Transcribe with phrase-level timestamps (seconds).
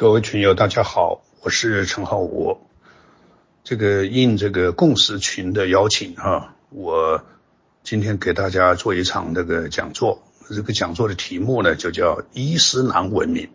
[0.00, 2.60] 各位群友，大家好，我是陈浩武。
[3.64, 7.24] 这个应这个共识群的邀请哈，我
[7.82, 10.22] 今天给大家做一场这个讲座。
[10.48, 13.50] 这个讲座的题目呢，就叫伊斯兰文明。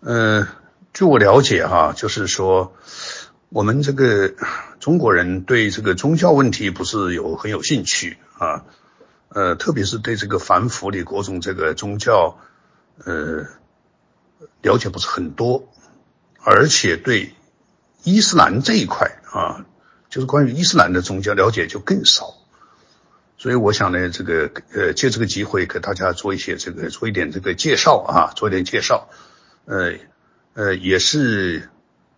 [0.00, 0.48] 嗯，
[0.92, 2.74] 据我了解哈，就是说
[3.48, 4.34] 我们这个
[4.80, 8.64] 中国人对这个宗教问题不是有很有兴趣啊，
[9.28, 12.38] 呃，特别是对这个反腐的各种这个宗教，
[13.04, 13.46] 呃。
[14.62, 15.68] 了解不是很多，
[16.42, 17.34] 而且对
[18.02, 19.66] 伊斯兰这一块啊，
[20.10, 22.34] 就是关于伊斯兰的宗教了解就更少，
[23.38, 29.08] 所以我想呢，这个呃借这个机会给大家做一些这个做一点这个介绍啊，做一点介绍，
[29.64, 29.94] 呃
[30.54, 31.70] 呃也是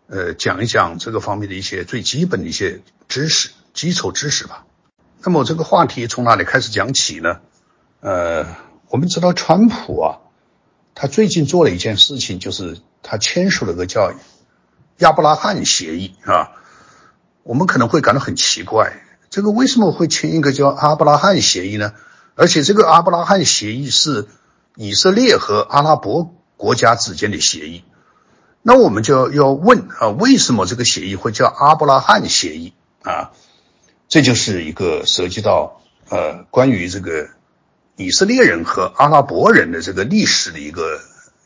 [0.08, 4.64] 呃讲一讲这个方面的一些最基本的一些知识基础知识吧。
[5.22, 7.40] 那么这个话题从哪里开始讲起呢？
[8.00, 8.46] 呃，
[8.88, 10.18] 我们知道川普啊。
[10.98, 14.14] 他最近做了一件事情，就是他签署了个叫
[14.96, 16.52] 亚伯拉罕协议啊。
[17.42, 21.92] 我们可能会感到很奇怪，这个为什么会签一个叫阿伯拉罕协议呢？
[22.34, 24.26] 而且这个阿伯拉罕协议是
[24.74, 27.84] 以色列和阿拉伯国家之间的协议。
[28.62, 33.32] 那我们就要问啊，为什么这个协议会叫阿伯拉罕协议啊？
[34.08, 37.35] 这就是一个涉及到呃关于这个。
[37.96, 41.00] 以色列人和阿拉伯人的这个历史的一个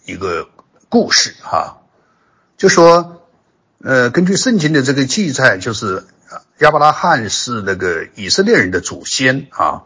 [0.04, 0.48] 一个
[0.88, 1.82] 故事哈，
[2.56, 3.22] 就说，
[3.82, 6.04] 呃，根据圣经的这个记载，就是
[6.58, 9.84] 亚伯拉罕是那个以色列人的祖先啊，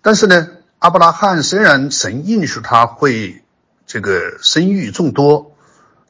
[0.00, 3.42] 但是呢，阿伯拉罕虽然神应许他会
[3.88, 5.56] 这个生育众多，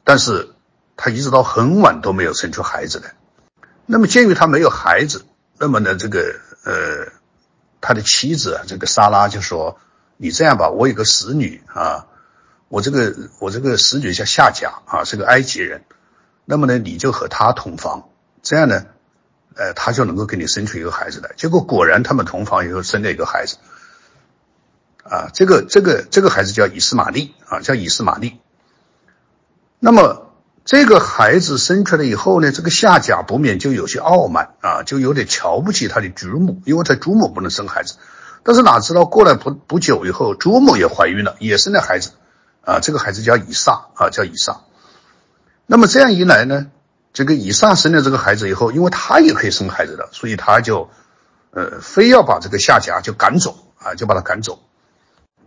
[0.03, 0.49] 但是
[0.95, 3.15] 他一直到很晚都没有生出孩子来。
[3.87, 5.25] 那么鉴于他没有孩子，
[5.57, 7.19] 那么呢，这个呃。
[7.81, 9.79] 他的妻子啊，这个莎拉就说
[10.15, 12.07] ：“你这样吧，我有个使女啊，
[12.69, 15.83] 我这个我这个使女叫夏甲啊，是个埃及人。
[16.45, 18.09] 那么呢，你就和她同房，
[18.43, 18.85] 这样呢，
[19.55, 21.31] 呃，她就能够给你生出一个孩子来。
[21.35, 23.57] 结果果然，他们同房以后生了一个孩子
[25.03, 28.39] 啊，这个这个这个孩子叫以斯玛利啊，叫以斯玛利。
[29.79, 30.27] 那么。”
[30.71, 37.95] 这个孩子生出来以后呢，这个夏甲不免就有些傲慢啊，就有点瞧不起他的祖母，因为他祖母不能生孩子。
[38.43, 42.11] 但是哪知道过了不不久以后，祖母也怀孕了，也生了孩子
[42.61, 42.79] 啊。
[42.79, 44.61] 这个孩子叫以撒啊，叫以撒。
[45.65, 46.67] 那么这样一来呢，
[47.11, 50.89] 这个以撒生了这个孩子以后，因为他也可以生孩子的，所以他就
[51.49, 54.61] 呃非要把这个夏甲就赶走啊，就把他赶走。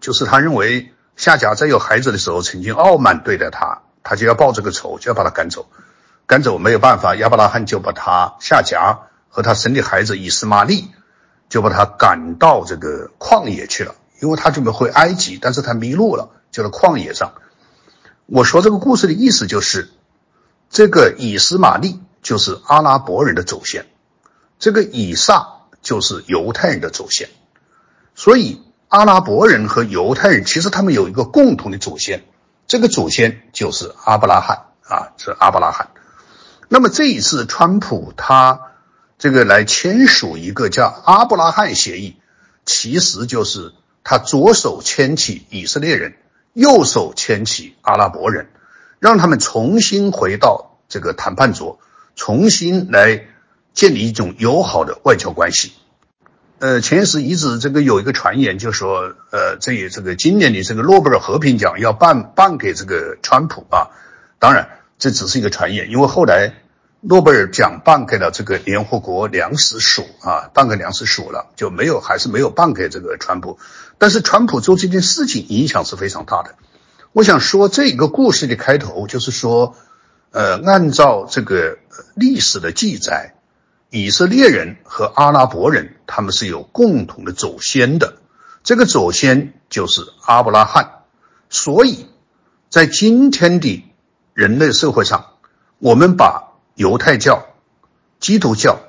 [0.03, 3.81] 就是他认为夏甲在有孩子的时候曾经傲慢对待他。
[4.04, 5.66] 他就要报这个仇，就要把他赶走，
[6.26, 10.91] 赶走没有办法，亚伯拉罕就把他夏甲和他生的孩子以斯玛利，
[11.48, 17.32] 就把他赶到这个旷野去了，因为他准备回埃及，但是他迷路了，就在旷野上。
[18.26, 19.91] 我说这个故事的意思就是，
[20.69, 23.86] 这个以斯玛利就是阿拉伯人的祖先，
[24.59, 25.48] 这个以撒
[25.81, 27.31] 就是犹太人的祖先，
[28.15, 32.22] 所以阿拉伯人和犹太人其实他们有一个共同的祖先。
[32.67, 35.91] 这个祖先就是阿布拉罕啊，是阿布拉罕。
[36.69, 38.73] 那么这一次，川普他
[39.19, 42.17] 这个来签署一个叫阿布拉罕协议，
[42.65, 46.17] 其实就是他左手牵起以色列人，
[46.53, 48.49] 右手牵起阿拉伯人，
[48.99, 51.79] 让他们重新回到这个谈判桌，
[52.17, 53.27] 重新来
[53.75, 55.73] 建立一种友好的外交关系。
[56.65, 63.91] 呃，前时一直这个有一个传言，就说，呃，这这个今年的这个诺贝尔和平奖要颁颁给这个川普啊。
[64.39, 66.55] 当然，这只是一个传言，因为后来
[67.03, 73.59] 诺贝尔奖颁给了这个联合国粮食署啊，颁给粮食署了，就没有，还是没有颁给这个川普。
[73.99, 76.55] 但是川普做这件事情影响是非常大的。
[77.13, 79.77] 我想说这个故事的开头就是说，
[80.31, 81.77] 呃，按照这个
[82.15, 83.34] 历史的记载。
[83.94, 88.16] 以色列人和阿拉伯人，他们是有共同的祖先的，
[88.65, 91.05] 这个祖先就是阿伯拉罕。
[91.49, 92.06] 所以，
[92.69, 93.84] 在今天的
[94.33, 95.27] 人类社会上，
[95.78, 97.47] 我们把犹太教、
[98.19, 98.80] 基督教、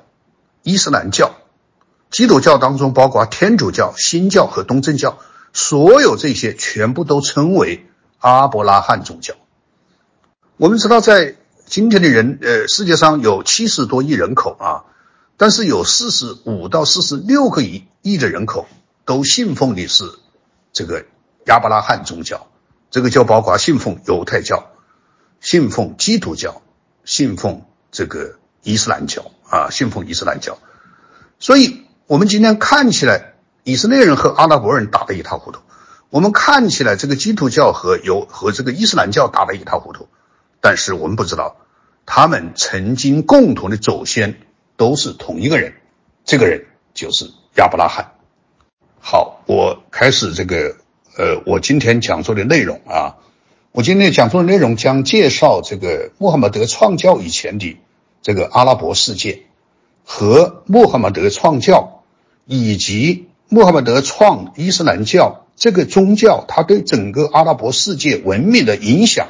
[0.64, 1.36] 伊斯兰教、
[2.10, 5.20] 基督教当中包括天主教、新教和东正教，
[5.52, 7.86] 所有这些全部都称为
[8.18, 9.34] 阿伯拉罕宗教。
[10.56, 14.84] 我们知道，在今天的人，呃，世界上有七十多亿人口啊。
[15.36, 18.66] 但是有四十五到四十六个亿亿的人口
[19.04, 20.04] 都信奉的是
[20.72, 21.04] 这个
[21.44, 22.46] 亚伯拉罕宗教，
[22.90, 24.70] 这个就包括信奉犹太教、
[25.40, 26.62] 信奉基督教、
[27.04, 27.62] 信奉
[27.92, 30.58] 这个伊斯兰教啊，信奉伊斯兰教。
[31.38, 35.60] 所以，我们今天看起来以色列人和阿拉伯人打得一塌糊涂，
[36.08, 40.08] 我们看起来这个基督教和犹和这个伊斯兰教打得一塌糊涂。
[40.62, 41.56] 但是我们不知道，
[42.06, 44.45] 他们曾经共同的祖先
[44.76, 45.74] 都是同一个人，
[46.24, 48.12] 这个人就是亚伯拉罕。
[48.98, 50.76] 好，我开始这个，
[51.16, 53.16] 呃，我今天讲座的内容啊，
[53.72, 57.76] 我今天讲座的内容将介绍这个穆罕默德创教以前的
[58.22, 59.42] 这个阿拉伯世界，
[60.04, 62.02] 和穆罕默德创教
[62.44, 69.28] 以及穆罕默德创伊斯兰教这个宗教，它对整个阿拉伯世界文明的影响。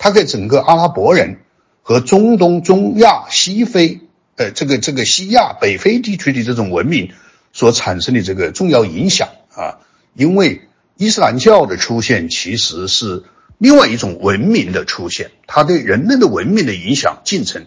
[0.00, 1.40] 它给整个阿拉伯人
[1.82, 4.00] 和中东、中亚、西非，
[4.38, 7.12] 呃，这个这个西亚、北非地区的这种文明
[7.52, 9.82] 所产生的这个重要影响啊，
[10.14, 10.62] 因为
[10.96, 13.24] 伊斯兰教的出现其实是
[13.58, 17.66] 另外一种文明的出现，它对人类的文明的影响进程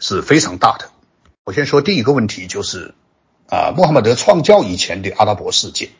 [0.00, 0.90] 是非常大的。
[1.44, 2.92] 我先说第一个问题，就是
[3.48, 5.90] 啊，穆罕默德创教以前的阿拉伯世界。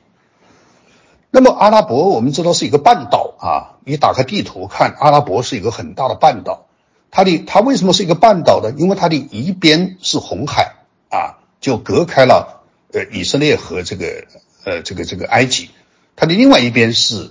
[1.30, 6.66] 那么阿拉伯我们知道是一个半岛啊，你打开地图看，阿拉伯是一个很大的半岛。
[7.10, 8.72] 它的它为什么是一个半岛呢？
[8.76, 10.74] 因为它的一边是红海
[11.10, 12.62] 啊，就隔开了
[12.92, 14.24] 呃以色列和这个
[14.64, 15.70] 呃这个这个埃及，
[16.16, 17.30] 它的另外一边是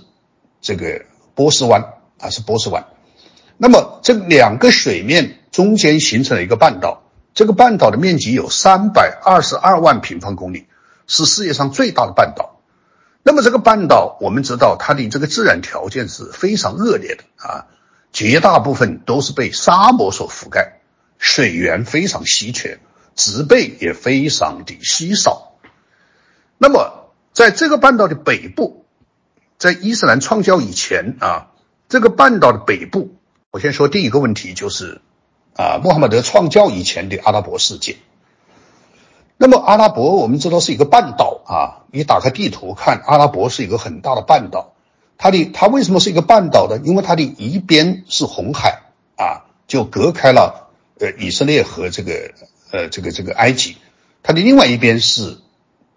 [0.60, 2.86] 这个波斯湾啊，是波斯湾。
[3.56, 7.02] 那么这两个水面中间形成了一个半岛，
[7.34, 10.66] 这个半岛的面积有三百二十二万平方公里，
[11.06, 12.60] 是世界上最大的半岛。
[13.22, 17.66] 那么这个半岛，我们知道它的这个自然条件是非常恶劣的啊，
[18.12, 20.80] 绝大部分都是被沙漠所覆盖，
[21.18, 22.80] 水源非常稀缺，
[23.14, 25.52] 植被也非常的稀少。
[26.58, 28.84] 那么在这个半岛的北部，
[29.58, 31.52] 在伊斯兰创教以前啊，
[31.88, 33.14] 这个半岛的北部，
[33.50, 35.00] 我先说第一个问题就是
[35.56, 37.96] 啊，穆罕默德创教以前的阿拉伯世界。
[39.36, 44.74] 那么阿拉伯我们知道是一个半岛啊，你打开地图看，阿拉伯是一个很大的半岛。
[45.22, 46.80] 它的它为什么是一个半岛呢？
[46.82, 48.84] 因为它的一边是红海
[49.16, 52.32] 啊，就隔开了呃以色列和这个
[52.70, 53.76] 呃这个这个埃及，
[54.22, 55.36] 它的另外一边是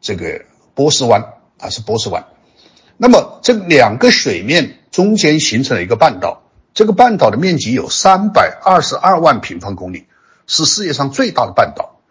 [0.01, 0.43] 这个
[0.75, 2.25] 波斯湾啊，是波斯湾。
[2.97, 6.43] 那么这两个水面中间形成了一个半岛，
[6.73, 10.05] 这个半岛的面积有三百二十二万平方公里，
[10.47, 12.01] 是世界上最大的半岛。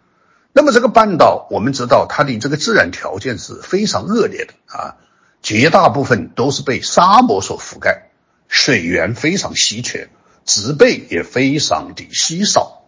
[0.51, 4.97] 那么这个半岛，我们知道它的这个自然条件是非常恶劣的啊，
[5.43, 8.09] 绝大部分都是被沙漠所覆盖，
[8.47, 10.09] 水源非常稀缺，
[10.45, 12.85] 植被也非常的稀少。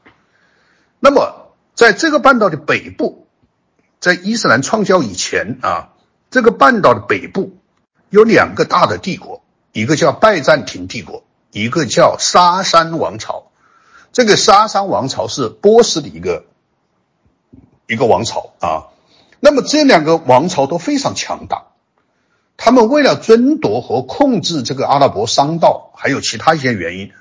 [0.99, 3.27] 那么在这个半岛的北部，
[3.99, 5.89] 在伊斯兰创教以前啊，
[6.31, 7.57] 这个半岛的北部
[8.09, 13.51] 有两个大的帝国，一个叫拜占庭帝国，一个叫沙山王朝。
[14.11, 16.45] 这个沙山王朝是波斯的一个。
[17.87, 18.89] 一个王朝啊，
[19.39, 21.67] 那么这两个王朝都非常强大，
[22.57, 27.11] 他们为了争夺和控制这个阿拉伯商道，还有其他一些原因，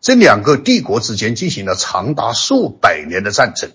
[0.00, 3.70] 这两个帝国之间进行了长达数百年的战争。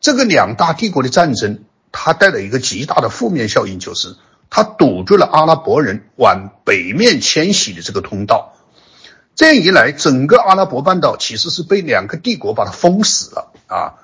[0.00, 4.16] 这个两大帝国的战争，它带来一个极大的负面效应，就是
[4.50, 8.54] 它堵住了阿拉伯人往北面迁徙的这个通道。
[9.34, 13.94] 这样一来，整个阿拉伯半岛其实是被两个帝国把它封死了啊。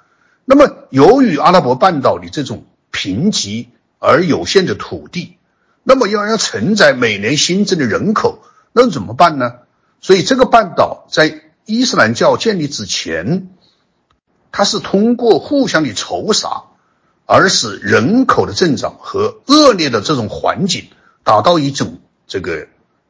[0.44, 3.66] 那么，由于阿拉伯半岛的这种贫瘠
[3.98, 5.36] 而有限的土地，
[5.84, 8.42] 那么要要承载每年新增的人口，
[8.72, 9.52] 那怎么办呢？
[10.00, 13.48] 所以，这个半岛在伊斯兰教建立之前，
[14.52, 16.64] 它是通过互相的仇杀，
[17.24, 20.88] 而使人口的增长和恶劣的这种环境
[21.22, 22.66] 达到一种这个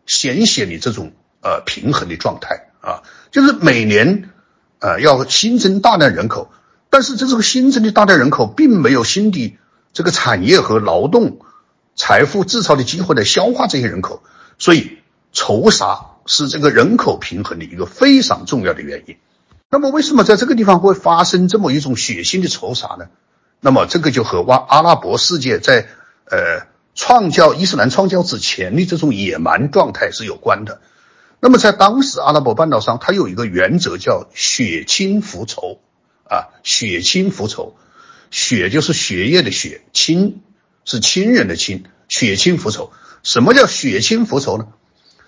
[0.06, 1.12] 显显的这种
[1.42, 3.02] 呃平衡的状态啊，
[3.32, 4.30] 就是每年
[4.78, 6.52] 呃要新增大量人口。
[6.90, 9.58] 但是这这个新增的大量人口，并没有新的
[9.92, 11.40] 这个产业和劳动
[11.96, 14.22] 财富制造的机会来消化这些人口，
[14.58, 14.98] 所以
[15.32, 19.16] 仇杀是这个人口平衡的一个非常重要的原因。
[19.70, 23.06] 那么为什么在这个地方会发生这么一种血腥的仇杀呢？
[23.60, 25.86] 那么这个就和阿阿拉伯世界在
[26.30, 30.80] 呃创教伊斯兰创教之前的这种野蛮状态是有关的。
[31.40, 35.80] 那么在当时阿拉伯半岛上，它有一个原则叫血亲复仇。
[36.26, 37.76] 啊，血亲复仇，
[38.30, 40.40] 血就是血液的血，亲
[40.84, 42.92] 是亲人的亲，血亲复仇。
[43.22, 44.66] 什么叫血亲复仇呢？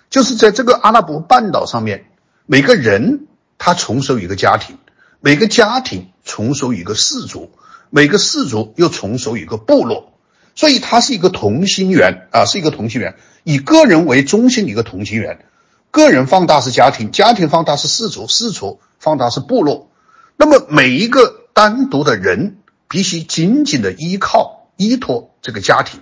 [0.09, 2.05] 就是在这个阿拉伯半岛上面，
[2.45, 4.77] 每个人他从属一个家庭，
[5.19, 7.51] 每个家庭从属一个氏族，
[7.89, 10.13] 每个氏族又从属一个部落，
[10.55, 15.45] 所以它是一个同心圆啊，是一个同心圆，以个人为中心的一个同心圆。
[15.89, 19.89] 个人放大是家庭，家庭放大是氏族，氏族放大是部落。
[20.37, 25.99] 那么每一个单独的人必须紧紧的依靠依托这个家庭，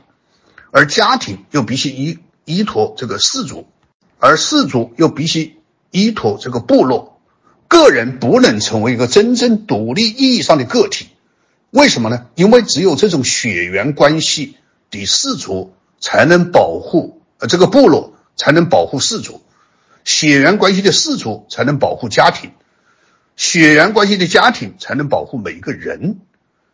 [0.71, 3.65] 而家庭又必须依依托这个氏族，
[4.19, 5.57] 而氏族又必须
[5.91, 7.19] 依托这个部落，
[7.67, 11.07] 个人不能成为一个真正独立意义上的个体。
[11.71, 12.27] 为什么呢？
[12.35, 14.57] 因为只有这种血缘关系
[14.91, 19.41] 的氏族才能保护呃这个部落，才能保护氏族；
[20.03, 22.51] 血缘关系的氏族才能保护家庭，
[23.35, 26.19] 血缘关系的家庭才能保护每一个人。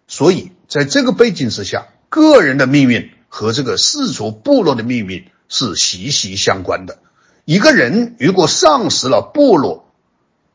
[0.08, 7.00] 所以，在这个背景之下，个人的命运和这个氏族部落的命运是息息相关的。
[7.44, 9.92] 一个人如果丧失了部落、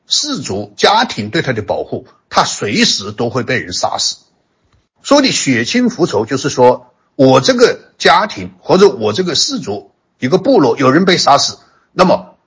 [0.06, 4.16] 氏族、家庭对他的保护，他随时都会被人杀死。
[5.02, 11.58] 说的血亲复仇，就是说我这个家庭或者我这个氏族一个部落有人被杀死，
[11.92, 12.38] 那么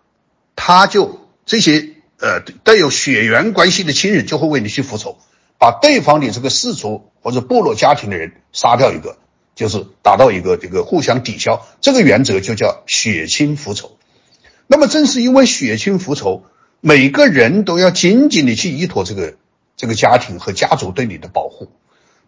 [0.56, 5.20] 他就这些呃带有血缘关系的亲人就会为你去复仇，
[5.60, 9.18] 把对方的这个氏族或者部落家庭的人杀掉一个，
[9.54, 13.98] 就是达到一个这个互相抵消，这个原则就叫血亲复仇。
[14.66, 16.46] 那么正是因为血亲复仇，
[16.80, 19.36] 每个人都要紧紧的去依托这个
[19.76, 21.70] 这个家庭和家族对你的保护。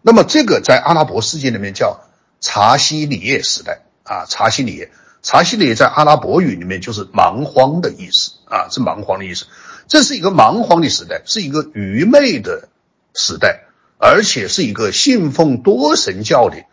[0.02, 2.00] 那么这个在阿拉伯世界里面叫
[2.40, 4.90] 查西里叶时代啊，查西里叶，
[5.22, 9.46] 查西里叶在阿拉伯语里面就是蛮荒的意思啊，是蛮荒的意思。
[9.86, 12.68] 这是一个蛮荒的时代，是一个愚昧的
[13.14, 13.64] 时代，
[13.98, 16.64] 而且是一个信奉多神教的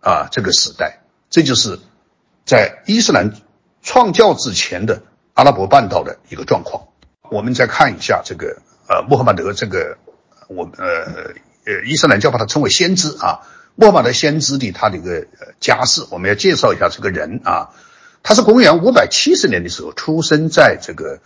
[0.00, 1.00] 啊这个时代。
[1.30, 1.78] 这就是
[2.44, 3.32] 在伊斯兰
[3.82, 5.02] 创教之前的
[5.34, 6.88] 阿拉伯半岛的一个状况。
[7.30, 9.98] 我们再看一下这个呃穆罕默德这个
[10.48, 11.34] 我呃。
[11.68, 13.40] 呃，伊斯兰教把他称为先知啊，
[13.74, 15.26] 穆罕默德先知的他的一个
[15.58, 17.70] 家世，我们要介绍一下这个人啊。
[18.22, 21.18] 他是公元五百七十年的时候出生在这个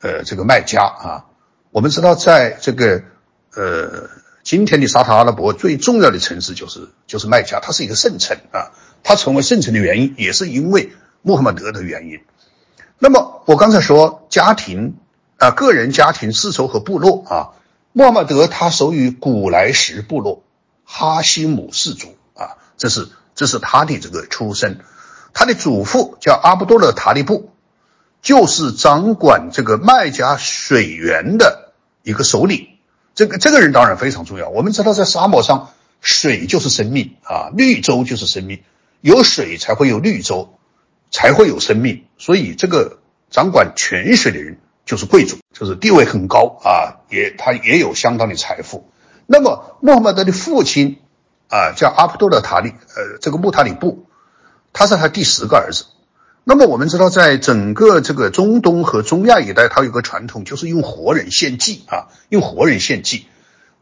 [0.00, 1.24] 呃这个麦加啊。
[1.70, 3.04] 我们知道，在这个
[3.54, 4.08] 呃
[4.42, 8.72] 今天的沙特阿拉伯最重要的城市就是就是麦加，它是一个圣城啊。
[9.02, 12.20] 它成为圣城的原因也是因为穆罕默德的原因。
[12.98, 14.96] 那么我刚才说家庭
[15.36, 17.54] 啊，个人、家庭、丝绸和部落啊。
[17.92, 20.42] 穆罕默德他属于古莱什部落
[20.84, 24.80] 哈希姆氏族啊，这是这是他的这个出身。
[25.34, 27.50] 他的祖父叫阿卜杜勒塔利布，
[28.22, 32.68] 就是掌管这个麦加水源的一个首领。
[33.18, 34.48] 这个这个人当然非常重要。
[34.48, 35.70] 我们知道，在沙漠上，
[36.00, 38.62] 水就是生命啊，绿洲就是生命，
[39.00, 40.56] 有水才会有绿洲，
[41.10, 42.04] 才会有生命。
[42.16, 44.58] 所以，这个掌管泉水的人。
[44.88, 48.88] 就是贵族，就是地位很高啊，也他也有相当的财富。
[49.26, 51.00] 那么穆罕默德的父亲
[51.50, 54.06] 啊叫阿卜杜勒塔利，呃，这个穆塔里布，
[54.72, 55.84] 他是他第十个儿子。
[56.50, 63.26] 那么我们知道，在整个这个中东和中亚一带，它有个传统，就是用活人献祭啊，用活人献祭。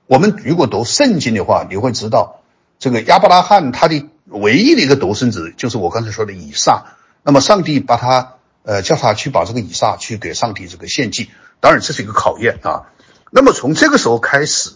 [0.09, 2.41] 我们如果读圣经的话，你会知道，
[2.81, 6.97] 这个亚伯拉罕他的唯一的一个独生子就是我刚才说的以撒。
[7.23, 8.33] 那么上帝把他。
[8.69, 11.31] 呃，叫他去把这个以撒去给上帝这个献祭，
[11.61, 12.91] 当然这是一个考验啊。
[13.31, 14.71] 那么从这个时候开始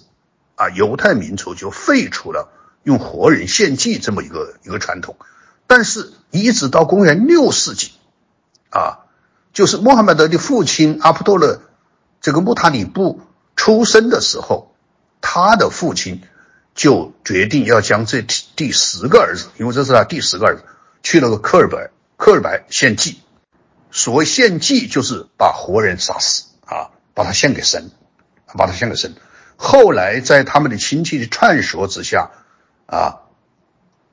[0.55, 2.53] 啊，犹太民族就废除了
[2.85, 5.17] 用活人献祭这么一个一个传统。
[5.71, 7.93] 但是，一直到公元六世纪
[8.71, 9.07] 啊，
[9.53, 11.61] 就是穆罕默德的父亲阿卜杜勒
[12.21, 13.21] 这个穆塔里布
[13.55, 14.75] 出生的时候，
[15.21, 16.23] 他的父亲
[16.75, 18.21] 就决定要将这
[18.57, 20.65] 第十个儿子，因为这是他第十个儿子，
[21.05, 23.21] 去了个科尔白，科尔白献祭。
[23.93, 27.93] 所谓献祭，就是把活人杀死啊，把他献给神，
[28.59, 29.15] 把他献给神。
[29.55, 32.33] 后来在他们的亲戚的劝说之下，
[32.87, 33.23] 啊，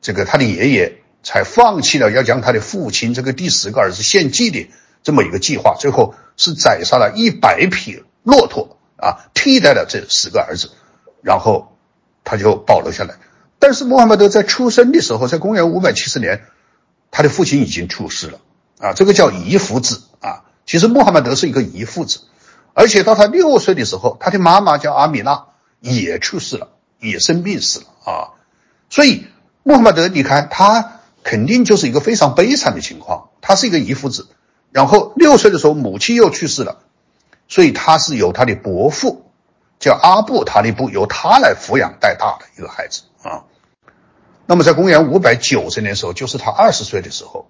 [0.01, 4.69] 这个他的爷爷才放弃了要将他的父亲这个第十个儿子献祭的
[5.03, 5.75] 这么一个计划。
[5.79, 10.71] 最后是宰杀了一百匹骆驼啊，替代了这十个儿子，
[11.21, 11.77] 然后
[12.23, 13.15] 他就保留下来。
[13.59, 16.43] 但是穆罕默德在出生的时候，在公元五百七十年，
[17.11, 18.39] 他的父亲已经去世了。
[18.79, 20.43] 啊，这个叫遗腹子啊。
[20.65, 22.19] 其实穆罕默德是一个遗腹子，
[22.73, 25.45] 而且到他六岁的时候，他的妈妈叫阿米娜
[25.79, 26.69] 也去世了，
[26.99, 28.37] 也生病死了啊。
[28.89, 29.25] 所以
[29.63, 30.96] 穆罕默德，你看他
[31.27, 33.31] 肯定就是一个非常悲惨的情况。
[33.41, 34.29] 他是一个遗腹子，
[34.71, 36.77] 然后六岁的时候母亲又去世了，
[37.49, 39.25] 所以他是由他的伯父
[39.77, 43.43] 叫阿布塔利布由他来抚养带大的一个孩子啊。
[44.45, 47.49] 那么在公元五百九十年的时候，就是他二十岁的时候。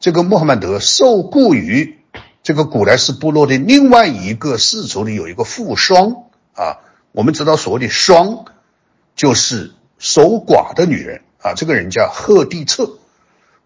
[0.00, 1.98] 这个穆罕默德受雇于
[2.42, 6.78] 这个古莱斯部落的另外一个氏族里有一个富双啊，
[7.12, 8.44] 我们知道所谓的双
[9.16, 12.92] 就是守寡的女人啊，这个人叫赫蒂策，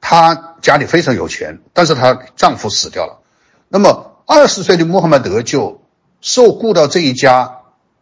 [0.03, 3.21] 她家里非常有钱，但是她丈夫死掉了，
[3.71, 5.81] 那么二十岁的穆罕默德就
[6.21, 7.61] 受雇到这一家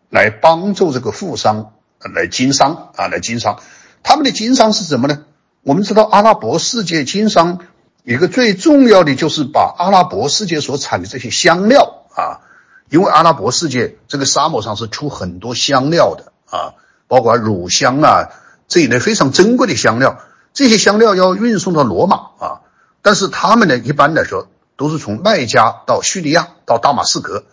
[0.08, 1.74] 来帮助这个富商
[2.12, 3.60] 来经商啊，来经商，
[4.02, 5.22] 他们的经商是什么呢？
[5.62, 7.60] 我们知道阿拉伯世界经商。
[8.02, 12.40] 一个最重要的就是把阿拉伯世界所产的这些香料啊，
[12.88, 16.74] 因为阿拉伯世界这个沙漠上是出很多香料的啊，
[17.08, 18.30] 包括乳香啊
[18.68, 20.18] 这一类非常珍贵的香料，
[20.52, 22.60] 这些香料要运送到罗马啊，
[23.02, 27.44] 但是他们呢一般来说都是从麦加到叙利亚到大马士革，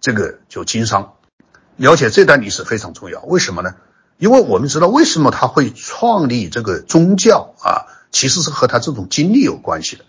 [0.00, 1.14] 这个就经商。
[1.76, 3.74] 了解这段历史非常重要，为什么呢？
[4.18, 10.04] 因为我们知道为什么他会创立这个宗教啊，其实是和他这种经历有关系的。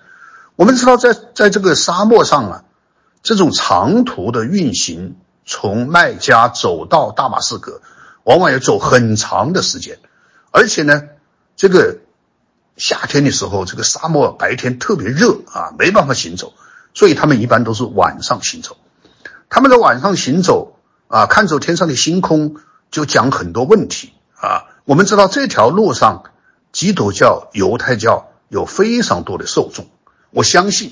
[0.56, 2.64] 我们知道在在这个沙漠上啊。
[3.26, 7.80] 这种长途的运行，从麦加走到大马士革，
[8.26, 10.00] 往往要走很长的时间，
[10.52, 11.04] 而且呢，
[11.56, 12.00] 这个
[12.76, 16.54] 夏天的时候，这个沙漠白天特别热啊，没办法行走，
[16.94, 18.78] 所以他们一般都是晚上行走。
[19.50, 22.56] 他们在晚上行走啊，看着天上的星空，
[22.90, 24.66] 就讲很多问题啊。
[24.86, 26.24] 我们知道这条路上，
[26.72, 29.88] 基督教、犹太教有非常多的受众，
[30.32, 30.92] 我相信。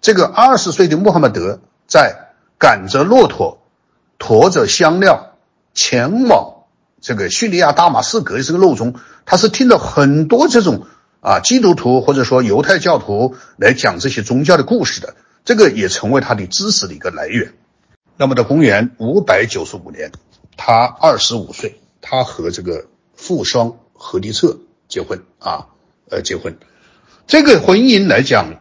[0.00, 3.62] 这个二十岁的穆罕默德在赶着骆驼，
[4.18, 5.36] 驮着香料
[5.74, 6.64] 前往
[7.00, 10.86] 这个叙利亚大马士革的这个路中，他是听到很多这种
[11.22, 15.14] 啊基督徒或者说犹太教徒来讲这些宗教的故事的，
[15.44, 17.54] 这个也成为他的知识的一个来源。
[18.16, 20.10] 那么，到公元五百九十五年，
[20.56, 25.68] 他二十五岁，他和这个富商何迪策结婚啊，
[26.10, 26.58] 呃，结婚，
[27.26, 28.60] 这个婚姻来讲。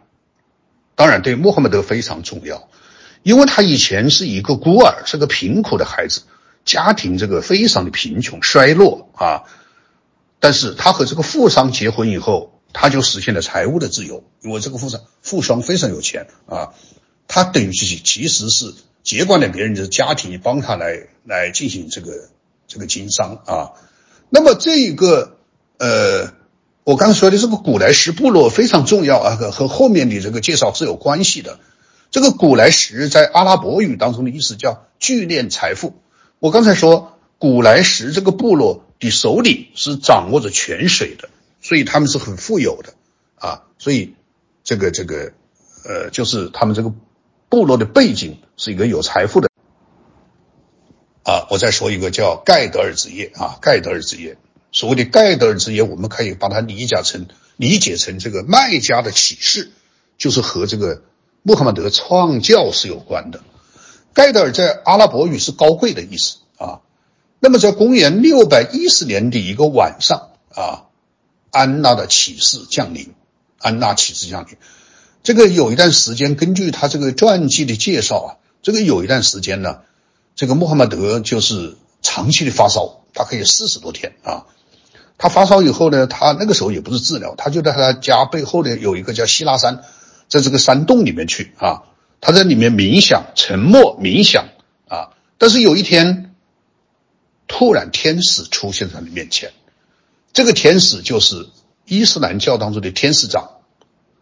[0.96, 2.70] 当然，对穆罕默德非常重要，
[3.24, 6.22] 因为他以前是一个孤儿，是个贫苦的孩子，
[6.64, 9.44] 家庭这个非常的贫穷衰落啊。
[10.40, 16.74] 但是他和这个富商结婚以后，他就实现了财务的自由，因为这个富商富商非常有钱啊，
[17.28, 18.74] 他等于其其实是
[19.04, 22.30] 接管了别人的家庭，帮他来来进行这个
[22.68, 23.72] 这个经商啊。
[24.30, 25.38] 那么这一个
[25.78, 26.40] 呃。
[26.84, 31.60] 我刚才说的这个古莱什部落非常重要啊，和和后面的这个介绍是有关系的。
[32.10, 35.94] 这个古莱什在阿拉伯语当中的意思叫聚敛财富。
[36.40, 41.30] 我刚才说古莱什这个部落的首领是掌握着泉水的，
[41.62, 42.94] 所以他们是很富有的
[43.36, 43.64] 啊。
[43.78, 44.16] 所以
[44.64, 45.32] 这个这个
[45.86, 46.94] 呃，就是他们这个
[47.50, 49.50] 部落的背景是一个有财富的
[51.24, 51.48] 啊。
[51.50, 54.38] 我再说一个叫盖德尔之夜啊，盖德尔之夜。
[54.72, 59.72] 所谓的盖德尔之夜，我们可以把它理解成理解成这个卖家的启示，
[60.18, 61.02] 就是和这个
[61.44, 63.42] 穆罕默德创教是有关的。
[64.14, 66.82] 盖德尔在阿拉伯语是高贵的意思啊。
[67.40, 70.88] 那么在公元六百一十年的一个晚上啊，
[71.52, 73.14] 安娜的启示降临，
[73.60, 74.58] 安娜启示降临。
[75.22, 78.30] 这个有一段时间，根据他这个传记的介绍啊，
[78.64, 79.82] 这个有一段时间呢，
[80.36, 84.46] 这个穆罕默德就是长期的发烧，大概有四十多天啊。
[85.20, 89.84] 他发烧以后呢，他那个时候也不是治疗，他就在他家背后呢有一个叫希拉山，
[90.28, 91.84] 在这个山洞里面去啊，
[92.22, 94.46] 他在里面冥想、沉默冥想
[94.88, 95.14] 啊。
[95.38, 96.34] 但是有一天，
[97.48, 99.52] 突然天使出现在他的面前，
[100.34, 101.48] 这个天使就是
[101.86, 103.50] 伊斯兰教当中的天使长，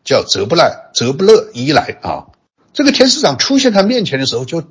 [0.03, 2.27] 叫泽布赖泽布勒伊莱啊。
[2.73, 4.63] 这个天使长出现他面前的时候，就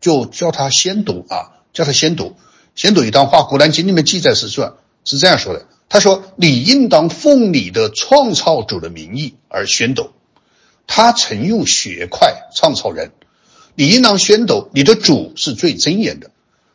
[0.00, 2.36] 就叫他先读啊，叫他先读，
[2.74, 5.66] 先读一段话，《古兰经》里面记载是说，是这样说的。
[5.88, 10.10] 他说：“你应当奉你的创造主的名义而宣读。
[10.88, 13.12] 他曾用血块创造人，
[13.76, 16.30] 你应当宣读你的主是最真言的。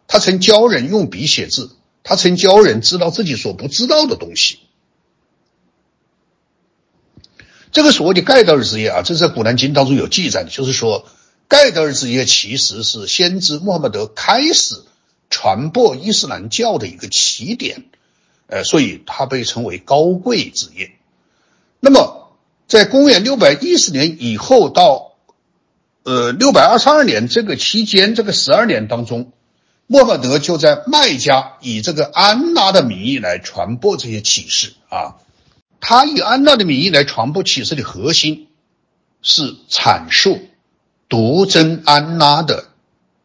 [0.08, 1.72] 他曾教人用笔写字，
[2.04, 4.60] 他曾教人知道自己所不知道的东西。
[7.72, 11.08] 这个所谓的盖德尔之夜啊，这是在古兰经当中有记载的，就是说
[11.48, 14.82] 盖德尔之夜其实是先知穆罕默德开始
[15.30, 17.86] 传播伊斯兰教的一个起点。”
[18.52, 20.92] 呃，所以它被称为高贵之夜。
[21.80, 22.36] 那么，
[22.68, 25.14] 在公元六百一十年以后到
[26.04, 29.32] 呃六百二十二年这个期间，这个十二年当中，
[29.92, 35.18] 穆罕默德就在麦加以这个安拉的名义来传播这些启示啊。
[35.82, 38.48] 他以安拉的名义来传播启示的核心
[39.22, 40.40] 是阐述
[41.10, 42.70] 独真安拉的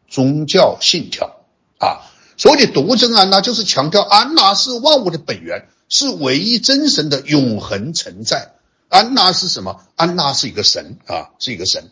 [0.09, 1.37] 宗教信条
[1.79, 2.03] 啊。
[2.35, 8.51] 所谓的独真安拉，就是强调安拉是万物的本源，是唯一真神的永恒存在。
[8.89, 9.79] 安拉是什么？
[9.95, 11.89] 安拉是一个神啊，是一个神。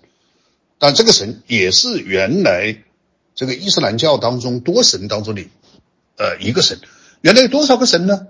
[0.79, 2.83] 但这个神也是原来
[3.35, 5.43] 这个伊斯兰教当中多神当中的
[6.17, 6.79] 呃一个神。
[7.21, 8.27] 原来有多少个神呢？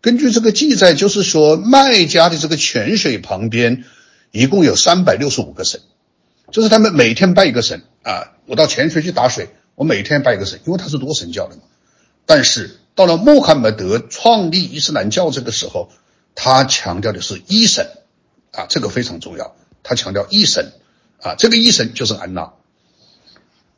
[0.00, 3.84] 根据这个记载，就是说麦加的这个泉水旁边
[4.30, 5.80] 一共有三百六十五个神，
[6.52, 8.32] 就是他们每天拜一个神啊。
[8.46, 9.48] 我到泉水去打水。
[9.76, 11.62] 我每天拜一个神，因为他是多神教的嘛。
[12.26, 15.90] 但是到了穆罕默德创立伊斯兰教这个时候，
[16.36, 17.88] 他强调的是一神
[18.52, 19.56] 啊，这个非常重要。
[19.82, 20.72] 他强调一神
[21.20, 22.52] 啊，这个一神就是安拉。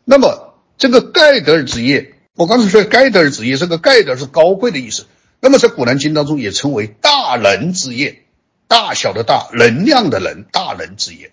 [0.09, 5.07] 那么这个盖德尔之业，我刚才说盖德尔之业，这个盖德尔是高贵的意思。
[5.41, 8.23] 那么在古兰经当中也称为大能之业，
[8.69, 11.33] 大小的大，能量的能，大能之业。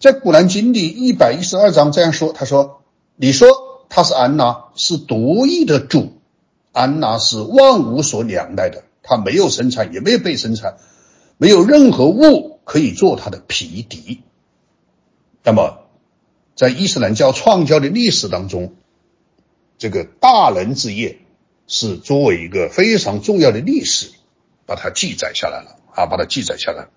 [0.00, 2.82] 在古兰经里一百一十二章这样说，他说
[3.14, 3.48] ：“你说
[3.90, 6.18] 他是安娜，是独一的主，
[6.72, 10.78] 安娜是万物所仰赖的，他没有生产，也没有被生产，
[11.36, 14.22] 没有任何物可以做他的匹敌。”
[15.44, 15.85] 那么，
[16.56, 18.74] 在伊斯兰教创教的历史当中，
[19.78, 21.18] 这个大能之夜
[21.68, 24.10] 是作为一个非常重要的历史，
[24.64, 26.88] 把它记载下来了啊，把它记载下来。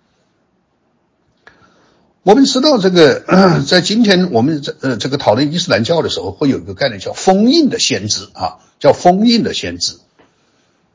[2.23, 3.23] 我们知道，这个
[3.67, 9.97] 在今天我们这呃这个讨论伊斯兰教的时候，会有一个概念叫封印的先知啊，叫封印的先知。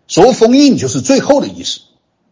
[0.07, 1.81] 所谓封印，就是最后的意思，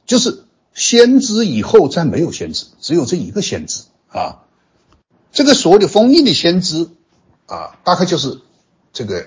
[0.07, 4.45] 就是先知以后再没有先知，只有这一个先知啊。
[5.33, 6.89] 这个所谓的封印的先知
[7.47, 8.41] 啊，大概就是
[8.93, 9.27] 这个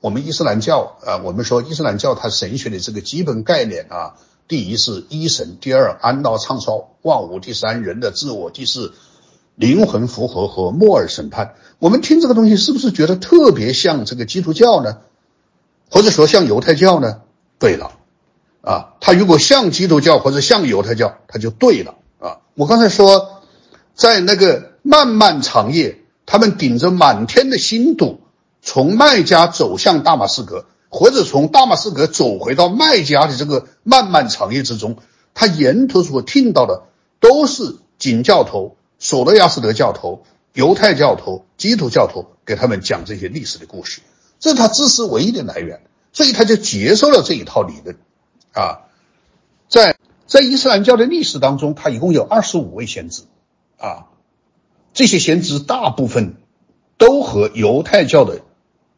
[0.00, 4.14] 我们伊斯兰教啊，我们说伊斯兰教它神学的这个基本概念啊。
[4.48, 8.92] 第一是一神，第二安道创造万物，第三人的自我，第四
[9.54, 11.54] 灵魂复合和末尔审判。
[11.78, 14.98] 我们听这个东西是不是觉得特别像这个基督教呢？
[15.90, 17.22] 或者说像犹太教呢？
[17.58, 17.92] 对了，
[18.60, 22.38] 啊，它如果像基督教或者像犹太教，它就对了啊。
[22.54, 23.42] 我刚才说，
[23.94, 28.20] 在那个漫漫长夜，他们顶着满天的星斗，
[28.60, 30.66] 从麦加走向大马士革。
[30.94, 34.98] 或者从大马士革走回到麦加的这个漫漫长夜之中，
[35.32, 36.82] 他沿途所听到的
[37.18, 44.02] 都是景教头、索罗亚斯德教头、犹太教头、基督教头给他们讲这些历史的故事，
[44.38, 45.80] 这是他知识唯一的来源，
[46.12, 47.96] 所以他就接受了这一套理论。
[48.52, 48.84] 啊，
[49.70, 53.22] 在在伊斯兰教的历史当中，他一共有二十五位先知，
[53.78, 54.11] 啊，
[54.94, 56.34] 这些先知大部分
[56.98, 58.42] 都和犹太教的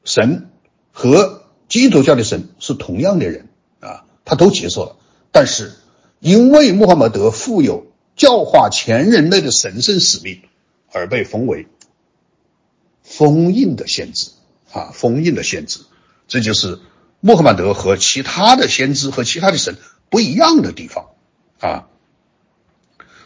[0.05, 0.51] 神
[0.93, 3.49] 和基督教的神是同样的人
[3.81, 4.97] 啊，他都接受了，
[5.33, 5.73] 但是
[6.21, 10.43] 因为穆罕默德负有教化全人类的神圣使命，
[10.93, 11.67] 而被封为
[13.03, 14.31] 封印的先知
[14.73, 15.81] 啊，封印的先知，
[16.29, 16.81] 这就是
[17.21, 19.77] 穆罕默德和其他的先知和其他的神
[20.11, 21.11] 不一样的地方
[21.61, 21.89] 啊。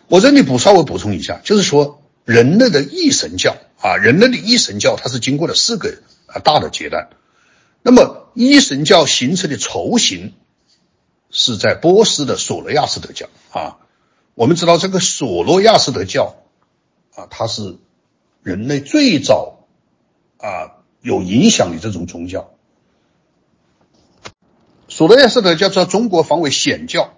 [0.09, 1.98] 我这里补稍微补充一下，就是说
[2.29, 7.09] 人类的一神教啊，人类的一神教，它是经过了四个啊大的阶段。
[7.81, 10.35] 那么，一神教形成的雏形
[11.31, 13.79] 是在波斯的索罗亚斯德教啊。
[14.35, 16.37] 我们知道这个索罗亚斯德教
[17.15, 17.79] 啊，它是
[18.43, 19.67] 人类最早
[20.37, 22.51] 啊有影响的这种宗教。
[24.87, 27.15] 索罗亚斯德教在中国方为显教，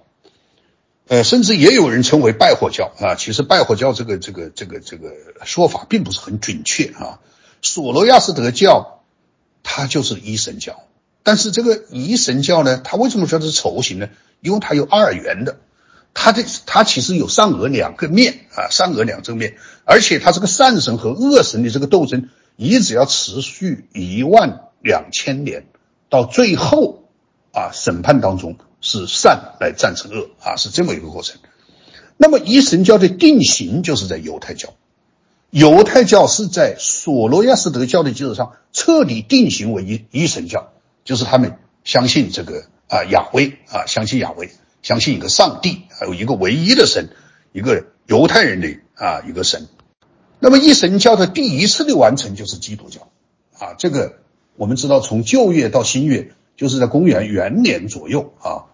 [1.11, 3.15] 呃，甚至也有人称为拜火教啊。
[3.17, 5.11] 其实拜火教这个这个这个这个
[5.45, 7.19] 说法并不是很准确啊。
[7.61, 8.97] 索罗亚斯德教。
[9.63, 10.85] 它就是一神教，
[11.23, 14.09] 但是这个一神教呢，它为什么说是丑形呢？
[14.41, 15.59] 因为它有二元的，
[16.15, 25.67] 它的它其实有善恶两个面啊，善恶两正面，而且它这个善神和恶神的这个斗争，一直要持续一万两千年，
[26.09, 27.05] 到最后
[27.53, 31.39] 啊审判当中是善来战胜恶啊，是这么一个过程。
[32.17, 34.75] 那么一神教的定型就是在犹太教。
[35.51, 40.73] 犹太教是在索罗亚斯德教的基础上彻底定型为一一神教，
[41.05, 44.51] 就是他们相信这个啊亚威啊，相信亚威，
[44.83, 47.09] 相信一个上帝，还有一个唯一的神，
[47.53, 49.67] 一个犹太人的啊一个神。
[50.39, 53.09] 那么一神教的第一次的完成就是基督教
[53.59, 54.21] 啊，这个
[54.57, 58.70] 我们知道，从旧月到新月，就是在公元元年左右啊，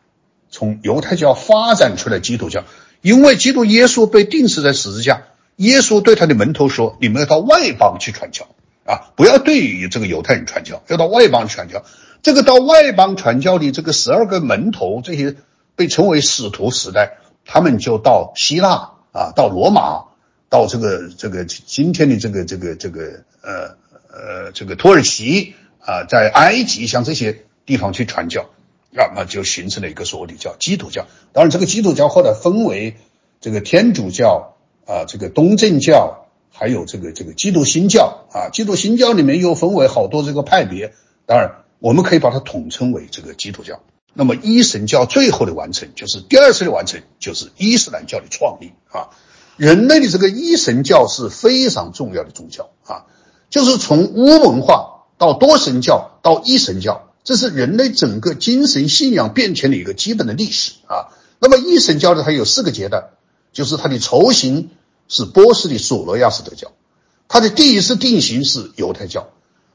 [0.50, 2.64] 从犹太教发展出来基督教，
[3.02, 5.22] 因为基督耶稣被钉死在十字架。
[5.56, 8.46] 耶稣对他的门徒说：“你们要到外邦去传教
[8.85, 11.82] 啊，不要对于这个犹太人传教，要到外邦传教。
[12.22, 15.35] 这个到外邦传教的这个十二个门徒，这些
[15.76, 20.12] 被称为使徒时代，他们就到希腊啊，到罗马，
[20.50, 23.76] 到这个这个今天的这个这个这个呃
[24.12, 28.50] 呃这个土耳其啊，在埃及像这些地方去传教，
[28.96, 31.06] 那么就形成了一个所谓的叫基督教。
[31.32, 32.96] 当然，这个基督教后来分为
[33.40, 34.52] 这个天主教。”
[34.87, 40.92] 啊，这个东正教还有这个这个基督新教啊，基督新教里面又分为好多这个派别，
[41.26, 43.80] 当然我们可以把它统称为这个基督教。
[44.14, 49.11] 那么一神教最后的完成，就是第二次的完成，就是伊斯兰教的创立啊。
[49.56, 53.06] 人类的这个一神教是非常重要的宗教啊，
[53.50, 61.12] 就是从巫文化到多神教到一神教，这是人类整个精神信仰变迁的一个基本的历史啊。
[61.41, 63.11] 那么一神教呢，它有四个阶段。
[63.53, 64.69] 就是它的雏形
[65.09, 66.73] 是波斯的索罗亚斯德教，
[67.27, 69.31] 它的第一次定型是犹太教，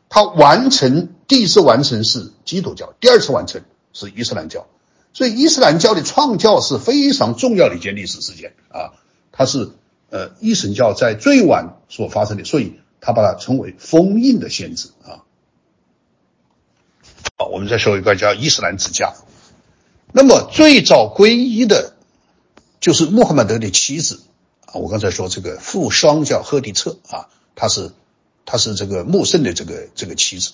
[0.07, 4.67] 他完成第一次完成是基督教，第二次完成是伊斯兰教，
[5.13, 8.93] 所以伊斯兰教的创教是非常重要的一件历史事件啊，
[9.31, 9.71] 它是
[10.11, 15.25] 呃一神教在最晚所发生的，所以他把它称为封印的先知啊。
[17.45, 19.13] 我们再说一个叫伊斯兰之家，
[20.11, 21.93] 那么最早皈依的，
[22.79, 24.21] 就是穆罕默德的妻子
[24.65, 24.75] 啊。
[24.75, 27.91] 我刚才说这个富商叫赫迪策啊，他是
[28.45, 30.51] 他是这个穆圣的这个这个妻子，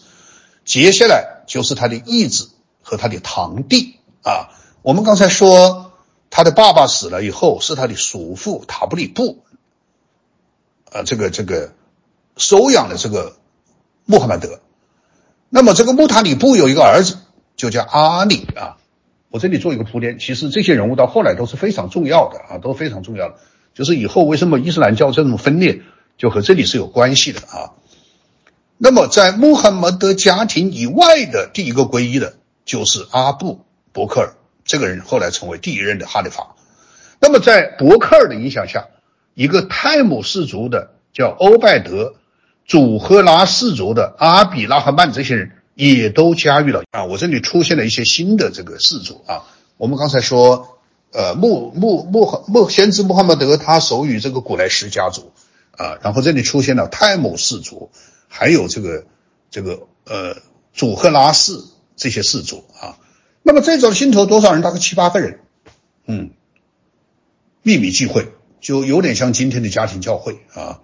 [0.66, 2.50] 接下来就是他的义子
[2.82, 4.50] 和他的堂弟啊。
[4.84, 5.92] 我们刚才说
[6.30, 9.44] 他的爸爸死了以后，是他的叔父塔布里布
[10.92, 11.74] 啊，这个这个
[12.38, 13.38] 收养了这个
[14.06, 14.60] 穆罕默德。
[15.50, 17.18] 那么这个穆塔里布有一个儿子，
[17.56, 18.78] 就叫阿里啊。
[19.30, 23.36] 我这里做一个铺垫，其实这些人物到后来都是非常重要的啊，都非常重要的。
[23.74, 25.82] 就是以后为什么伊斯兰教这种分裂，
[26.18, 27.74] 就和这里是有关系的啊。
[28.78, 36.56] 那么在穆罕默德家庭以外的第一个皈依的，就是阿布伯克尔这个人，后来成为第一任的哈里发。
[37.20, 38.88] 那么在伯克尔的影响下，
[39.34, 42.16] 一个泰姆氏族的叫欧拜德，
[42.68, 47.06] 祖赫拉氏族的阿比拉赫曼这些人也都加入了啊。
[47.06, 49.46] 我这里出现了一些新的这个氏族啊。
[49.78, 50.74] 我们刚才说。
[51.14, 55.32] 呃，穆穆穆罕穆先知穆罕默德他属于这个古莱什家族
[55.72, 57.90] 啊，然后这里出现了泰姆氏族，
[58.28, 59.06] 还有这个
[59.50, 60.36] 这个呃
[60.74, 61.64] 祖赫拉氏
[61.96, 63.00] 这些氏族啊。
[63.42, 64.62] 那么这种信徒多少人？
[64.62, 65.40] 大概七八个人，
[66.08, 66.32] 嗯，
[67.64, 70.82] 秘密聚会就有点像今天的家庭教会啊。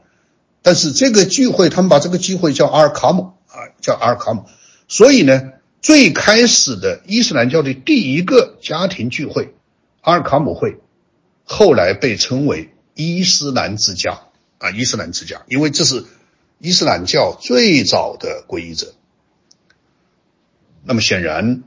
[0.63, 4.45] 但是这个聚会，他们把这个聚会叫阿尔卡姆啊，叫阿尔卡姆。
[4.87, 9.53] 所以呢，最开始的伊斯兰教的第一个家庭聚会。
[10.01, 10.77] 阿尔卡姆会
[11.43, 14.21] 后来被称为伊斯兰之家
[14.57, 16.05] 啊，伊斯兰之家，因为这是
[16.59, 18.93] 伊斯兰教最早的皈依者。
[20.85, 21.63] 那么显然，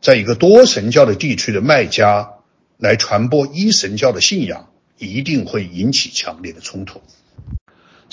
[0.00, 2.30] 在一个多神教的地区的卖家
[2.76, 7.00] 来传播一神教的信仰，一定会引起强烈的冲突。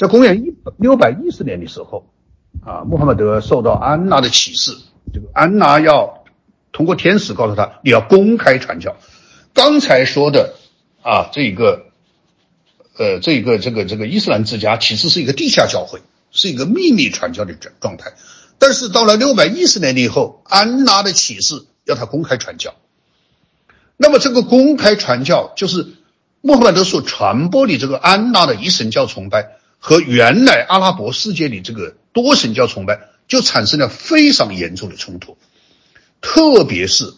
[0.01, 2.07] 在公元一六百一十年的时候，
[2.65, 4.75] 啊，穆罕默德受到安娜的启示，
[5.13, 6.23] 这个安娜要
[6.71, 8.97] 通过天使告诉他，你要公开传教。
[9.53, 10.55] 刚才说的
[11.03, 11.83] 啊，这一个，
[12.97, 18.13] 呃，这一个这个这个伊斯兰之家其实是一个地下教会，是一个秘密传教的状状态。
[18.57, 22.73] 但是到了六百一十年以后，安娜的启示要他公开传教。
[23.97, 25.89] 那么这个公开传教，就是
[26.41, 35.37] 穆罕默德所传播的这个安娜的一神教崇拜和原来阿拉伯世界的这个多神教崇拜，就产生了非常严重的冲突，
[36.21, 37.15] 特别是。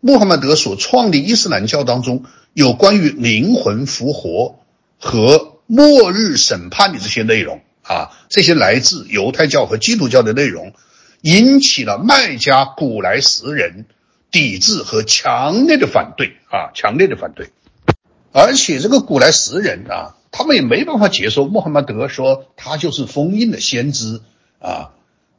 [0.00, 2.24] 穆罕默德所创立伊斯兰教当中
[2.54, 4.58] 有关于灵魂复活
[4.98, 10.72] 和末日审判的这些内容啊，这些来自犹太教和基督教的内容，
[11.20, 13.86] 引起了麦加古莱什人
[14.32, 17.50] 抵制和强烈的反对啊，强烈的反对。
[18.32, 24.20] 而且这个古莱什人啊，他们也没办法接受穆罕默德说他就是封印的先知
[24.58, 24.90] 啊，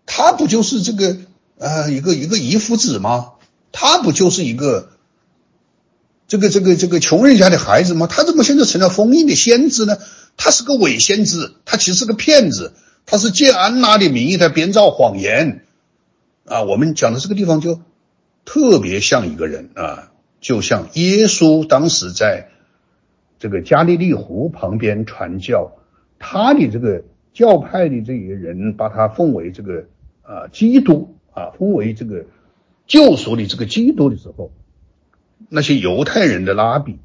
[0.05, 1.17] 他不就是这个
[1.57, 3.31] 呃一个一个遗夫子吗？
[3.73, 4.91] 他不就是一个
[6.27, 8.07] 这个这个这个穷人家的孩子吗？
[8.07, 9.97] 他怎么现在成了封印的先知呢？
[10.37, 12.73] 他是个伪先知，他其实是个骗子，
[13.05, 15.65] 他是借安娜的名义在编造谎言
[16.45, 16.63] 啊！
[16.63, 17.81] 我们讲的这个地方就
[18.45, 22.49] 特别像一个人啊，就像耶稣当时在
[23.43, 25.69] 这个加利利湖旁边传教，
[26.17, 27.03] 他的这个
[27.33, 29.83] 教派的这些人把他奉为这个
[30.21, 32.23] 啊基督啊，奉为这个。
[32.85, 34.51] 救赎的这个基督的时候，
[35.47, 36.99] 那些犹太人的拉比，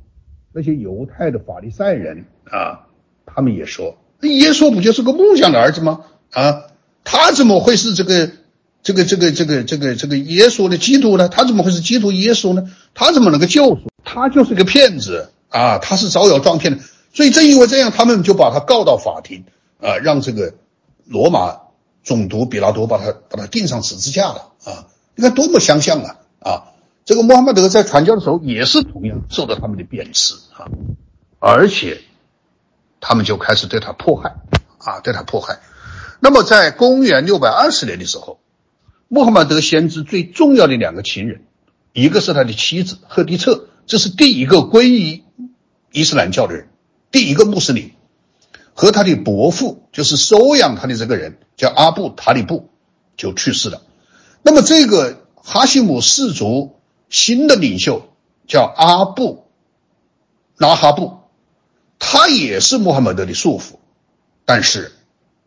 [0.53, 2.88] 那些犹太的法利赛人啊，
[3.24, 6.01] 他们也说，耶稣不就是个木匠的儿子吗？
[6.33, 6.64] 啊，
[7.05, 8.29] 他怎么会是这个
[8.83, 11.29] 这个这个这个这个这个耶稣的基督呢？
[11.29, 12.68] 他怎么会是基督耶稣呢？
[12.92, 13.83] 他怎么能够救赎？
[14.03, 15.79] 他就是个骗子啊！
[15.79, 16.85] 他是招摇撞骗的。
[17.13, 19.45] 所以正因为这样，他们就把他告到法庭
[19.81, 20.55] 啊，让这个
[21.07, 21.59] 罗马
[22.05, 24.87] 总督比拉多把他把他钉上十字架了啊。
[25.15, 26.17] 你看多么相像啊！
[26.41, 26.63] 啊，
[27.05, 30.69] 这个穆罕默德在传教的时候也是同样受到他们的贬斥啊，
[31.41, 32.03] 而且
[33.01, 34.37] 他们就开始对他迫害
[34.79, 35.61] 啊，对他迫害。
[36.21, 38.39] 那么在公元六百二十年的时候，
[39.09, 41.43] 穆罕默德先知最重要的两个情人，
[41.93, 45.25] 一个是他的妻子赫迪策，这是第一个皈依
[45.92, 46.68] 伊斯兰教的人，
[47.11, 47.92] 第一个穆斯林，
[48.74, 52.68] 和他的伯父，就是收养他的这个人叫阿布塔里布，
[53.16, 53.83] 就去世了。
[54.42, 56.77] 那么这个哈希姆氏族
[57.09, 58.09] 新的领袖
[58.46, 59.44] 叫阿布
[60.57, 61.18] 拉哈布，
[61.98, 63.81] 他也是穆罕默德的叔父，
[64.44, 64.92] 但是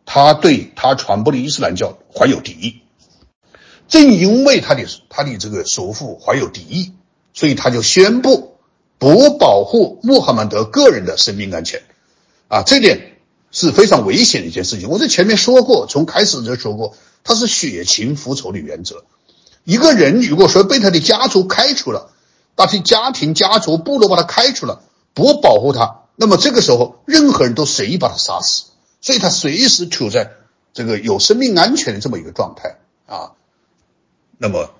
[0.04, 2.80] 他对他传播的伊斯兰教怀有敌意。
[3.88, 6.92] 正因为他的他的这个叔父怀有敌意，
[7.34, 8.51] 所以他就宣布
[9.02, 11.82] 不保护穆罕默德个人的生命安全。
[12.46, 13.16] 啊，这点
[13.50, 14.88] 是非常危险的一件事情。
[14.88, 19.02] 我在前面说过，从开始就说过，他是血亲复仇的原则。
[19.64, 22.12] 一个人如果说被他的家族开除了，
[22.54, 24.82] 他的家庭、家族、部落把他开除了，
[25.14, 28.66] 不保护他，那么这个时候任何人都随意把他杀死，
[29.00, 30.30] 所以他随时处在
[30.72, 33.32] 这个有生命安全的这么一个状态啊。
[34.38, 34.70] 那么，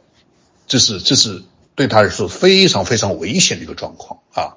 [0.69, 1.43] 这是这是
[1.75, 4.57] 对他来说非常非常危险的一个状况啊。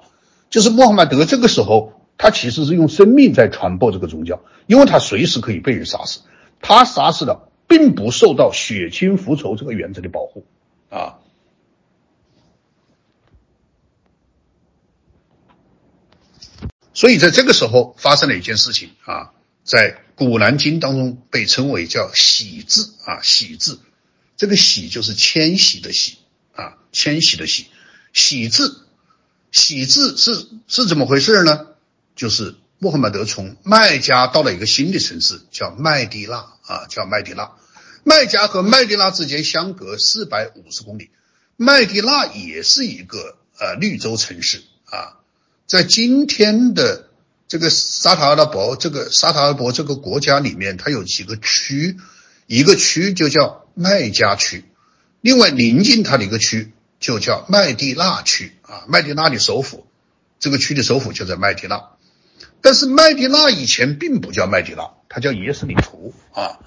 [0.50, 6.20] 就是穆罕默德这个时候，他其实是用生命在传播这个宗教，因为他随时可以被人杀死，
[6.60, 7.48] 他杀死的。
[7.68, 10.46] 并不受到血亲复仇这个原则的保护
[10.88, 11.18] 啊，
[16.94, 19.32] 所以在这个时候发生了一件事情啊，
[19.64, 23.80] 在《古兰经》当中被称为叫“喜字”啊，“喜字”
[24.38, 26.18] 这个“喜”就是迁徙的“喜”
[26.56, 27.66] 啊，迁徙的“徙，
[28.12, 28.82] 徙字
[29.52, 31.66] ”，“徙字”是是怎么回事呢？
[32.16, 36.56] 就是穆罕默德从麦加到了一个新的城市，叫麦地那。
[36.66, 37.52] 啊，叫麦地那，
[38.02, 41.10] 麦加和麦地那之间相隔四百五十公里，
[41.56, 45.22] 麦地那也是一个呃绿洲城市啊，
[45.68, 47.08] 在今天的
[47.46, 51.96] 这个沙特阿拉伯这个沙特阿拉伯这个国家里面，它有几个区，
[52.48, 54.64] 一个区就叫麦加区，
[55.20, 59.86] 另外临近它的一个区就叫麦地那区啊，麦地那的首府，
[60.38, 61.90] 这个区的首府就在麦地那。
[62.60, 66.58] 但是麦地那以前并不叫麦地那，它叫耶斯里图啊。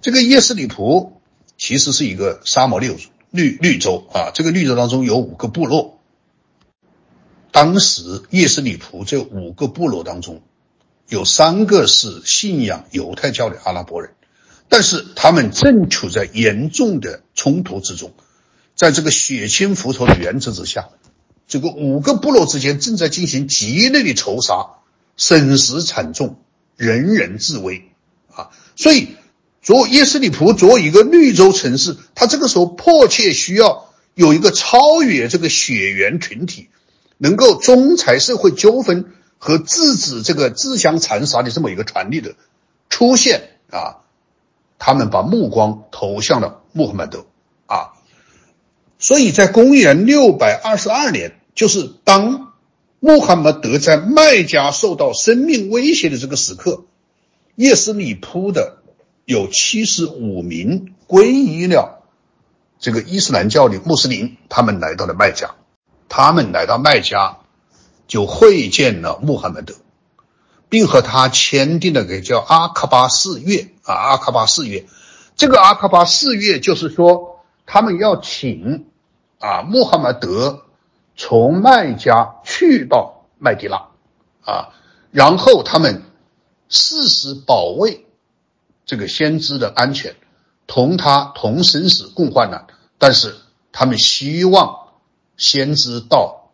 [0.00, 1.20] 这个耶斯里图
[1.56, 2.96] 其实是一个沙漠绿
[3.30, 4.30] 绿绿洲啊。
[4.34, 5.98] 这个绿洲当中有五个部落。
[7.50, 10.42] 当时耶斯里图这五个部落当中，
[11.08, 14.12] 有三个是信仰犹太教的阿拉伯人，
[14.68, 18.12] 但是他们正处在严重的冲突之中，
[18.74, 20.88] 在这个血亲复仇的原则之下，
[21.46, 24.74] 这个五个部落之间正在进行激烈的仇杀。
[25.20, 26.36] 损失惨重，
[26.76, 27.90] 人人自危
[28.32, 28.50] 啊！
[28.76, 29.16] 所以，
[29.62, 36.68] 作耶斯里普作为一个绿洲城市，它这个时候迫切需要有一个超越这个血缘群体，
[37.16, 39.06] 能够仲裁社会纠纷
[39.38, 42.36] 和制止这个自相残杀的这么一个权力的
[42.88, 44.06] 出现啊！
[44.78, 47.26] 他们把目光投向了穆罕默德
[47.66, 47.92] 啊！
[48.98, 52.46] 所以在公元六百二十二年，就是当。
[53.00, 56.82] 穆罕默德在麦加受到生命威胁的这个时刻，
[57.54, 58.78] 叶斯里铺的
[59.24, 62.02] 有七十五名皈依了
[62.80, 65.54] 这个伊斯兰教的穆斯林，他们来到了麦加，
[66.08, 67.38] 他们来到麦加
[68.08, 69.74] 就会见了穆罕默德，
[70.68, 74.86] 并和他签订了个叫阿克巴誓约啊，阿克巴誓约。
[75.36, 78.86] 这个阿克巴誓约就是说，他们要请
[79.38, 80.64] 啊穆罕默德。
[81.20, 83.88] 从麦加去到麦地那，
[84.44, 84.68] 啊，
[85.10, 86.04] 然后他们
[86.68, 88.06] 誓死保卫
[88.86, 90.14] 这个先知的安全，
[90.68, 92.68] 同他同生死共患难。
[92.98, 93.34] 但是
[93.72, 94.90] 他们希望
[95.36, 96.52] 先知到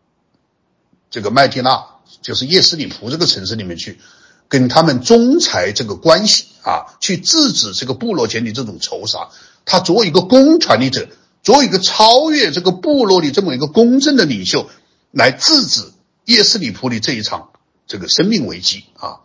[1.10, 1.86] 这个麦地那，
[2.24, 4.00] 就是叶斯里普这个城市里面去，
[4.48, 9.28] 跟他们仲裁这个关系啊，去制止这个部落间的这种仇杀。
[9.64, 11.06] 他作为一个公权力者。
[11.44, 14.70] 作为一个超越这个部落的这么一个公正的领袖，
[15.10, 15.92] 来制止
[16.24, 17.50] 叶斯里普的这一场
[17.86, 19.20] 这个生命危机啊！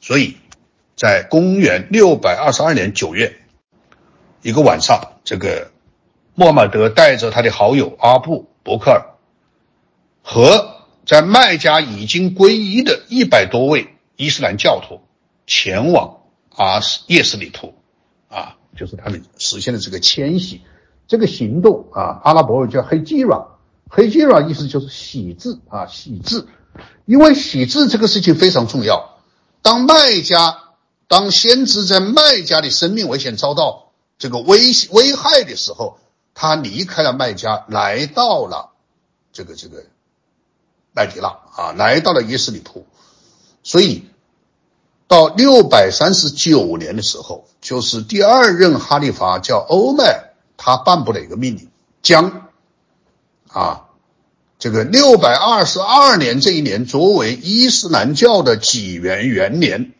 [0.00, 0.38] 所以，
[0.96, 3.40] 在公元六百二十二年九月
[4.40, 5.70] 一个晚上，这个
[6.34, 9.04] 穆罕德带着他的好友阿布伯克尔
[10.22, 10.73] 和
[11.06, 15.00] 在麦加已经皈依的一百多位伊斯兰教徒
[15.46, 16.22] 前往
[16.56, 17.74] 阿斯叶斯里普
[18.28, 20.62] 啊，就是他们实现了这个迁徙。
[21.06, 23.46] 这个行动啊，阿拉伯语叫黑吉拉，
[23.90, 26.48] 黑吉拉意思就是喜字啊，喜字。
[27.04, 29.18] 因为喜字这个事情非常重要。
[29.60, 30.58] 当麦加，
[31.06, 34.58] 当先知在麦加的生命危险遭到这个危
[34.90, 35.98] 危害的时候，
[36.32, 38.70] 他离开了麦加，来到了
[39.32, 39.84] 这个这个
[40.94, 42.86] 麦迪拉啊，来到了耶斯里普。
[43.62, 44.06] 所以
[45.06, 50.30] 到六百三十九年的时候，就是第二任哈利法叫欧麦。
[50.56, 51.68] 他颁布了一个命令，
[52.00, 52.48] 将
[53.48, 53.86] 啊
[54.56, 59.92] 这个六百二十二年这一年作为伊斯兰教的纪元元年，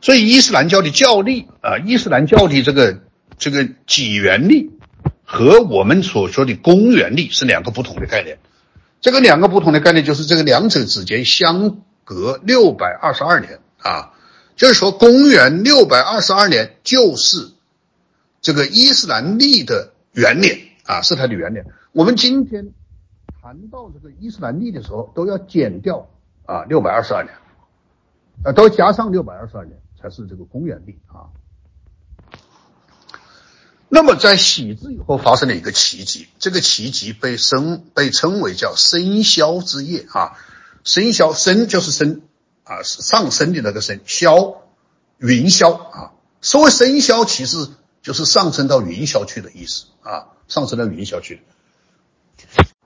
[0.00, 3.00] 所以伊斯兰教的教历啊，伊斯兰教的这个
[3.36, 4.70] 这个纪元历
[5.24, 8.38] 和我们所说的公元历是两个不同的概念。
[9.04, 14.14] 这个两个不同的概念就是这个两者之间相隔六百二十二年啊。
[14.56, 17.50] 就是说公元六百二十二年就是
[18.40, 21.66] 这个伊斯兰历的元年啊，是它的元年。
[21.92, 22.72] 我们今天
[23.42, 26.08] 谈到这个伊斯兰历的时候，都要减掉
[26.46, 27.34] 啊六百二十二年，
[28.42, 31.28] 啊都加上六百二十二年才是这个公元历啊。
[33.94, 40.32] 那么在喜字以后发生了一个奇迹，这个奇迹被称被称为叫生肖之夜啊，
[40.82, 42.22] 生肖生就是生
[42.64, 44.64] 啊上升的那个生肖
[45.18, 47.68] 云霄啊，所谓生肖其实
[48.02, 51.44] 就是上升到云霄去的意思啊，上升到云霄去。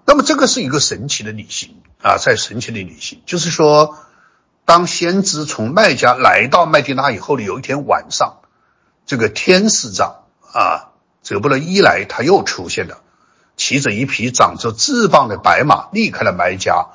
[0.05, 3.97] 那么这个是一个神奇的旅行啊，在神奇的旅行，就是说，
[4.67, 8.43] 当先知从麦加来到麦地那以后的有一天晚上，
[9.07, 10.88] 这个天使长啊。
[11.29, 13.03] 走不了一来，他又出现了，
[13.59, 16.87] 骑着一匹长着翅膀的白马，离开了麦加，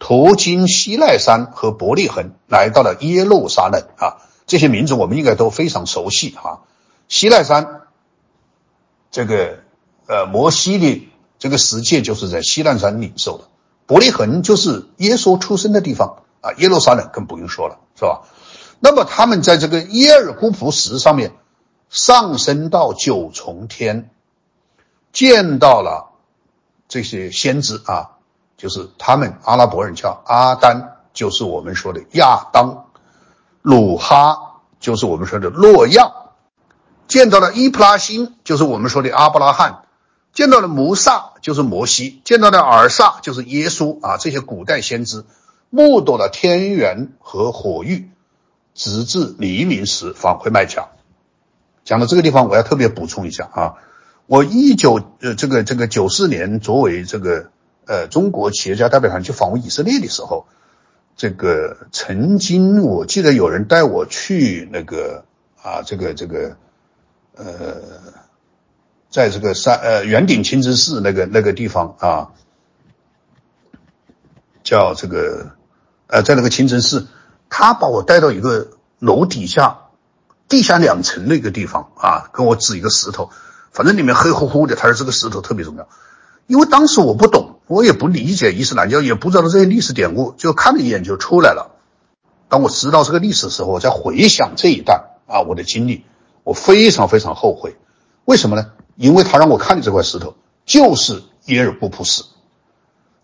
[0.00, 4.26] 途经西奈山和伯利恒，来到了耶路撒冷啊。
[4.44, 6.62] 这些名字我们应该都非常熟悉哈。
[7.06, 7.82] 西奈山，
[9.12, 9.60] 这个
[10.08, 11.08] 呃摩西的
[11.38, 13.44] 这个世界就是在西奈山领受的。
[13.86, 16.50] 伯利恒就是耶稣出生的地方啊。
[16.58, 18.22] 耶路撒冷更不用说了，是吧？
[18.80, 21.30] 那么他们在这个耶尔古普石上面。
[21.88, 24.10] 上升到九重天，
[25.12, 26.12] 见到了
[26.88, 28.18] 这些先知啊，
[28.56, 32.86] 就是他们阿拉伯人叫阿丹，就是我们说的亚当；
[33.62, 36.32] 鲁哈就是我们说的诺亚；
[37.08, 39.84] 见到了伊普拉辛，就是我们说的阿布拉罕；
[40.32, 44.16] 见到了摩萨，就是摩西；见到了尔萨，就是耶稣啊。
[44.18, 45.24] 这些古代先知
[45.70, 48.10] 目睹了天元和火域，
[48.74, 50.88] 直至黎明时返回麦加。
[51.86, 53.74] 讲到这个地方，我要特别补充一下啊，
[54.26, 57.50] 我一九呃这个这个九四年作为这个
[57.86, 60.46] 呃中国企业家代表团去访问以色列的时候，
[61.16, 65.24] 这个曾经我记得有人带我去那个
[65.62, 66.56] 啊这个这个
[67.36, 67.76] 呃
[69.08, 72.32] 在这个山呃圆顶清真寺那个那个地方啊，
[74.64, 75.52] 叫这个
[76.08, 77.06] 呃在那个清真寺，
[77.48, 79.82] 他把我带到一个楼底下。
[80.48, 83.30] 地下两层的一个地方啊，跟我指一个石头，
[83.72, 84.76] 反正里面黑乎乎的。
[84.76, 85.88] 他说这个石头特别重要，
[86.46, 91.74] 因为当时我不懂，我也不理解伊斯兰教，也不知道这些历史典故，就看了一眼就出来了。
[92.48, 96.04] 当我知道这个历史的时候，我在回想这一段啊，我的经历，
[96.44, 97.76] 我非常非常后悔。
[98.24, 98.70] 为什么呢？
[98.94, 102.24] 因为他让我看的这块石头就是耶尔布普斯，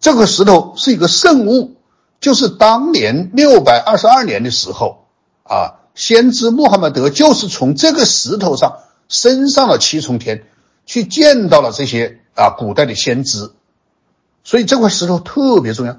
[0.01, 1.77] 这个石头是一个圣物，
[2.20, 5.07] 就是当年六百二十二年的时候
[5.45, 5.79] 啊。
[5.95, 8.78] 先知穆罕默德就是从这个石头上
[9.09, 10.47] 升上了七重天，
[10.86, 13.51] 去见到了这些啊古代的先知，
[14.45, 15.99] 所以这块石头特别重要。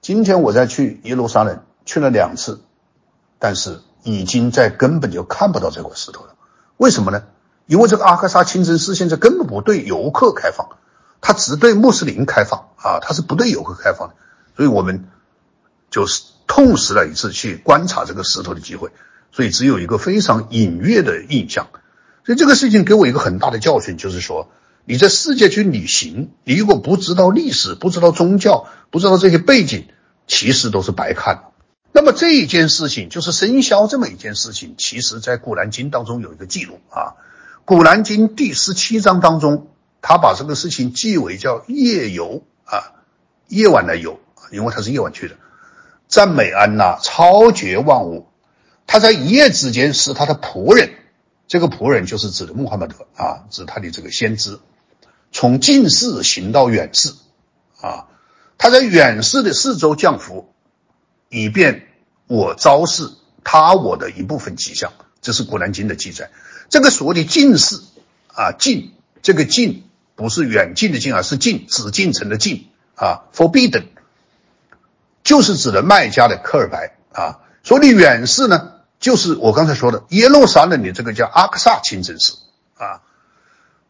[0.00, 2.60] 今天我再去耶路撒冷去了两次，
[3.38, 6.34] 但是已经在根本就看不到这块石头了。
[6.76, 7.24] 为什么呢？
[7.66, 10.68] 因为这个阿克萨清真寺现在根本不对游客开放，
[11.20, 14.14] 它只对穆斯林开放啊，它是不对游客开放的。
[14.56, 15.08] 所以我们
[15.90, 18.90] 就是痛失了一次去观察这个石头的机会。
[19.38, 21.68] 所以只有一个非常隐约的印象，
[22.26, 24.50] 所以这个事情给我一个很大的教训，就是说
[24.84, 29.86] 你在世界去旅行，你如果不知道历史，不知道宗教，不知道这些背景，
[30.26, 31.52] 其实都是白看。
[31.92, 37.14] 那么这一件事情就是生肖这么一件事情，其实在古兰经当中有一个记录啊，
[37.64, 39.68] 古兰经第十七章当中，
[40.02, 43.06] 他把这个事情记为叫夜游啊，
[43.46, 44.18] 夜晚的游，
[44.50, 45.36] 因为他是夜晚去的，
[46.08, 48.26] 赞美安娜，超绝万物。
[48.88, 50.90] 他在一夜之间使他的仆人，
[51.46, 54.58] 这个仆人就是指的穆罕默德啊，指他的这个先知，
[55.30, 57.12] 从近视行到远视，
[57.82, 58.08] 啊，
[58.56, 60.52] 他在远视的四周降伏，
[61.28, 61.86] 以便
[62.26, 63.10] 我昭示
[63.44, 64.92] 他我的一部分迹象。
[65.20, 66.30] 这是古兰经的记载。
[66.70, 67.76] 这个所谓的近视
[68.28, 69.84] 啊，近这个近
[70.14, 73.84] 不是远近的近，而是近紫禁城的近啊，forbidden，
[75.24, 77.40] 就是指的麦加的科尔白啊。
[77.64, 78.76] 所谓的远视呢？
[79.00, 82.38] 就是我刚才说的耶路撒冷的这个叫阿克萨清真寺
[82.76, 83.02] 啊，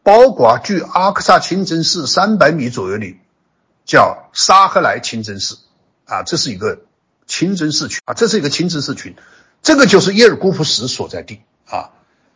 [0.03, 3.15] 包括距阿克萨清真寺三百米左右的
[3.85, 5.57] 叫沙赫莱清真寺
[6.05, 6.81] 啊，这是一个
[7.25, 9.15] 清真寺群啊，这是一个清真寺群，
[9.63, 11.89] 这个就是耶尔古普石所在地啊，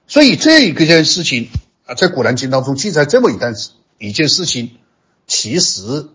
[0.08, 1.50] 所以这一个件事情
[1.86, 3.54] 啊，在古兰经当中记载这么一段
[4.00, 4.78] 一件事情，
[5.28, 6.08] 其实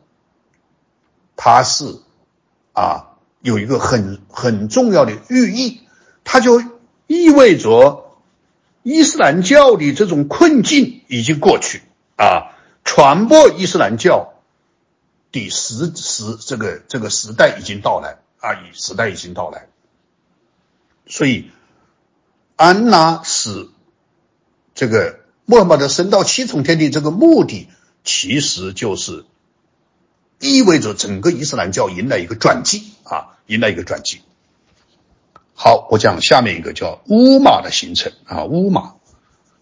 [1.37, 2.01] 它是
[2.73, 5.83] 啊有一个很很重要的寓意。
[6.31, 6.62] 它就
[7.07, 8.12] 意味着
[8.83, 11.81] 伊斯兰教的这种困境已经过去
[12.16, 12.53] 啊，
[12.85, 14.35] 传播伊斯兰教
[15.33, 19.68] 的时时这个这个时代已经到来啊，时代已经到来。
[21.07, 21.51] 所以
[22.57, 23.70] 安拉使
[24.74, 27.68] 这个穆罕默德升到七重天的这个目的，
[28.05, 29.24] 其实就是
[30.41, 34.20] 意味着整个伊斯兰教迎来一个转机啊，迎来一个转机。
[35.61, 38.95] 好，我讲下面一个叫乌马的形成啊，乌马，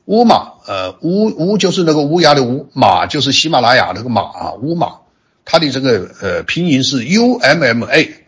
[0.04, 4.98] 乌马，呃，乌乌就是那个乌鸦的乌，马就是喜马拉雅那个马啊，乌马，
[5.46, 8.26] 它的这个呃拼音是 U M M A。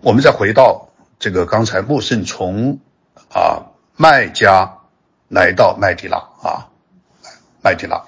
[0.00, 0.88] 我们再回到
[1.18, 2.78] 这个刚才穆圣从
[3.28, 3.68] 啊
[3.98, 4.78] 麦加
[5.28, 6.68] 来到麦地那啊
[7.62, 8.02] 麦地那，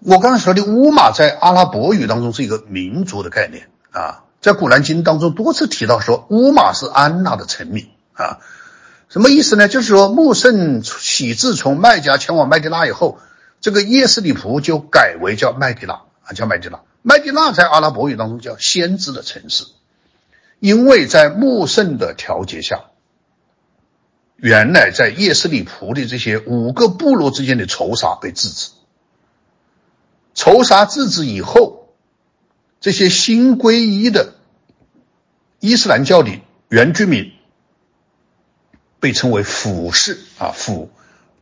[0.00, 8.38] 我刚才说的乌马在阿拉伯语当中是一个民族的概念啊，在古兰经当中多次提到说乌马是安娜的臣民啊，
[9.08, 9.66] 什么意思呢？
[9.66, 13.18] 就是说穆圣喜自从麦加前往麦地那以后，
[13.60, 19.64] 这个耶斯里普就改为叫麦地那啊叫麦地那，麦地那在阿拉伯语当中叫先知的城市。
[20.60, 22.84] 因为在穆圣的调节下，
[24.36, 28.70] 原来在叶斯里普的这些五个部落之间的仇杀被制止，
[30.34, 31.88] 仇杀制止以后，
[32.80, 34.34] 这些新皈依的
[35.66, 36.30] 伊斯兰教的
[36.68, 37.32] 原居民
[39.00, 40.92] 被称为辅士啊，辅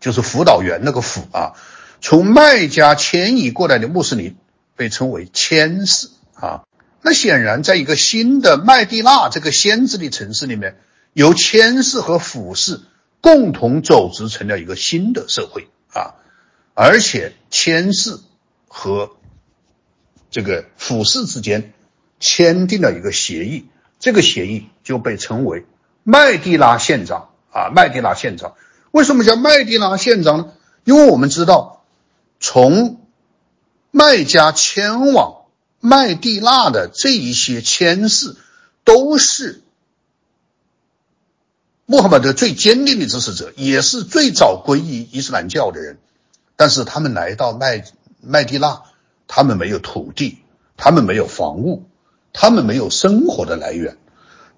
[0.00, 1.52] 就是辅导员那个辅啊，
[2.00, 4.34] 从麦加迁移过来的穆斯林
[4.76, 6.64] 被称为迁士啊。
[7.02, 10.78] 那显然，在一个新的麦地那这个先知的城市里面，
[11.12, 12.80] 由谦氏和俯氏
[13.20, 16.14] 共同组织成了一个新的社会啊，
[16.72, 18.18] 而且谦氏
[18.68, 19.10] 和
[20.30, 21.74] 这个俯氏之间
[22.20, 23.66] 签订了一个协议，
[24.04, 25.64] 这个协议就被称为
[26.02, 28.54] 麦地拉宪章啊，麦地拉宪章。
[28.90, 30.52] 为什么叫麦地拉宪章呢？
[30.84, 31.82] 因为我们知道，
[32.38, 33.00] 从
[33.90, 35.46] 麦加迁往。
[35.80, 38.36] 麦地那的这一些签士
[38.84, 39.62] 都是
[41.86, 45.96] 穆罕默德最坚定的支持者，也是最早皈依伊斯兰教的人。
[46.56, 47.84] 但是他们来到麦
[48.20, 48.82] 麦地那，
[49.26, 50.40] 他们没有土地，
[50.76, 51.84] 他们没有房屋，
[52.34, 53.96] 他们没有生活的来源。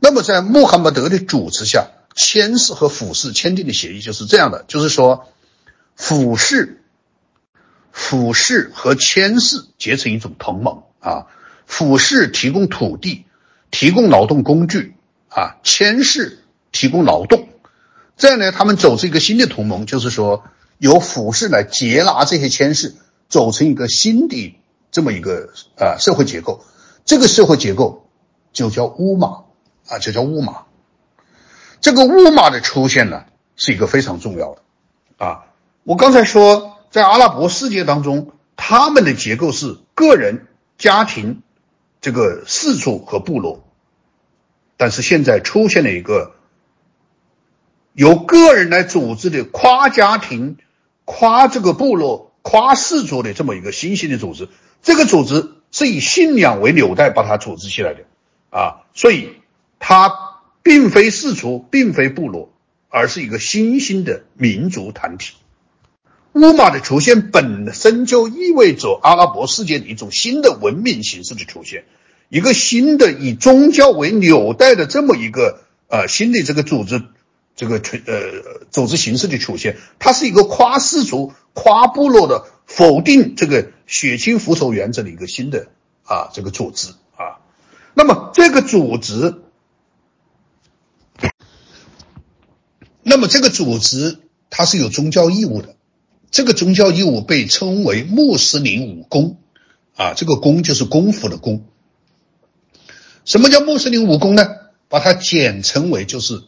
[0.00, 5.28] 那么在穆罕默德的主持下，签士和俯氏签订的协议就是这样的，就是说
[5.94, 6.82] 俯氏、
[7.92, 10.82] 俯氏和签士结成一种同盟。
[10.98, 11.28] 啊，
[11.66, 13.26] 俯氏提供土地，
[13.70, 14.96] 提供劳动工具，
[15.28, 16.40] 啊，谦氏
[16.72, 17.48] 提供劳动，
[18.16, 20.42] 这样呢，他们走出一个新的同盟，就是说
[20.78, 22.96] 由俯氏来接纳这些谦氏，
[23.28, 24.56] 走成一个新的
[24.90, 26.64] 这么一个啊社会结构，
[27.06, 28.06] 这个社会结构
[28.52, 29.44] 就叫乌马，
[29.88, 30.64] 啊，就叫乌马。
[31.80, 33.24] 这个乌马的出现呢，
[33.56, 34.62] 是一个非常重要的，
[35.24, 35.46] 啊，
[35.84, 40.48] 我刚才说在阿拉伯世界当中，他们的结构是个人。
[40.78, 41.40] 家庭，
[42.02, 43.64] 这个氏族和部落，
[44.76, 46.34] 但是现在出现了一个
[47.94, 50.58] 由个人来组织的跨家庭、
[51.06, 54.50] 跨这个部落、跨氏族的这么一个新兴的组织。
[54.82, 58.00] 这个组织是以信仰为纽带把它组织起来的。
[58.48, 59.32] 啊，所以
[59.78, 60.10] 它
[60.62, 62.50] 并非氏族，并非部落，
[62.88, 65.34] 而是一个新兴的民族团体。
[66.32, 71.84] 乌马的出现本身就意味着阿拉伯世界的一种新的文明形式的出现，
[72.30, 77.02] 一个新的以宗教为纽带的这么一个呃新的这个组织，
[77.54, 78.14] 这个群呃
[78.70, 85.68] 组织形式的出现，它是一个跨氏族、跨部落的否定这个血亲复仇原则的一个新的
[86.02, 87.40] 啊这个组织啊。
[87.94, 89.40] 那么这个组织，
[93.02, 94.18] 那么这个组织
[94.50, 95.76] 它是有宗教义务的。
[96.30, 99.38] 这个宗教义务被称为穆斯林武功，
[99.94, 101.66] 啊，这个功就是功夫的功。
[103.24, 104.46] 什么叫穆斯林武功呢？
[104.88, 106.42] 把它简称为就是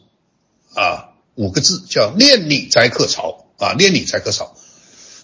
[0.75, 4.55] 啊五个字，叫念礼斋客朝啊，念礼斋客朝。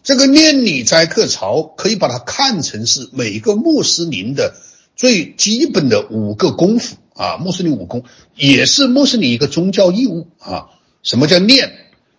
[0.06, 4.54] 这个念礼斋课朝可以把它看成是每一个穆斯林的
[4.96, 8.04] 最基本的五个功夫啊，穆斯林武功
[8.36, 10.68] 也是穆斯林一个宗教义务啊。
[11.02, 11.72] 什么叫念？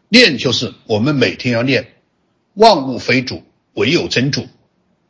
[0.08, 1.86] 念就是我们每天要念。
[2.54, 4.48] 万物非主，唯有真主。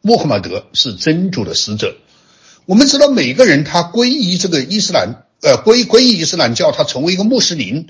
[0.03, 1.97] 穆罕默德是真主的使者。
[2.66, 7.87] 我们知道，每个人他皈依这个伊斯兰，呃，皈皈依伊斯兰教，他成为一个穆斯林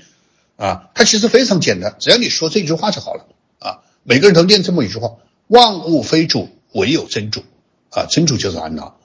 [0.55, 3.25] 啊，他其实非常简单，只要你说这句话就好了。
[4.09, 7.43] 每个人都念这么一句话：万物非主，唯有真主
[7.89, 8.95] 啊，真主就是安拉。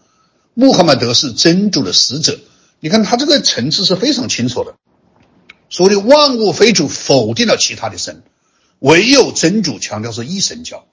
[0.55, 2.39] 穆罕默德是真主的使者。
[2.79, 4.77] 你看他这个层次是非常清楚的。
[5.69, 8.23] 所谓的万物非主，否定了其他的神。
[8.79, 10.87] 唯有真主强调是一神教，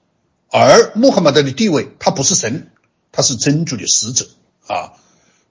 [0.50, 2.72] 而穆罕默德的地位，他不是神，
[3.12, 4.26] 他是真主的使者
[4.66, 4.94] 啊，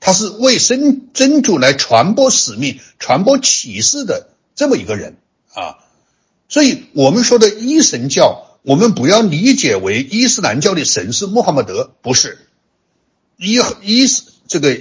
[0.01, 5.15] 他是为真真主来传播使命、传播启示的这么一个人
[5.53, 5.77] 啊。
[6.49, 12.37] 所以我们说的一神教，我们不要理解为伊斯兰教的神是穆罕默德，不是。
[13.35, 14.79] 伊伊斯这个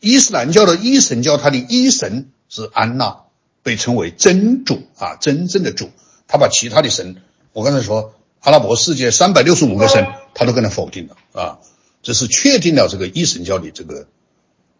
[0.00, 3.20] 伊斯兰教的一神教，它的一神是安娜，
[3.62, 5.92] 被称为真主啊，真正的主。
[6.26, 7.22] 他把其他的神，
[7.52, 11.60] 我刚才说阿拉伯世界三百六十五个神，他都跟他否定了啊。
[12.02, 14.08] 这是确定了这个一神教的这个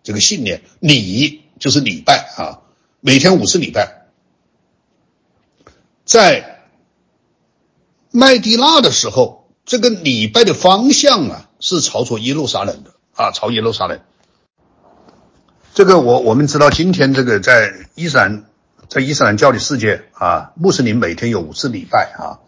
[0.03, 0.63] 这个信念。
[0.81, 2.67] 礼就是礼拜啊，
[3.01, 4.09] 每天五次礼拜。
[6.05, 6.58] 在
[8.11, 14.01] 麦地那的时候，这个礼拜的方向啊是朝着耶路撒冷的啊，朝耶路撒冷。
[15.75, 18.45] 这个我我们知道，今天这个在伊斯兰
[18.89, 22.41] 在伊斯兰教的世界啊，穆斯林每天有五次礼拜啊，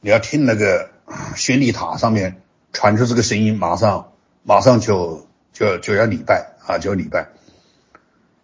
[0.00, 0.90] 你要听那个
[1.36, 2.42] 宣礼塔上面
[2.72, 7.28] 传出这个声音，马上马上就就就要礼拜啊，就要礼拜。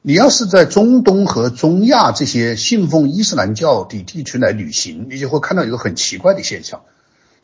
[0.01, 6.83] 你要是在中东和中亚这些信奉伊斯兰教的地区来旅行，你就会看到一个很奇怪的现象，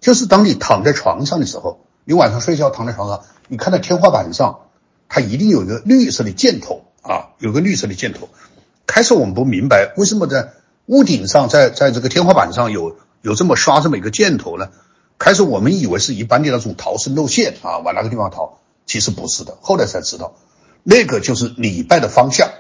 [0.01, 4.61] 就是当你躺在床上的时候，你晚上睡觉躺在床上，你看到天花板上，
[5.09, 8.29] 它一定有一个绿色的箭头啊，有个绿色的箭头。
[8.87, 10.53] 开始我们不明白为什么在
[10.87, 14.69] 屋顶上，在在这个天花板上有有这么刷这么一个箭头呢？
[15.19, 18.59] 开始我们以为是一般的那种逃生路线啊，往哪个地方逃？
[18.87, 20.35] 其实不是的，后来才知道。
[20.87, 22.51] 那个就是礼拜的方向，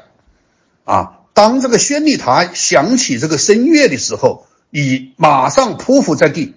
[0.84, 6.54] 啊，当这个宣礼塔响起这个声乐的时候，你马上匍匐在地，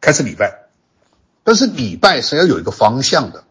[0.00, 0.66] 开始礼拜。
[1.42, 3.44] 但是礼拜是要有一个方向的，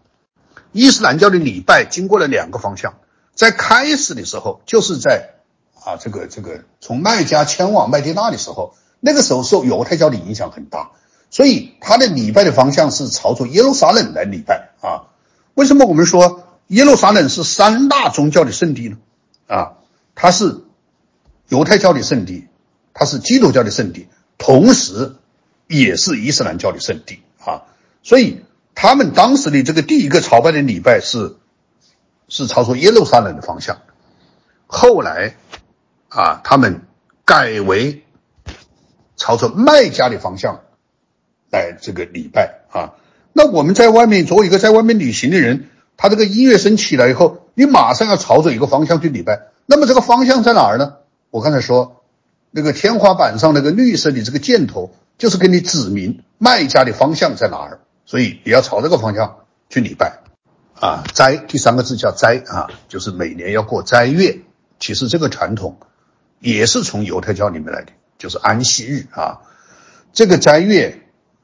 [0.74, 2.94] 伊斯兰教的礼拜经过了两个方向，
[3.34, 5.32] 在开始的时候就是在
[5.84, 10.92] 啊这个这个从麦加迁往麦地那的时候，那个时候受犹太教的影响很大，
[11.32, 15.10] 所以他的礼拜的方向是朝着耶路撒冷来礼拜啊。
[15.56, 16.44] 为什么我们说？
[16.68, 18.98] 耶路撒冷是三大宗教的圣地呢，
[19.46, 19.74] 啊，
[20.16, 20.64] 它是
[21.48, 22.48] 犹太教的圣地，
[22.92, 24.08] 它是基督教的圣地，
[24.40, 25.16] 同时
[25.68, 27.66] 也是伊斯兰教的圣地啊，
[28.02, 28.42] 所以
[28.74, 31.36] 他们当时的这个第一个朝拜的礼拜是
[32.30, 33.82] 是朝着耶路撒冷的方向，
[34.66, 35.36] 后来
[36.10, 36.82] 啊，他们
[37.26, 38.04] 改为
[39.18, 40.62] 朝着麦加的方向
[41.52, 42.96] 来这个礼拜啊，
[43.34, 45.70] 那我们在外面作为一个在外面旅行的人。
[45.98, 49.48] 他这个音乐声起来以后，你马上要朝着一个方向去礼拜。
[49.66, 50.98] 那么这个方向在哪儿呢？
[51.32, 52.04] 我刚才说，
[52.52, 57.80] 那个天花板上那个绿色的这个箭头，就是给你指明卖家的方向在哪儿。
[58.06, 59.38] 所以你要朝这个方向
[59.70, 60.20] 去礼拜。
[60.80, 64.40] 啊，斋第三个字叫斋啊，就是每年要过斋月。
[64.80, 65.78] 其实这个传统
[66.40, 69.40] 也是从犹太教里面来的，就是安息日啊。
[70.14, 71.02] 这个斋月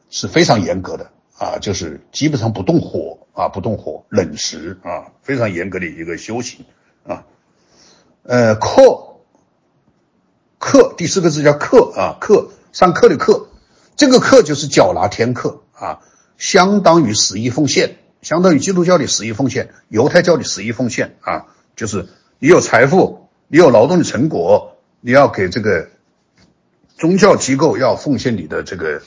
[0.09, 3.20] 是非常严格的啊，就是基本上不动火。
[3.33, 6.65] 啊，不动火，冷食啊，非常严格的一个修行
[7.05, 7.25] 啊。
[8.23, 9.21] 呃，课
[10.59, 13.47] 课第四个字叫课啊，课上课的课，
[13.95, 16.01] 这个课就是缴纳天课啊，
[16.37, 25.87] 相当于十一奉献，相当于基督教的十一奉献，犹太教的十一奉献啊，就是你有财富，你有劳动的成果，你要给这个
[26.97, 29.01] 宗教机构要奉献你的这个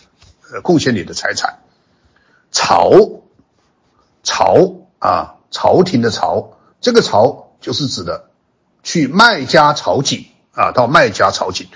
[0.50, 1.58] 呃贡献你的财产，
[2.50, 3.20] 朝。
[4.24, 8.30] 朝啊，朝廷的朝，这个朝就是指的
[8.82, 11.66] 去麦加朝觐啊，到麦加朝觐。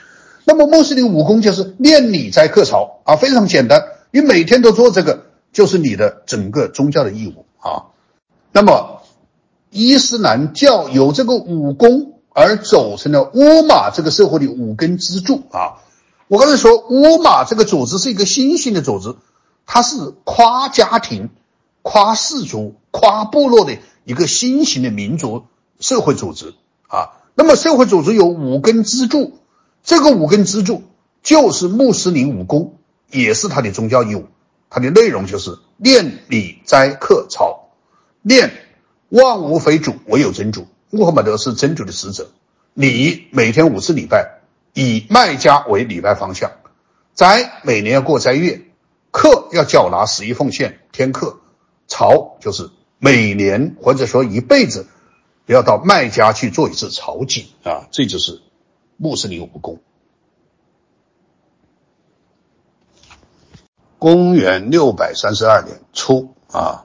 [0.44, 7.92] 那么穆斯林武功就是念礼斋课朝啊，非常简单，你每天都做这个，就是你的整个宗教的义务啊。
[8.50, 9.02] 那么
[9.70, 15.84] 伊斯兰教有这个武功而走成了乌马这个社会的五根支柱啊。
[16.28, 19.14] 我刚才说乌马这个组织是一个新兴的组织，
[19.66, 21.28] 它是跨家庭。
[21.90, 25.46] 跨氏族、跨部落的一个新型的民族
[25.80, 26.52] 社会组织
[26.86, 29.38] 啊，那么社会组织有五根支柱，
[29.82, 30.82] 这个五根支柱
[31.22, 32.74] 就是穆斯林武功，
[33.10, 34.26] 也是他的宗教义务。
[34.68, 37.70] 它的内容就是念礼斋课朝，
[38.20, 38.52] 念
[39.08, 42.30] 万物非主，唯有真主，穆罕默德是真主的使者。
[42.74, 44.40] 礼每天五次礼拜，
[44.74, 46.50] 以麦加为礼拜方向。
[47.14, 48.60] 斋每年要过斋月，
[49.10, 51.40] 课要缴纳十一奉献天课。
[51.88, 54.86] 朝就是每年或者说一辈子
[55.46, 58.42] 要到麦加去做一次朝觐啊，这就是
[58.98, 59.80] 穆斯林武功。
[63.98, 66.84] 公元六百三十二年初啊，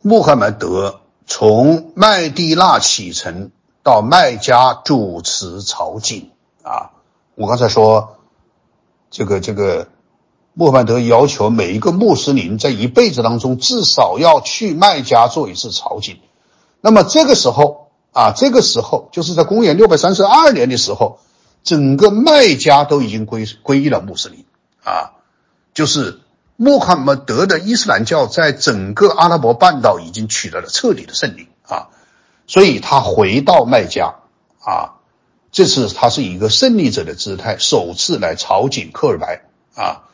[0.00, 3.50] 穆罕默德从麦地那启程
[3.82, 6.30] 到麦加主持朝觐
[6.62, 6.92] 啊。
[7.34, 8.16] 我刚才说
[9.10, 9.88] 这个这个。
[10.52, 16.16] 穆罕默德要求每一个穆斯林在一辈子当中至少要去麦加做一次朝觐。
[16.80, 21.20] 那么这个时候啊，这个时候就是在公元六百三十二年的时候，
[21.62, 24.44] 整个麦加都已经归皈依了穆斯林。
[24.82, 25.12] 啊，
[25.74, 26.20] 就是
[26.56, 31.48] 穆罕默德的伊斯兰教在整个阿拉伯半岛已经取得了彻底的胜利。
[31.68, 31.88] 啊，
[32.46, 34.16] 所以他回到麦加。
[34.64, 34.98] 啊，
[35.52, 39.42] 这次他是以一个胜利者的姿态，首次来朝觐克尔白。
[39.74, 40.09] 啊，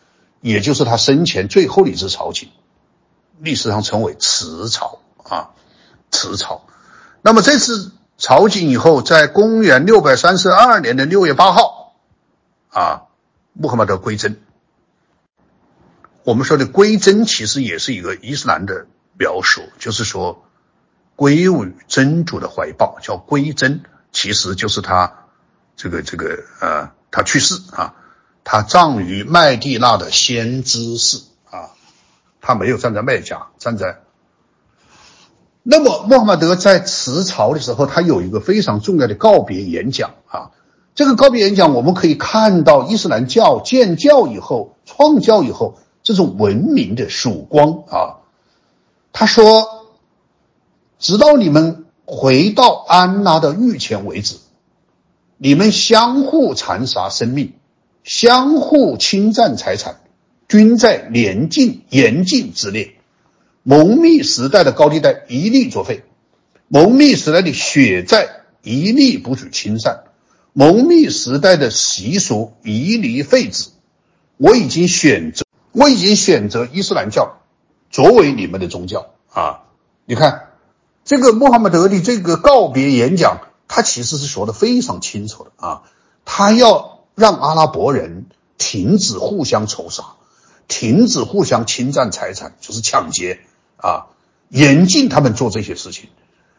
[0.51, 2.49] 也就是他生前最后的一次朝觐，
[3.39, 5.51] 历史上称为辞朝啊，
[6.11, 6.67] 辞朝。
[7.23, 7.93] 那么这次。
[8.19, 11.93] 朝觐以后，在公元六百三十二年的六月八号，
[12.71, 13.03] 啊，
[13.53, 14.41] 穆罕默德归真。
[16.25, 18.87] 我们说的归真，其实也是一个伊斯兰的
[19.19, 20.47] 描述，就是说
[21.15, 23.83] 归于真主的怀抱，叫归真，
[24.13, 25.27] 其实就是他
[25.77, 27.97] 这个这个呃，他去世啊，
[28.49, 31.75] 他葬于麦地那的先知寺啊，
[32.41, 33.99] 他没有站在麦加，站在。
[35.65, 40.53] 那么，穆罕默德在辞朝的时候，他有一个非常重要的告别演讲啊。
[40.95, 48.23] 这个告别演讲，我们可以看到伊斯兰教建教以后、创教以后这种文明的曙光啊。
[49.13, 49.89] 他说
[51.01, 54.37] ：“直到你们回到安拉的御前为止，
[55.37, 57.55] 你们相互残杀生命，
[58.07, 59.97] 相互侵占财产，
[60.49, 62.95] 均在严禁严禁之列。”
[63.69, 66.05] 蒙密时代的高利贷一律作废，
[66.69, 68.29] 蒙密时代的血债
[68.63, 70.05] 一律不许清算，
[70.53, 73.71] 蒙密时代的习俗一律废止。
[74.37, 77.39] 我已经选择，我已经选择伊斯兰教
[77.91, 79.65] 作为你们的宗教啊！
[80.05, 80.51] 你看，
[81.05, 85.83] 这个穆罕默德的这个告别演讲，他其实是说的非常清楚的啊，
[86.25, 88.27] 他要让阿拉伯人
[88.59, 90.05] 停止互相仇杀，
[90.69, 93.41] 停止互相侵占财产，就是抢劫。
[93.79, 94.07] 啊，
[94.49, 96.09] 严禁他们做这些事情，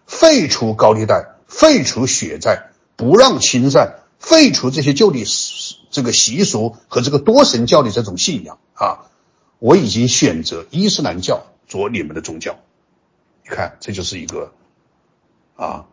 [0.05, 5.25] 废除高利贷，废除血债，不让清算，废除这些旧的
[5.89, 9.09] 这个习俗和这个多神教的这种信仰啊！
[9.59, 12.59] 我已经选择伊斯兰教做你们的宗教。
[13.43, 14.51] 你看，这就是一个
[15.55, 15.85] 啊，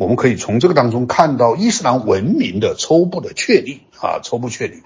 [0.00, 4.82] 我们可以从这个当中看到伊斯兰文明的初步的确立啊，初步确立。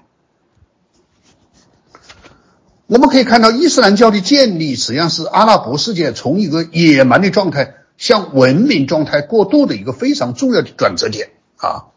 [2.87, 11.95] 我们可以看到，伊斯兰教的建立实际上是阿拉伯世界从一个野蛮的状态向文明状态过渡的一个非常重要的转折点啊！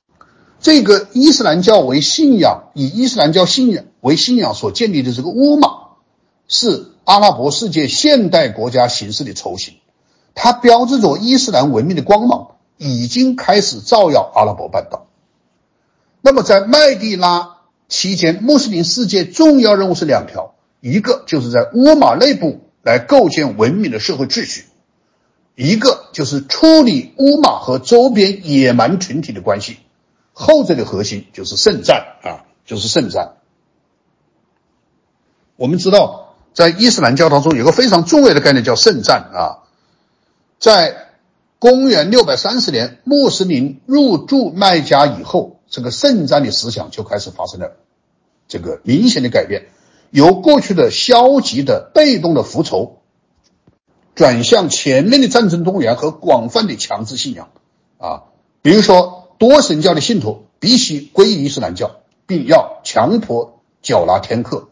[0.61, 5.71] 这个伊斯兰教为信仰，以伊斯兰教信仰为信仰所建立的这个乌玛，
[6.47, 9.75] 是阿拉伯世界现代国家形式的雏形，
[10.37, 15.07] 它标志着伊斯兰文明的光芒已经开始照耀阿拉伯半岛。
[16.23, 17.59] 那么，在麦地拉
[17.89, 20.55] 期间，穆斯林世界重要任务是两条。
[20.81, 24.67] 一个就是在乌马内部来构建文明的社会秩序，
[25.57, 29.79] 一个就是处理乌马和周边野蛮群体的关系，
[30.33, 33.33] 后者的核心就是圣战啊，就是圣战。
[35.57, 39.67] 我们知道，在伊斯兰教当中有个非常重要的概念叫圣战啊，
[40.61, 41.08] 在
[41.59, 47.77] 公元六百三十年穆斯林入驻麦加以后，这个圣战的思想就开始发生了
[48.47, 49.69] 这个明显的改变。
[50.11, 52.99] 由过去的消极的、被动的服从，
[54.15, 57.51] 转向全面的战争动员和广泛的强制信仰，
[57.99, 58.23] 啊，
[58.63, 61.97] 比如说多神教的信徒必须皈依伊斯兰教，
[62.27, 64.69] 并要强迫缴纳天课；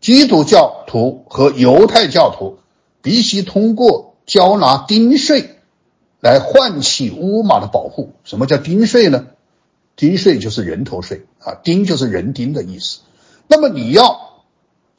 [0.00, 2.58] 基督教徒和犹太教徒
[3.02, 5.56] 必须通过交纳丁税
[6.20, 8.12] 来换取乌马的保护。
[8.24, 9.26] 什么叫丁税呢？
[9.96, 13.00] 丁税就是人头税啊，丁就是人丁的意思。
[13.48, 14.28] 那么你要。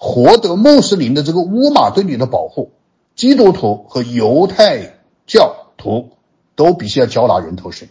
[0.04, 2.72] 获得穆斯林的这个乌马对你的保护，
[3.16, 4.96] 基督徒和犹太
[5.28, 6.14] 教徒
[6.56, 7.88] 都必须要交纳人头税。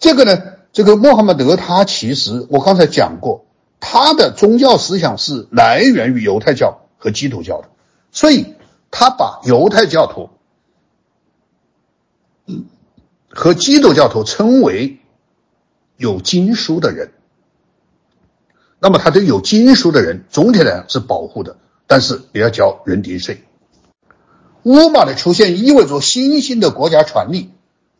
[0.00, 3.44] 这个呢，这个穆罕默德他其实我刚才讲过，
[3.78, 7.68] 他的宗教思想是来源于犹太教和基督教的，
[8.10, 8.56] 所以
[8.90, 10.30] 他把犹太教徒
[13.28, 14.98] 和基督教徒称为
[15.96, 17.12] 有经书的人。
[18.78, 21.56] 那么他对有经书的人总体来讲是保护的，
[21.86, 23.42] 但是也要交人丁税。
[24.62, 27.50] 乌马的出现意味着新兴的国家权力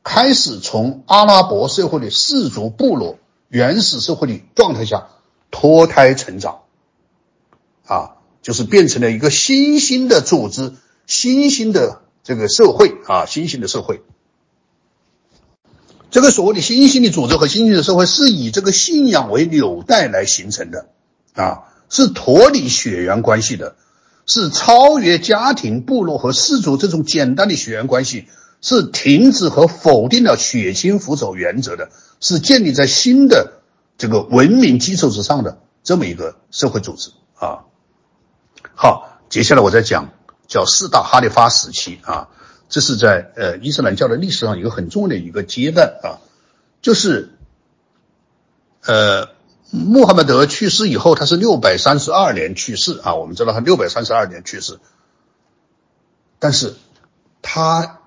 [0.02, 3.18] 开始从阿拉伯社会的氏族部落
[3.48, 5.08] 原始社会的状态下
[5.50, 6.62] 脱胎成长，
[7.86, 10.74] 啊，就是变成了一个新兴的组织、
[11.06, 14.02] 新兴的这个社会啊，新兴的社会。
[16.16, 20.86] 这个所谓的新兴的组织和新兴的社会，是以这个信仰为纽带来形成的，
[21.34, 23.76] 啊，是脱离血缘关系的，
[24.24, 28.28] 是超越家庭、部落和氏族这种简单的血缘关系，
[28.62, 33.60] 是停止和否定了血亲扶手原则的，是建立在新的
[33.98, 37.64] 这个文明基础之上的这么一个社会组织啊。
[38.74, 40.14] 好，接下来我再讲
[40.48, 42.28] 叫四大哈里发时期啊，
[42.68, 46.18] 这是在呃伊斯兰教的历史上一个很重要的一个阶段啊，
[46.82, 47.30] 就是
[48.84, 49.28] 呃
[49.70, 54.78] 穆罕默德去世以后，他是六百三十二年去世啊，我们知道他六百三十二年去世，
[56.38, 56.74] 但是
[57.42, 58.00] 他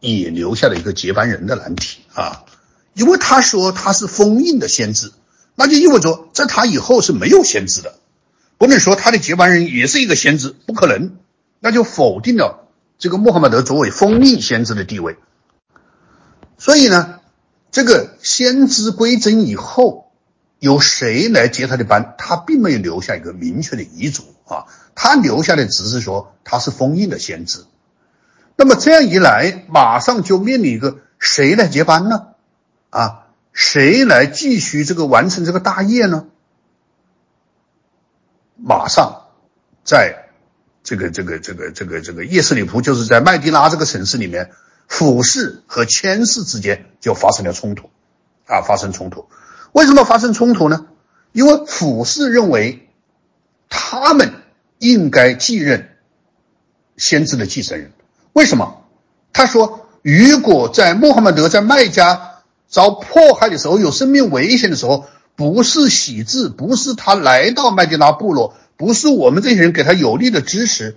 [0.00, 2.44] 也留下了一个接班人的难题啊。
[2.94, 5.12] 因为他说他是封印的先知，
[5.54, 7.94] 那就意味着在他以后是没有先知的，
[8.58, 11.16] 不能说他的接班人也是一个先知，不可能，
[11.60, 12.59] 那就否定了
[13.00, 15.16] 这个穆罕默德作为封印先知的地位。
[16.58, 17.18] 所以呢，
[17.72, 20.12] 这个先知归真以后，
[20.58, 27.64] 由谁来接他的班，他并没有留下一个明确的遗嘱啊，他留下的只是说他是封印的先知。
[28.56, 32.26] 那么这样一来，马上就面临一个谁来接班呢？
[32.90, 36.26] 啊，谁来继续这个完成这个大业呢？
[38.62, 39.28] 马上，
[39.84, 40.19] 在
[40.90, 44.50] 这个这个这个这个这个叶斯里普，就是在麦地拉这个城市里面，
[44.88, 47.90] 俯氏和谦氏之间就发生了冲突，
[48.46, 49.28] 啊，发生冲突。
[49.70, 50.86] 为什么发生冲突呢？
[51.30, 52.88] 因为俯氏认为
[53.68, 54.32] 他们
[54.80, 55.90] 应该继任
[56.96, 57.92] 先知的继承人。
[58.32, 58.82] 为什么？
[59.32, 62.26] 他说，如果在穆罕默德在麦加。
[62.68, 70.96] 遭迫害的时候，有生命危险的时候，不是喜字，不是他来到麦地拉部落，不是我们这些人给他有力的支持，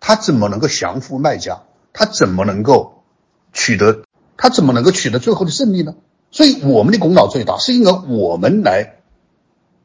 [0.00, 1.64] 他怎么能够降服卖家？
[1.92, 3.02] 他怎么能够
[3.52, 4.04] 取得？
[4.38, 5.94] 他怎么能够取得最后的胜利呢？
[6.30, 8.94] 所以我们的功劳最大，是因为我们来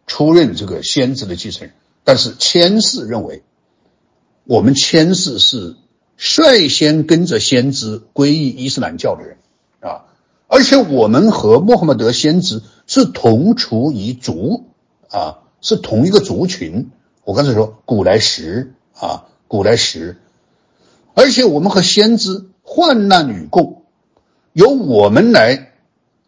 [0.06, 1.76] 出任这个先知的继承人。
[2.06, 3.44] 但是千氏认为，
[4.46, 5.76] 我们千氏是
[6.16, 9.38] 率先跟着先知皈依伊斯兰教的人
[9.82, 10.06] 啊。
[10.48, 14.68] 而且我们和穆罕默德先知是同处一族
[15.10, 16.90] 啊，是同一个族群。
[17.28, 20.16] 我刚才说古来时啊，古来时，
[21.14, 23.84] 而且我们和先知患难与共，
[24.54, 25.74] 由我们来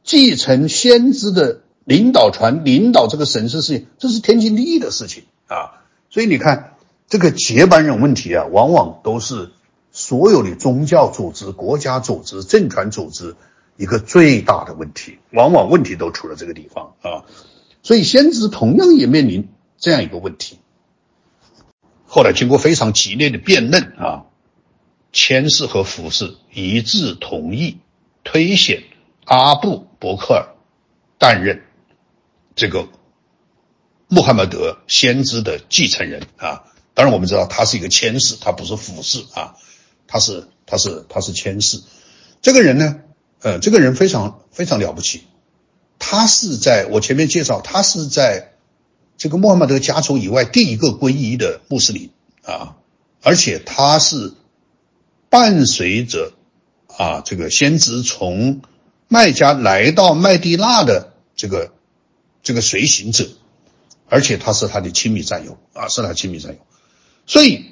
[0.04, 5.86] 继承先知的领导权，领导这个神圣事业，这是天经地义的事情啊。
[6.10, 6.74] 所以你看，
[7.08, 9.52] 这个接班人问题啊，往往都是
[9.94, 13.38] 所有的宗教组织、国家组织、政权组织。
[13.78, 17.24] 一个最大的问题，往往问题都出了这个地方啊，
[17.84, 19.48] 所以先知同样也面临
[19.78, 20.60] 这样一个问题。
[22.12, 24.26] 后来经过非常激烈的辩论啊，
[25.14, 27.78] 千氏和福氏一致同意
[28.24, 28.84] 推选
[29.26, 30.56] 阿布伯克尔
[31.20, 31.62] 担任
[32.56, 32.88] 这个
[34.08, 36.64] 穆罕默德先知的继承人啊。
[36.96, 39.56] 当然我们知道他是一个千氏，他不是福氏啊，
[40.08, 41.80] 他是他是他是千氏。
[42.42, 43.02] 这个人呢？
[43.42, 45.24] 呃，这个人非常非常了不起，
[46.00, 48.49] 他是在我前面介绍，他是在
[49.20, 52.10] 这个穆罕默德家族以外第一个皈依的穆斯林
[52.42, 52.78] 啊，
[53.22, 54.34] 而且他是
[55.30, 56.34] 伴随着
[56.88, 58.62] 啊这个先知从
[59.08, 61.72] 麦加来到麦地那的这个
[62.42, 63.30] 这个随行者，
[64.08, 66.60] 而且他是他的亲密战友啊，是他亲密战友，
[67.28, 67.66] 所以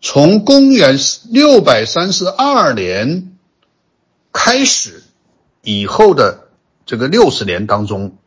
[0.00, 0.98] 从公元
[1.30, 3.30] 六百三十二年。
[4.36, 5.04] 开始
[5.62, 6.48] 以后的
[6.86, 8.18] 这个六十年当中，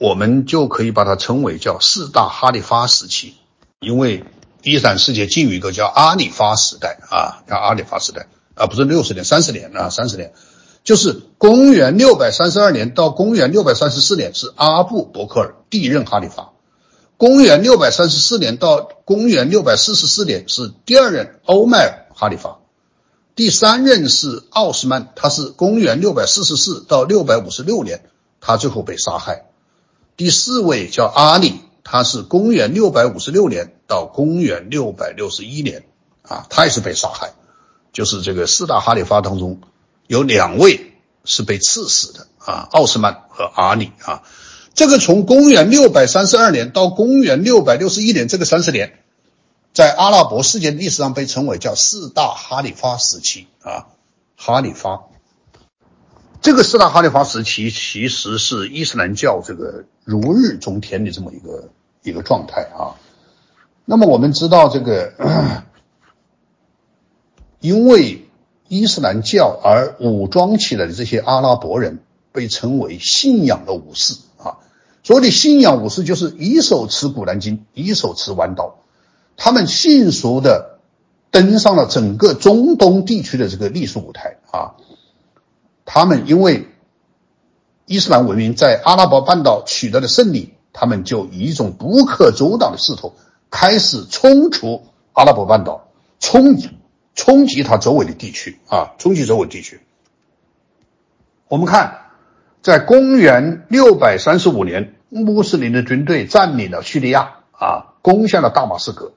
[0.00, 3.34] 我们就可以把它称为叫四大哈里发时期，
[3.80, 4.24] 因为
[4.62, 10.32] 伊斯兰世界进入一个叫阿里发时代啊，叫阿里发时代啊，不是六十年，三十年啊，三十年，
[10.84, 16.52] 就是公元六百三十二年到公元六百三十四年是阿布伯克尔第一任哈里发，
[17.18, 22.60] 公元六百三十四年到公元六百四十四年是第二任欧麦尔哈里发。
[23.36, 28.02] 第三任是奥斯曼，他是公元六百四十四到六百五十六年，
[28.40, 29.44] 他最后被杀害。
[30.20, 35.84] 第四位叫阿里，他是公元六百五十六年到公元六百六十一年，
[36.20, 37.32] 啊，他也是被杀害。
[37.90, 39.62] 就是这个四大哈里发当中，
[40.08, 40.92] 有两位
[41.24, 44.22] 是被赐死的啊，奥斯曼和阿里啊。
[44.74, 49.02] 这个从公元六百三十二年到公元六百六十一年这个三十年。
[49.72, 53.86] 在阿拉伯世界历史上被称为叫四大哈里发时期啊，
[54.36, 55.00] 哈里发。
[56.42, 61.68] 这个四大哈里发时期其实是伊斯兰教这个如日中天的这么一个
[62.02, 62.96] 一个状态啊。
[63.84, 65.12] 那么我们知道这个，
[67.60, 68.26] 因为
[68.68, 71.98] 伊斯兰教而武装起来的这些阿拉伯人
[72.32, 74.58] 被称为信仰的武士啊。
[75.02, 78.78] 所谓的信仰武士就是一手持古兰经，一手持弯刀。
[79.36, 80.78] 他们迅速的
[81.30, 84.76] 登上了整个中东地区的这个历史舞台啊！
[85.92, 86.68] 他们因为
[87.84, 93.16] 伊斯兰文明在阿拉伯半岛取得的胜利，他们就以一种不可阻挡的势头
[93.50, 95.88] 开始冲出阿拉伯半岛，
[96.20, 96.56] 冲
[97.16, 99.80] 冲击它周围的地区啊，冲击周围地区。
[101.48, 102.12] 我们看，
[102.62, 109.10] 在公元六百三十五年，穆斯林的军队占领了叙利亚啊，攻下了大马士革。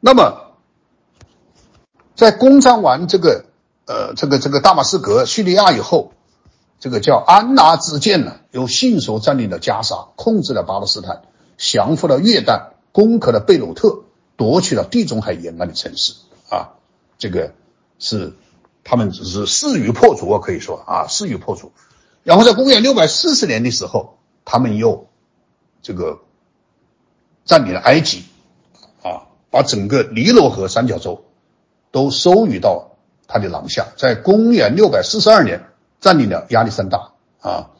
[0.00, 0.52] 那么，
[2.14, 3.46] 在攻占完这个
[3.88, 6.12] 呃这个这个大马士革叙利亚以后，
[6.78, 11.22] 这个叫安拿之剑呢，又迅速占领了加沙，控制了巴勒斯坦，
[11.56, 14.04] 降服了约旦，攻克了贝鲁特，
[14.36, 16.12] 夺取了地中海沿岸的城市
[16.50, 16.76] 啊，
[17.16, 17.54] 这个
[17.98, 18.34] 是
[18.84, 21.72] 他们只是势如破竹啊，可以说啊势如破竹。
[22.24, 25.06] 然后在公元六百四十年的时候，他们又
[25.80, 26.20] 这个
[27.46, 28.24] 占领了埃及。
[29.02, 31.24] 啊把整个尼罗河三角洲
[31.90, 32.97] 都收于到
[33.28, 35.66] 他的囊下，在公元六百四十二年
[36.00, 37.70] 占领了亚历山大啊，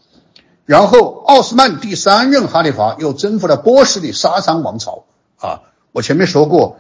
[0.67, 5.05] 然后奥斯曼第三任哈里发又征服了波斯的沙山王朝
[5.41, 5.63] 啊。
[5.93, 6.77] 我前面说过，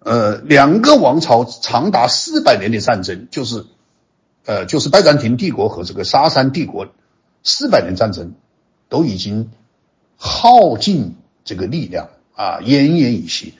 [0.00, 3.64] 呃，两个王朝长达四百年的战争，就是
[4.44, 6.88] 呃，就是拜占庭帝国和这个沙山帝国
[7.44, 8.34] 四百年战争，
[8.88, 9.52] 都已经
[10.16, 13.54] 耗尽这个力量啊，奄奄一息。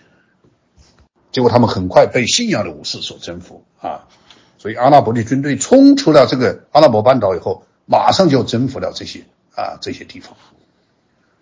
[1.30, 4.08] 结果他们很快被信仰的武士所征服啊，
[4.60, 10.36] 所以阿拉伯的军队冲出了这个阿拉伯半岛以后，马上就征服了这些啊这些地方。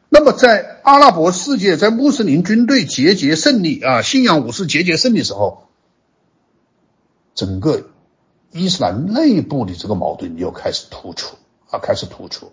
[0.08, 5.64] 那么在阿拉伯世界，在穆斯林军队节节胜利啊，信仰武士节节胜利时候，
[7.34, 7.88] 整个
[8.52, 11.34] 伊斯兰内部的这个矛盾又开始突出
[11.70, 12.52] 啊，开始突出。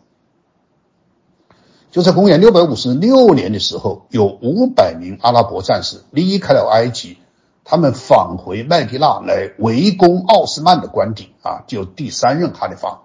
[1.92, 7.18] 就在公元六百五十六年的时候，有五百名阿拉伯战士离开了埃及。
[7.68, 13.02] 他们返回麦地那来围攻奥斯曼的官邸啊，就第三任哈里发。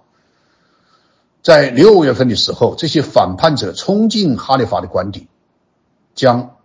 [1.43, 5.29] 在六月份的时候，这些反叛者冲进哈里发的官邸，
[6.15, 6.57] 将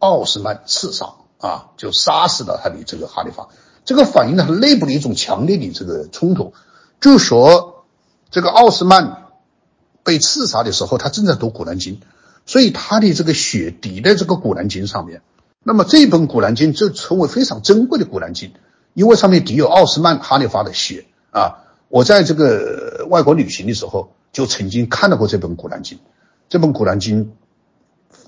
[0.00, 3.48] 奥斯曼刺杀啊，就杀死了他的这个哈里发。
[3.84, 6.52] 这个反映了他内部的一种强烈的这个冲突。
[7.00, 7.84] 就说
[8.32, 9.28] 这个奥斯曼
[10.02, 12.00] 被刺杀的时候，他正在读古兰经，
[12.46, 15.22] 所以他的这个血滴在这个古兰经上面。
[15.68, 18.48] 那么这本《古兰经》就成为非常珍贵的《古兰经》，
[18.94, 21.68] 因为上面滴有奥斯曼哈里发的血啊！
[21.90, 25.98] 我在这个外国旅行的时候，就曾经看到过这本《古兰经》。
[26.48, 27.26] 这本《古兰经》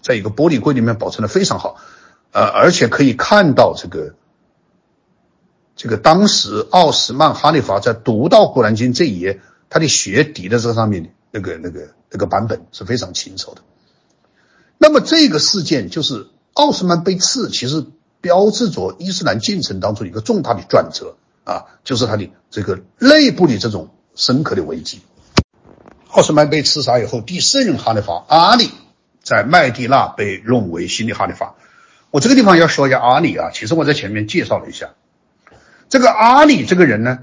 [0.03, 1.77] 在一个玻璃柜里面保存的非常好，
[2.33, 4.15] 呃，而且可以看到这个
[5.77, 13.63] 这个当时奥斯曼哈里发在读到《古兰经》这一页，他的血滴在这上面，那个那个那个版本是非常清楚的。
[14.77, 16.27] 那么这个事件就是。
[16.53, 17.87] 奥斯曼被刺，其实
[18.21, 25.01] 标志着伊斯兰进程当中一个重大的转折啊，就是他的这个内部的这种深刻的危机。
[26.11, 28.71] 奥斯曼被刺杀以后，第四任哈里发阿里
[29.23, 31.55] 在麦地那被认为新的哈里发。
[32.11, 34.91] 我这个地方要说一下阿里啊，其实我在前面介绍了一下，
[35.89, 37.21] 这个阿里这个人呢，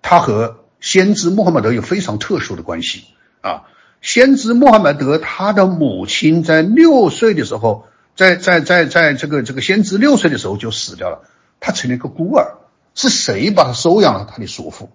[0.00, 3.04] 他和先知穆罕默德有非常特殊的关系
[3.42, 3.64] 啊。
[4.00, 7.86] 先知穆罕默德他的母亲在六岁的时候。
[8.16, 11.28] 在在在在这个这个先知六岁的时候就死掉了，
[11.60, 12.58] 他成了一个孤儿。
[12.96, 14.24] 是谁把他收养了？
[14.30, 14.88] 他的叔父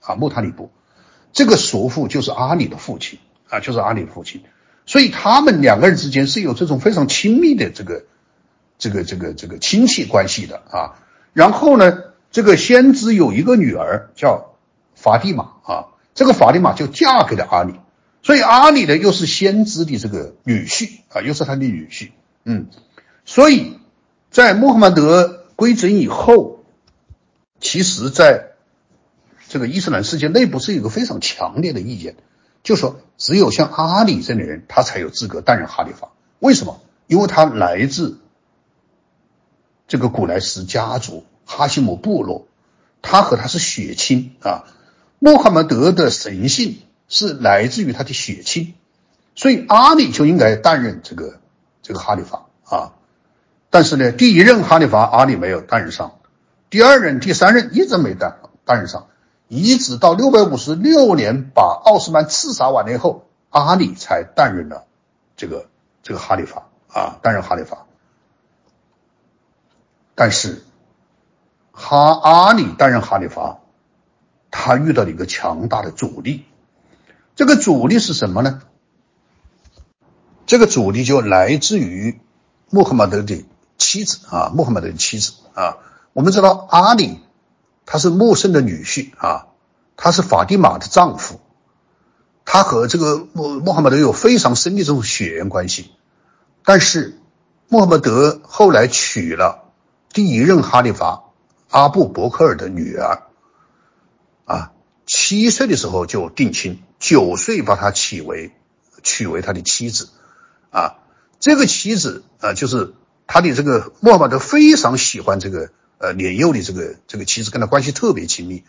[0.00, 0.72] 啊，穆塔里布。
[1.32, 4.42] 这个叔父就是阿里的父亲啊，就是阿里的父亲。
[4.86, 8.06] 所以他们两个人之间是有这种非常亲密的这个
[8.76, 10.98] 这个这个这个亲戚关系的啊。
[11.32, 11.96] 然后呢，
[12.32, 14.56] 这个先知有一个女儿叫
[14.96, 17.74] 法蒂玛啊，这个法蒂玛就嫁给了阿里。
[18.24, 22.10] 所以阿里呢，又是先知的这个女婿啊，又是他的女婿。
[22.50, 22.68] 嗯，
[23.26, 23.78] 所以，
[24.30, 26.64] 在穆罕默德归整以后，
[27.60, 28.52] 其实，在
[29.48, 32.16] 这个伊斯兰世界内部是有个非常强烈的意见，
[32.62, 36.10] 就说只有像阿里这样的人，他才有资格担任哈里发。
[36.38, 36.80] 为什么？
[37.06, 38.18] 因为他来自
[39.86, 42.46] 这个古莱斯家族、哈希姆部落，
[43.02, 44.64] 他和他是血亲啊。
[45.18, 46.78] 穆罕默德的神性
[47.08, 48.72] 是来自于他的血亲，
[49.34, 51.40] 所以阿里就应该担任这个。
[51.88, 52.92] 这个哈里发啊，
[53.70, 56.18] 但是呢，第一任哈里发阿里没有担任上，
[56.68, 59.06] 第二任、第三任一直没担担任上，
[59.48, 64.84] 一直到六百五十六年把奥斯曼刺杀完了以后，阿里才担任了
[65.34, 65.64] 这个
[66.02, 67.86] 这个哈里发啊，担任哈里发。
[70.14, 70.62] 但是
[71.72, 73.60] 哈阿里担任哈里发，
[74.50, 76.44] 他遇到了一个强大的阻力，
[77.34, 78.60] 这个阻力是什么呢？
[80.48, 82.18] 这个阻力就来自于
[82.70, 83.44] 穆罕默德的
[83.76, 85.76] 妻子啊，穆罕默德的妻子啊。
[86.14, 87.20] 我们知道阿里
[87.84, 89.48] 他是穆圣的女婿啊，
[89.94, 91.38] 他是法蒂玛的丈夫，
[92.46, 95.90] 他和这个穆穆罕默德有非常深的这种血缘关系。
[96.64, 97.20] 但是
[97.68, 99.70] 穆罕默德后来娶了
[100.14, 101.24] 第一任哈里发
[101.68, 103.24] 阿布伯克尔的女儿，
[104.46, 104.72] 啊，
[105.04, 108.52] 七岁的时候就定亲，九岁把他娶为
[109.02, 110.08] 娶为他的妻子，
[110.70, 110.98] 啊，
[111.40, 112.94] 这个妻子啊，就是
[113.26, 118.64] 他的这个穆罕默德非常喜欢这个呃年幼的这个这个妻子，跟他关系特别亲密，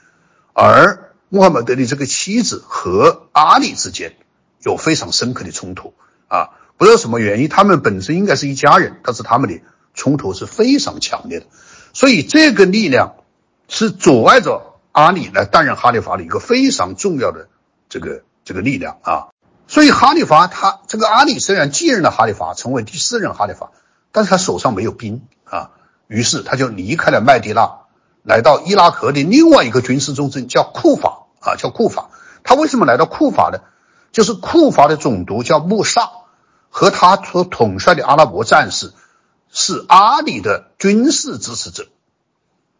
[0.53, 4.15] 而穆罕默德的这个妻子和阿里之间
[4.63, 5.93] 有非常深刻的冲突
[6.27, 9.61] 啊，不知道什么原因，他们本身应该是一家人，但是他们的
[9.93, 11.47] 冲突是非常强烈的，
[11.93, 13.15] 所以这个力量
[13.67, 17.49] 是阻碍着阿里来担任哈里发的一个非常重要的
[17.89, 19.27] 这个这个力量啊。
[19.69, 23.71] 所以哈里发他这个阿里虽然继任了哈里发，成为第四任哈里发，
[24.11, 25.69] 但是他手上没有兵啊，
[26.07, 27.85] 于是他就离开了麦地那，
[28.23, 32.09] 来到伊拉克的另外一个军事重镇叫库法啊，叫库法。
[32.43, 33.59] 他为什么来到库法呢？
[34.11, 36.11] 就是库法的总督叫穆萨。
[36.71, 38.93] 和他所统帅的阿拉伯战士
[39.49, 41.87] 是阿里的军事支持者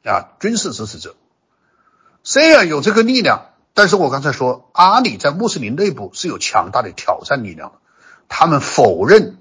[0.04, 1.16] 啊，军事支持者。
[2.24, 3.49] 虽然有这个力量，
[3.80, 7.78] 但是我刚才说，阿里在穆斯林内部是有强大的挑战力量的。
[8.28, 9.38] 他们否认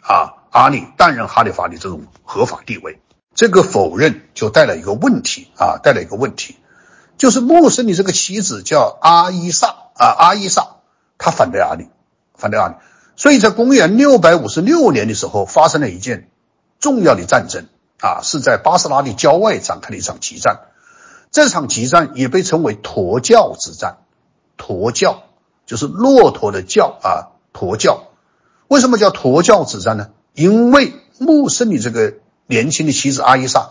[0.00, 2.98] 啊，阿里担任哈里发的这种合法地位。
[3.34, 6.56] 这个否认就带来一个问题啊，带来一个问题，
[7.18, 10.76] 就是穆斯林这个妻子叫阿伊萨啊，阿伊萨，
[11.18, 11.90] 他反对阿里，
[12.34, 12.76] 反对阿里。
[13.14, 16.30] 所以在公元六百五十六年的时候，发生了一件
[16.80, 17.66] 重要的战争
[18.00, 20.60] 啊，是在巴斯拉的郊外展开的一场激战。
[21.36, 23.98] 这场激战也被称为驼教之战。
[24.56, 25.24] 驼教
[25.66, 28.04] 就是骆驼的教啊，驼教。
[28.68, 30.08] 为什么叫驼教之战呢？
[30.32, 32.14] 因为穆斯林这个
[32.46, 33.68] 年轻的妻子阿伊莎，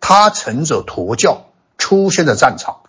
[0.00, 1.44] 她乘着驼教
[1.78, 2.80] 出现在战场，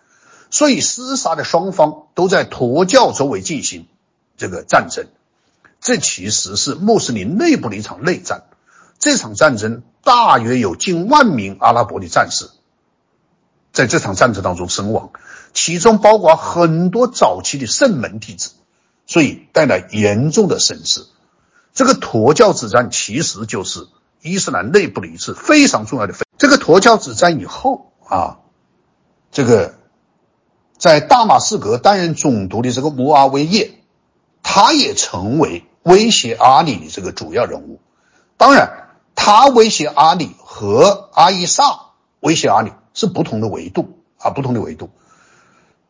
[0.49, 3.85] 所以厮杀的双方都在驼教周围进行
[4.37, 5.05] 这个战争。
[5.81, 8.45] 这其实是穆斯林内部的一场内战。
[8.97, 12.49] 这场战争大约有近万名阿拉伯的战士
[13.75, 15.11] 在这场战争当中身亡，
[15.53, 18.53] 其中包括很多早期的圣门弟子，
[19.05, 21.05] 所以带来严重的损失。
[21.75, 23.87] 这个驼教之战其实就是
[24.23, 26.25] 伊斯兰内部的一次非常重要的分。
[26.39, 28.39] 这个驼教之战以后啊，
[29.31, 29.75] 这个
[30.77, 33.77] 在大马士革担任总督的这个摩阿维叶，
[34.41, 35.63] 他也成为。
[35.85, 37.79] 威胁阿里的这个主要人物，
[38.37, 44.89] 当然，他威胁阿里和阿伊萨威胁阿里是不同的维度啊，不同的维度。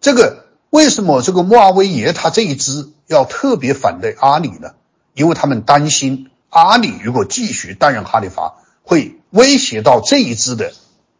[0.01, 4.73] 这个为什么这个穆阿维耶他这一支要特别反对阿里呢？
[5.13, 10.73] 因为他们担心阿里如果继续担任哈里发，会威胁到这一支的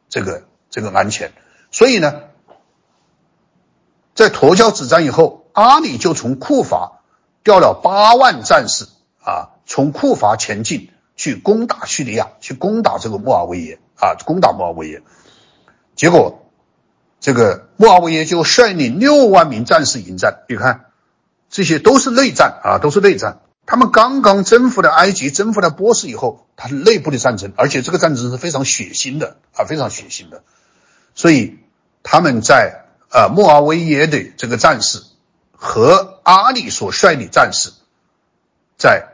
[0.09, 1.31] 这个这个安全。
[1.71, 2.23] 所以呢，
[4.13, 6.91] 在驼教之战以后，阿里就从库法。
[7.45, 8.87] 调了八万战士
[9.23, 15.03] 啊，从库法前进去攻打叙利亚，去攻打这个穆阿维耶啊，攻打穆阿维耶。
[15.95, 16.49] 结果，
[17.19, 20.43] 这个穆阿维耶就率领六万名战士迎战。
[20.49, 20.85] 你看，
[21.49, 23.41] 这些都是内战啊，都是内战。
[23.65, 30.43] 他们刚刚征服了埃及，征服了波斯以后，他是内部的战争，而且这个战争是非常血腥的啊，非常血腥的。
[31.15, 31.59] 所以
[32.03, 35.01] 他们在呃穆阿维耶的这个战士。
[35.57, 37.71] 和阿里所率领战士，
[38.77, 39.07] 在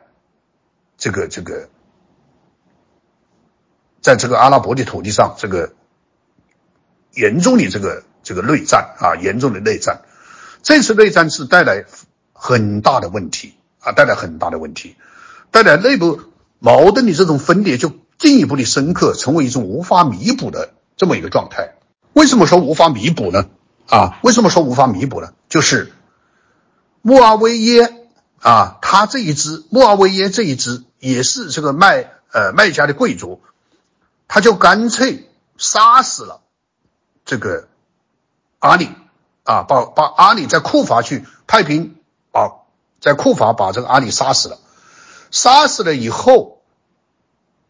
[0.97, 1.69] 这个这个，
[4.01, 5.73] 在这个阿拉伯的土地上，这个
[7.13, 10.01] 严重的这个这个内战啊，严重的内战。
[10.63, 11.85] 这次内战是带来
[12.33, 14.95] 很大的问题啊，带来很大的问题，
[15.51, 16.21] 带来内部
[16.59, 21.75] 矛盾的这种分裂就进一步的深刻，成为一种无法弥补的这么一个状态。
[22.13, 23.47] 为什么说无法弥补呢？
[23.88, 25.33] 啊，为什么说无法弥补呢？
[25.49, 25.91] 就是。
[27.03, 27.91] 穆阿维耶
[28.41, 33.41] 啊，他这一支穆阿维耶这一支也是这个麦呃麦家的贵族，
[34.27, 35.27] 他就干脆
[35.57, 36.40] 杀死了
[37.31, 37.69] 这个
[38.59, 38.89] 阿里
[39.45, 41.95] 啊，把把阿里在库法去派兵
[42.29, 42.65] 把
[42.99, 44.59] 在库法把这个阿里杀死了，
[45.31, 46.59] 杀死了以后，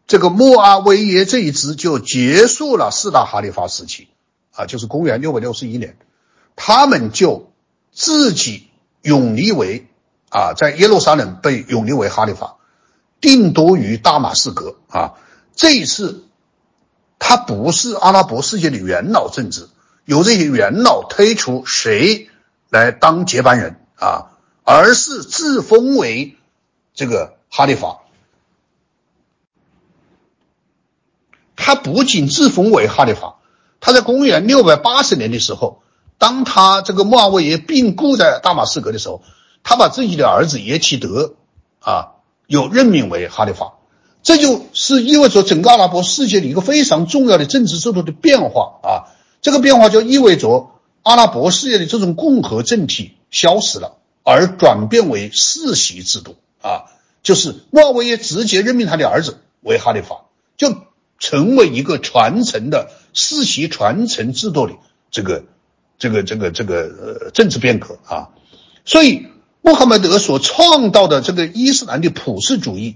[0.08, 4.08] 这个穆阿维耶这一支就结束了四大哈里发时期
[4.56, 5.96] 啊，就是公元六百六十一年，
[6.56, 7.52] 他们就
[7.92, 8.68] 自己。
[9.04, 9.88] 永立为
[10.30, 12.58] 啊，在耶路撒冷被永立为哈里发，
[13.20, 15.14] 定都于大马士革啊。
[15.56, 16.26] 这一次，
[17.24, 19.70] 他不是阿拉伯世界的元老政治，
[20.06, 22.28] 由这些元老推出谁
[22.70, 24.32] 来当接班人啊，
[24.64, 26.36] 而是自封为
[26.96, 28.00] 这个哈里发。
[31.56, 33.36] 他不仅自封为哈里发，
[33.80, 35.84] 他在公元六百八十年的时候。
[36.18, 39.24] 当他这个穆阿维耶病故在大马士革的时候，
[39.64, 41.34] 他把自己的儿子耶齐德
[41.80, 42.14] 啊，
[42.46, 43.74] 又任命为哈里发，
[44.24, 48.90] 这就是意味着整个阿拉伯世界的一个非常重要的政治制度的变化啊。
[49.42, 50.70] 这个变化就意味着
[51.02, 56.86] 阿拉伯世界的这种共和政体消失了，而转变为世袭制度啊，
[57.24, 60.26] 就是穆尔维耶直接任命他的儿子为哈里发，
[60.58, 60.76] 就
[61.20, 64.74] 成为一个传承的世袭传承制度的
[65.10, 65.44] 这个
[65.98, 66.76] 这个这个这个
[67.24, 68.30] 呃政治变革啊，
[68.86, 69.28] 所以。
[69.64, 72.96] 穆罕默德所创造的这个伊斯兰的普世主义，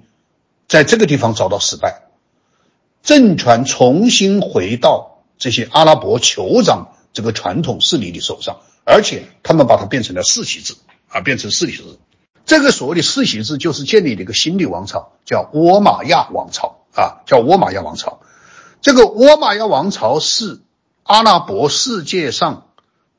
[0.67, 2.03] 在这个地方遭到失败，
[3.03, 10.75] 政权重新回到这些阿拉伯酋长这个传统势力的手上，而且他们把它变成了世袭制
[11.09, 11.83] 啊，变成世袭制。
[12.45, 18.21] 这个所谓的世袭制，就是建立了一个新的王朝，叫倭马亚王朝啊，叫倭马亚王朝。
[18.81, 20.61] 这个倭马亚王朝是
[21.03, 22.63] 阿拉伯世界上。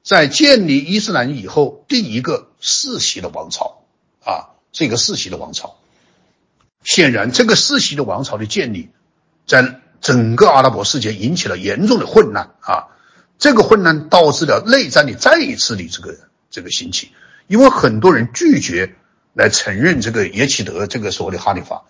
[0.03, 3.83] 在建立伊斯兰以后，第一个世袭的王朝
[4.25, 5.79] 啊，这个世袭的王朝，
[6.87, 8.91] 显然这个世袭的王朝的建立，
[9.45, 12.95] 在整个阿拉伯世界引起了严重的混乱啊，
[13.41, 16.17] 这个混乱导致了内战的再一次的这个
[16.49, 17.11] 这个兴起，
[17.49, 18.95] 因为很多人拒绝
[19.35, 21.83] 来承认这个耶齐德这个所谓的哈里发，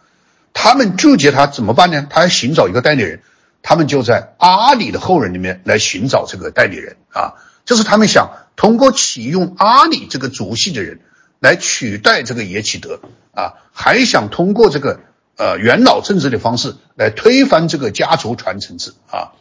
[0.55, 2.06] 他们拒绝他怎么办呢？
[2.09, 3.20] 他要寻找一个代理人，
[3.60, 7.35] 他们就在阿里的后人里面来寻找这个代理人啊。
[7.66, 11.01] 就是他们想通过启用阿里这个族系的人
[11.40, 13.01] 来取代这个耶齐德
[13.36, 14.98] 啊，还想通过这个
[15.36, 19.32] 呃元老政治的方式来推翻这个家族传承制啊。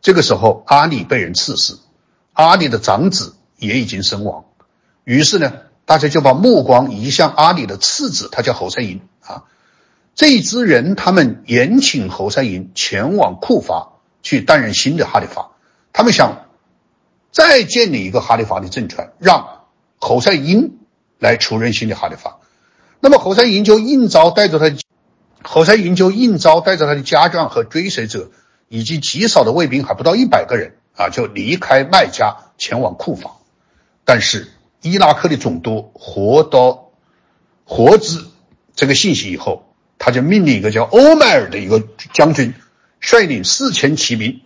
[0.00, 1.80] 这个时候，阿里被人刺死，
[2.34, 4.44] 阿里的长子也已经身亡，
[5.02, 5.52] 于是呢，
[5.84, 9.44] 大家就把目光移向阿里的次子，他叫侯赛因啊。
[10.14, 15.50] 这一支人他们延请侯赛因前往库法去担任新的哈里发，
[15.92, 16.42] 他们想。
[17.36, 19.64] 再建立一个哈里发的政权，让
[19.98, 20.78] 侯赛因
[21.18, 22.38] 来出任新的哈里发。
[23.04, 24.74] 那么侯赛因就应召带着他，
[25.42, 28.30] 侯赛因就应召带着他的家眷和追随者，
[28.70, 33.36] 以及极少的卫兵，还不到一百个人啊，就离开麦加前往库房。
[34.06, 34.48] 但是
[34.80, 36.92] 伊拉克的总督活到
[37.66, 38.24] 获知
[38.74, 41.82] 这个信息以后，他就命令一个叫欧迈尔的一个
[42.14, 42.54] 将军，
[43.00, 44.40] 率领四千骑兵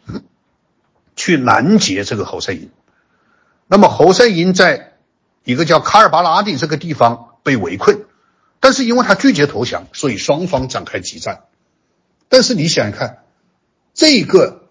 [1.14, 2.70] 去拦截这个侯赛因。
[3.68, 4.94] 那么侯赛因在
[5.44, 8.00] 一个叫卡尔巴拉的这个地方被围困，
[8.60, 11.44] 但是因为他拒绝投降，所以双方展开激战。
[12.28, 13.18] 但是你想想看，
[13.94, 14.62] 这个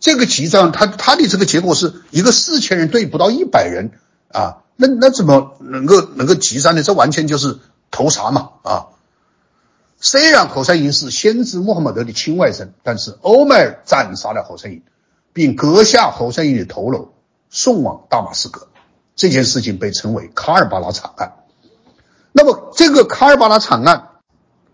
[0.00, 3.92] 这个激战，他他的这个结果是一个四千人对不到一百人
[4.32, 6.82] 啊，那那怎么能够能够激战呢？
[6.82, 7.58] 这完全就是
[7.90, 8.86] 投啥嘛啊！
[9.98, 14.82] 虽然侯赛因是先知穆罕默德的亲外甥，但是欧迈尔斩杀了侯赛因，
[15.32, 17.12] 并割下侯赛因的头颅。
[17.48, 18.68] 送往大马士革，
[19.14, 21.32] 这件事情被称为卡尔巴拉惨案。
[22.38, 24.08] 那么，这个卡尔巴拉惨案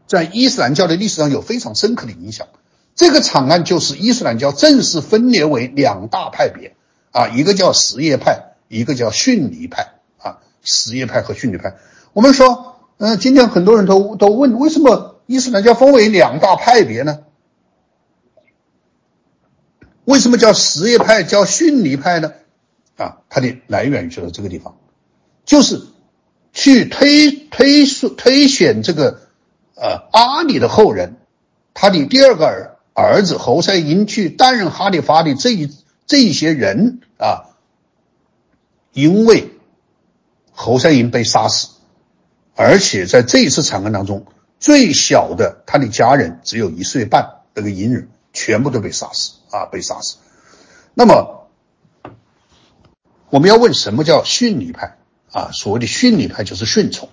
[0.09, 2.49] 在伊斯兰教的历史上有非常深刻的影响。
[2.97, 6.75] 这个惨案就是伊斯兰教正式分裂为两大派别
[7.13, 10.39] 啊，一个叫什叶派，一个叫逊尼派啊。
[10.65, 11.77] 什叶派和逊尼派，
[12.13, 17.21] 我们说，嗯，今天很多人都都问，为什么伊斯兰教分为两大派别呢？
[20.05, 22.33] 为什么叫什叶派，叫逊尼派呢？
[22.97, 24.77] 啊，它的来源就在这个地方，
[25.45, 25.81] 就是
[26.53, 29.21] 去推推推选这个
[29.75, 31.17] 呃阿里的后人，
[31.75, 35.71] 他的第二个儿儿子侯赛因去担任哈里发的这一
[36.07, 37.57] 这一些人啊，
[38.93, 39.51] 因为
[40.53, 41.69] 侯赛因被杀死，
[42.55, 44.27] 而且在这一次惨案当中，
[44.61, 50.17] 最小的他的家人只有一岁半，那个婴儿全部都被杀死啊，被杀死，
[50.95, 51.39] 那么。
[53.31, 54.99] 我们要问什么叫逊尼派
[55.33, 55.51] 啊？
[55.53, 57.09] 所谓的逊尼派就是顺从，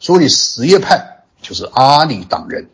[0.00, 2.68] 所谓的什叶派就是阿里党人，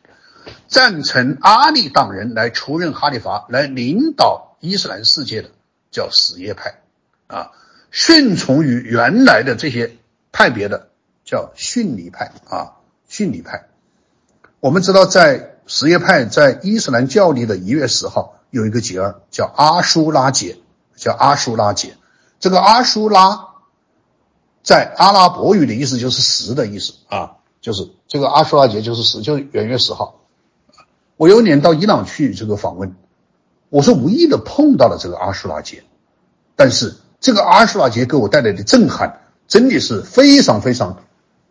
[0.68, 5.50] 赞成阿里党人来出任哈里发，来领导伊斯兰世界的
[5.90, 6.80] 叫什叶派
[7.26, 7.50] 啊，
[7.90, 9.96] 顺从于原来的这些
[10.32, 10.88] 派别的
[11.24, 12.76] 叫逊尼派啊，
[13.08, 13.66] 逊尼派。
[14.60, 20.58] 我们知道，在什叶派在伊斯兰教历的一月十号有一个节儿叫阿舒拉节，
[20.96, 21.96] 叫阿舒拉节。
[22.40, 23.53] 这个阿舒拉，
[24.64, 30.22] 在阿拉伯语的意思就是十的意思啊，就是这个阿舒拉节就是十，就是元月十号。
[31.18, 32.96] 我有一年到伊朗去这个访问，
[33.68, 35.84] 我是无意的碰到了这个阿舒拉节，
[36.56, 41.04] 但是这个阿舒拉节给我带来的震撼真的是非常非常，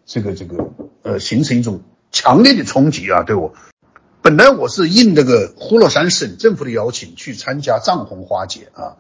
[0.07, 0.71] 这个这个
[1.03, 1.81] 呃，形成一种
[2.11, 3.21] 强烈的冲击啊！
[3.21, 3.53] 对我，
[4.23, 8.97] 本来我是应这个呼罗珊省政府的邀请去参加藏红花节啊。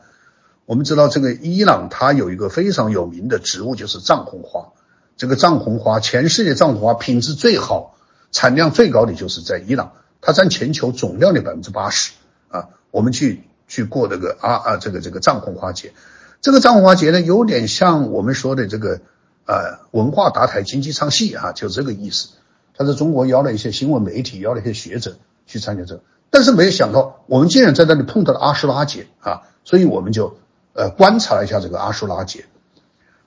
[0.65, 4.69] 我们知道这个伊朗，它有一个非常有名的植物，就是藏红花。
[5.17, 7.95] 这个藏红花，全世界藏红花品质最好、
[8.31, 9.91] 产量最高的就是在伊朗，
[10.21, 12.13] 它占全球总量的百分之八十
[12.47, 12.69] 啊。
[12.91, 15.93] 我们去去过这个啊啊这个这个藏红花节，
[16.41, 19.01] 这个藏红花节呢，有点像我们说的这个
[19.45, 22.29] 呃文化搭台经济唱戏啊，就这个意思。
[22.75, 30.37] 他在中国邀了一些新闻媒体，邀了一些学者去参加这个，但是没有想到我们竟然在那里碰到了阿什拉节啊，所以我们就
[30.73, 32.45] 呃观察了一下这个阿舒拉节。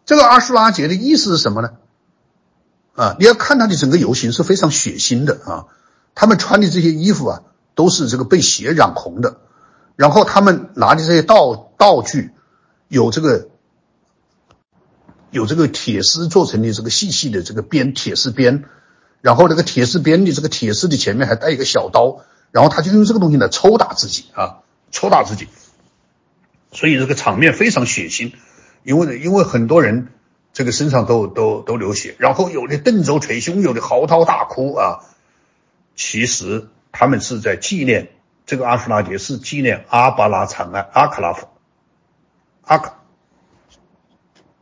[0.05, 1.71] 这个阿舒拉节的意思是什么呢？
[2.95, 5.67] 啊，你要看他的整个游行是非常血腥的啊，
[6.15, 7.43] 他们穿的这些衣服啊，
[7.75, 9.37] 都是这个被血染红的，
[9.97, 12.31] 然后他们拿的这些道道具，
[12.89, 13.49] 有这个
[15.31, 18.65] 有这个铁丝做成的这个细细的这个边铁丝边，
[19.21, 22.21] 然后那个铁丝边的这个铁丝的前面还带一个小刀，
[22.51, 24.61] 然后他就用这个东西来抽打自己啊，
[24.91, 25.49] 抽打自己，
[26.77, 28.33] 所以这个场面非常血腥。
[28.85, 30.13] 因为呢，因为很多人
[30.53, 35.01] 这个身上都都都流血，然后有的顿肘捶胸，有的嚎啕大哭啊。
[35.97, 38.11] 其实他们是在纪念
[38.45, 41.49] 这个阿舒拉节，是纪念阿巴拉惨案、阿卡拉夫、
[42.63, 42.95] 阿卡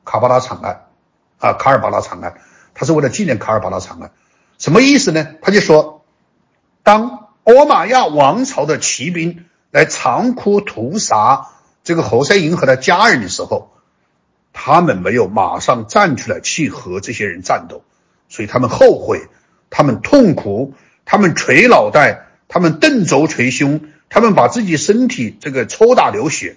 [0.05, 0.87] 卡巴拉惨案
[1.39, 2.41] 啊，卡尔巴拉惨案。
[2.73, 4.13] 他是为了纪念卡尔巴拉惨案，
[4.59, 5.35] 什么意思呢？
[5.43, 6.05] 他就说，
[6.83, 11.49] 当欧玛亚王朝的骑兵来长哭屠杀
[11.85, 13.71] 这个侯赛因和他家人的时候。
[14.57, 17.83] 他们没有马上站出来去和这些人战斗，
[18.29, 19.27] 所以他们后悔，
[19.69, 20.75] 他们痛苦，
[21.05, 26.57] 他们捶脑袋，他们瞪肘捶胸，他们把自己身体这个抽打流血，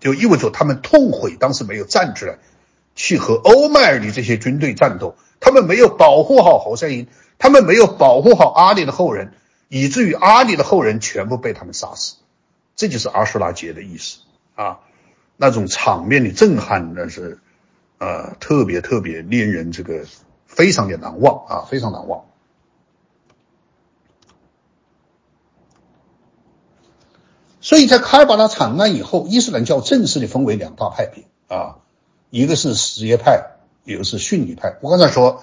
[0.00, 2.38] 就意味着他们痛悔当时没有站出来
[2.96, 7.06] 去和欧迈尔的这些军队战斗，他们没有保护好侯赛因，
[7.38, 9.32] 他们没有保护好阿里的后人，
[9.68, 12.16] 以至于阿里的后人全部被他们杀死，
[12.74, 14.18] 这就是阿舒拉节的意思
[14.54, 14.80] 啊。
[15.36, 17.40] 那种场面的震撼，那是，
[17.98, 20.04] 呃，特别特别令人这个
[20.46, 22.26] 非常的难忘啊，非常难忘。
[27.60, 31.78] 所以在卡尔巴拉惨案以后，伊斯兰教正式的分为两大派别啊，
[32.30, 34.78] 一个是什叶派，一个是逊尼派。
[34.80, 35.42] 我刚才说，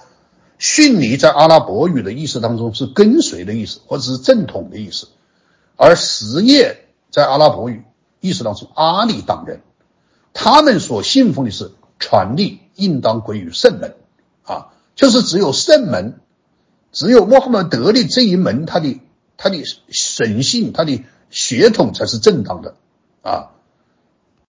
[0.58, 5.08] 逊尼在阿拉伯语的意思当中是跟随的意思，或者是正统的意思，
[5.76, 7.84] 而什叶在阿拉伯语
[8.20, 9.60] 意思当中，阿里党人。
[10.32, 13.96] 他们所信奉的是权力应当归于圣门，
[14.44, 16.20] 啊，就是只有圣门，
[16.92, 19.00] 只有穆罕默德的这一门，他的
[19.36, 22.76] 他的神性，他的血统才是正当的，
[23.22, 23.50] 啊，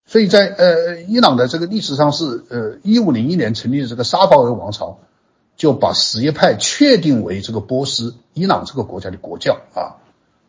[0.05, 4.99] 所以在呃伊朗的这个历史上是呃一五零一年成立的这个沙巴尔王朝，
[5.57, 9.97] 就把什叶派确定为这个波斯伊朗这个国家的国教啊，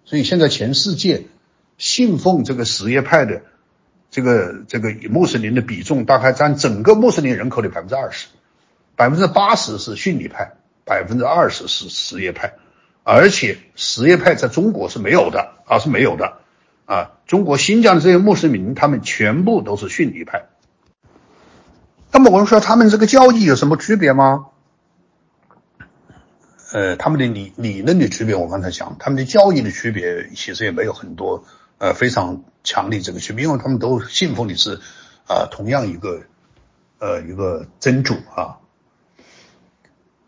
[0.05, 1.27] 所以现在全世界
[1.83, 3.43] 信奉这个什叶派的。
[4.15, 8.27] 这个这个穆斯林的比重大概占整个穆斯林人口的百分之二十，
[8.95, 10.53] 百分之八十是逊尼派，
[10.85, 12.57] 百分之二十是什叶派，
[13.05, 16.37] 而且什叶派在中国是没有的啊，是没有的
[16.85, 17.13] 啊。
[17.27, 20.45] 中国新疆的这些穆斯林，他们全部都是逊尼派。
[22.11, 24.49] 那么我们说他们这个教义有什么区别吗？
[26.75, 31.47] 呃，他们的理理论的区别，我刚才讲，他们的教义的区别其实也没有很多。
[31.83, 34.81] 呃，非常强烈这个区别，因为他们都信奉的是
[35.27, 36.23] 啊同样一个
[37.01, 38.59] 呃一个真主啊。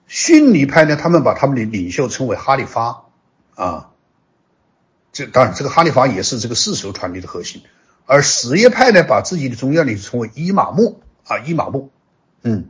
[0.09, 3.05] 逊尼派呢，他们把他们的领袖称为哈里发
[3.55, 3.91] 啊，
[5.13, 7.63] 这当然这个哈里发也是这个世俗传递的核心。
[8.05, 11.93] 而什叶派呢，把自己的宗教领袖称为伊玛目啊伊玛目，
[12.43, 12.69] 嗯，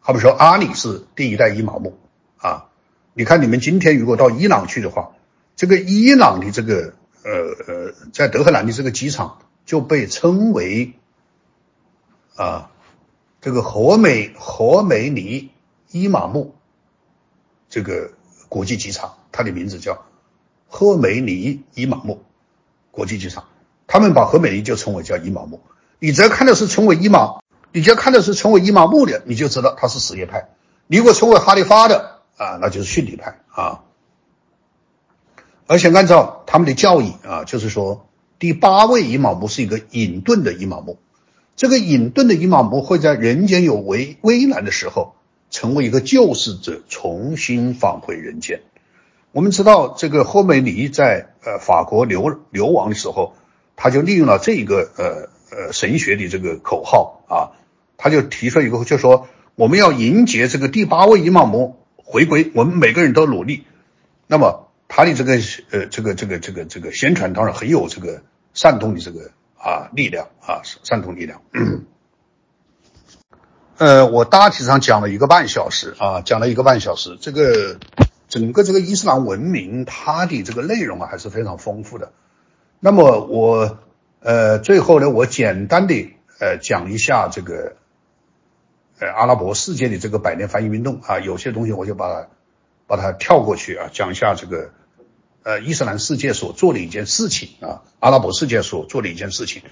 [0.00, 1.96] 好比说阿里是第一代伊玛目
[2.38, 2.66] 啊。
[3.14, 5.12] 你看你们今天如果到伊朗去的话，
[5.54, 6.94] 这个伊朗的这个。
[7.28, 7.34] 呃
[7.66, 10.94] 呃，在德黑兰的这个机场就被称为
[12.36, 12.70] 啊，
[13.42, 15.50] 这个霍美霍梅尼
[15.90, 16.54] 伊玛目
[17.68, 18.12] 这个
[18.48, 20.06] 国际机场，它的名字叫
[20.68, 22.24] 赫梅尼伊玛目
[22.90, 23.44] 国际机场。
[23.86, 25.60] 他们把赫梅尼就称为叫伊玛目。
[25.98, 27.40] 你只要看到是称为伊玛，
[27.72, 30.48] 你只要看到是称为伊玛目的，你就知道他是什叶派。
[30.86, 33.84] 你如果称为哈利发的啊，那就是逊尼派啊。
[35.68, 38.08] 而且按照他们的教义啊，就是说
[38.38, 40.98] 第八位伊玛目是一个隐遁的伊玛目，
[41.56, 45.12] 这个隐遁的伊玛目会在人间有危危难的时候，
[45.50, 48.62] 成为一个救世者，重新返回人间。
[49.32, 53.34] 我们知道这个霍梅尼在呃法国流流亡的时候，
[53.76, 57.52] 他就利用了这一个呃呃神学的这个口号啊，
[57.98, 63.64] 他就提出一个，就说我们要迎接这个第八位伊玛目回归，我们每个人都努力，
[64.26, 64.67] 那么。
[64.88, 65.34] 他的这个
[65.70, 68.22] 呃，这个这个这个这个宣传当然很有这个
[68.54, 71.42] 煽动的这个啊力量啊煽动力量。
[73.76, 77.16] 呃，我大体上讲了一个半小时啊，讲了一个半小时。
[77.20, 77.78] 这个
[78.26, 82.10] 整个这个伊斯兰文明，它的这个内容啊还是非常丰富的。
[82.80, 83.78] 那么我
[84.20, 85.94] 呃最后呢，我简单的
[86.40, 87.76] 呃讲一下这个
[88.98, 92.28] 呃阿拉伯世界的这个百年翻译运动啊，有些东西我就把它
[92.88, 94.72] 把它跳过去啊，讲一下这个
[95.48, 99.62] 呃伊斯兰世界所做的一件事情啊，阿拉伯世界所做的一件事情。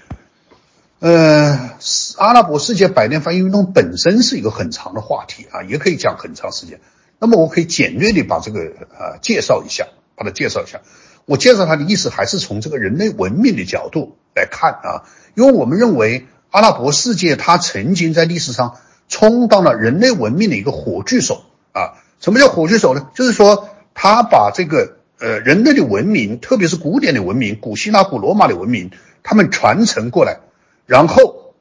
[0.97, 1.77] 呃，
[2.17, 6.81] 阿拉伯世界百年翻译运动本身是一个很长的话题啊，也可以讲很长时间。
[7.19, 9.85] 那么我可以简略的把这个呃介绍一下，
[10.15, 10.81] 把它介绍一下。
[11.25, 15.05] 我介绍它的意思还是从这个人类文明的角度来看啊，
[15.35, 18.77] 因为我们认为阿拉伯世界它曾经在历史上
[19.09, 22.01] 充当了人类文明的一个火炬手啊。
[22.19, 23.11] 什么叫火炬手呢？
[23.13, 28.91] 就是说它把这个呃人类的文明，特别是古典的文明，古希腊、古罗马的文明，
[29.23, 30.39] 他们传承过来。
[30.85, 31.53] 然后，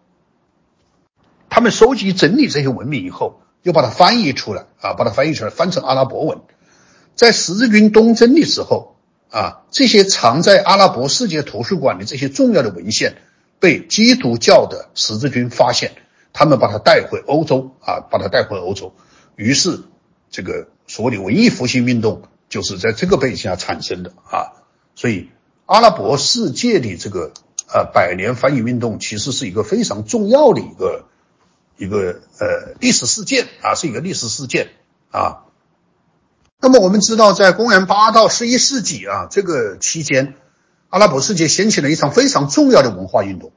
[1.49, 6.39] 他们收集整理这些文明以后，又把它翻译出来啊，把它翻译出来，翻成阿拉伯文。
[7.15, 8.97] 在十字军东征的时候
[9.31, 13.17] 啊，这些藏在阿拉伯世界图书馆的这些重要的文献
[13.59, 15.93] 被基督教的十字军发现，
[16.33, 18.95] 他们把它带回欧洲啊，把它带回欧洲。
[19.35, 19.81] 于是，
[20.31, 22.23] 这个所谓的文艺复兴运动
[22.57, 24.65] 就是在这个背景下产生的啊。
[24.95, 25.31] 所以，
[25.67, 27.33] 阿拉伯世界的这个。
[27.69, 31.07] 呃，百年翻译运动其实是一个非常重要的一个
[31.77, 34.69] 一个呃历史事件啊，是一个历史事件
[35.11, 35.47] 啊。
[36.61, 40.35] 那么我们知道，在公元八到十一世纪啊这个期间，
[40.91, 43.51] 阿拉伯世界掀起了一场非常重要的文化运动，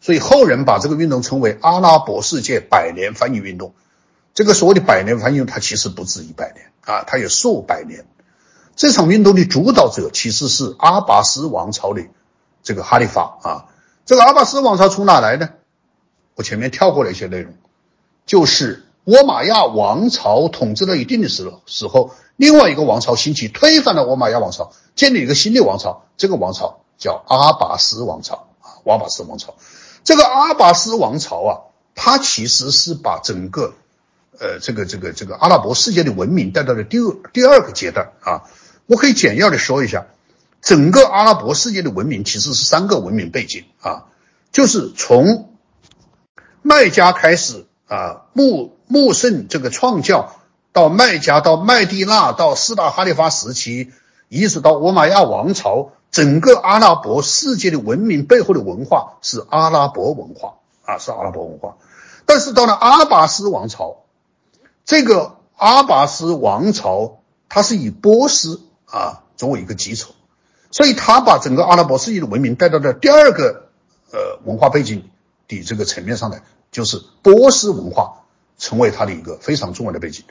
[0.00, 3.76] 所以后人把这个运动称为阿拉伯世界百年翻译运动。
[4.34, 8.06] 这个所谓的百年翻译，它其实不止一百年啊，它有数百年。
[8.76, 12.02] 这场运动的主导者其实是阿拔斯王朝的。
[12.62, 13.66] 这个哈里发啊，
[14.06, 15.48] 这个阿拔斯王朝从哪来呢？
[16.36, 17.52] 我前面跳过了一些内容，
[18.24, 29.56] 就是倭马亚王朝统治了一定的时时候，另外一个王朝兴起，推翻了倭马亚王朝，建立一个新的王朝，这个王朝叫阿拔斯王朝啊，阿拔斯王朝。
[30.04, 31.50] 这个阿拔斯王朝啊，
[31.96, 33.74] 它其实是把整个
[34.38, 38.42] 呃这个这个这个阿拉伯世界的文明带到了第二第二个阶段啊，
[38.86, 40.06] 我可以简要的说一下。
[40.60, 44.04] 整个阿拉伯世界的文明其实是三个文明背景啊，
[44.52, 45.50] 就是从
[46.62, 50.36] 麦加开始啊，穆穆圣这个创教
[50.72, 53.90] 到麦加，到麦地那，到四大哈里发时期，
[54.28, 61.76] 一直到欧玛亚王朝，整个阿拉伯世界的文明背后的文化是阿拉伯文化啊，是阿拉伯文化。
[62.24, 64.04] 但是到了阿拔斯王朝，
[64.84, 67.18] 这个阿拔斯王朝
[67.48, 68.60] 它是以波斯
[68.92, 70.12] 啊作为一个基础。
[70.70, 73.68] 所以，他把整个阿拉伯世界的文明带到了第二个
[74.10, 75.10] 呃文化背景
[75.46, 78.22] 的这个层面上来，就是波斯文化
[78.56, 80.24] 成为他的一个非常重要的背景。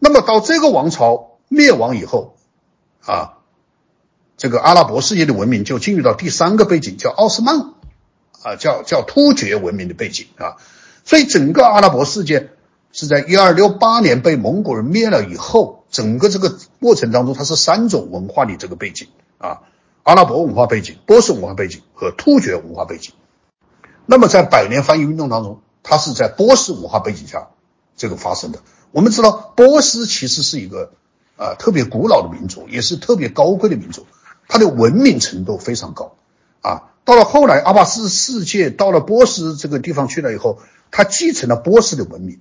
[0.00, 2.34] 那么，到这个王朝灭亡以后，
[3.04, 3.38] 啊，
[4.36, 7.74] 这个阿拉伯世界的文明就进入到第三个背景，叫奥斯曼
[8.42, 10.56] 啊，叫叫突厥文明的背景啊。
[11.04, 12.50] 所以，整个阿拉伯世界
[12.98, 19.60] 是在一二六八年被蒙古人灭了以后，整个这个过程当中，它是三种文化的这个背景啊。
[20.02, 23.12] 阿拉伯文化背景、波斯文化背景和突厥文化背景。
[24.06, 27.48] 那么，在百年翻译运动当中，它是在波斯文化背景下
[27.98, 28.60] 这个发生的。
[28.92, 30.92] 我们知道，波斯其实是一个
[31.36, 34.06] 啊特别古老的民族，也是特别高贵的民族，
[34.48, 36.16] 它的文明程度非常高
[36.62, 36.94] 啊。
[37.04, 40.60] 到了后来，阿巴斯世界到了波斯这个地方去了以后，
[40.90, 42.40] 它继承了波斯的文明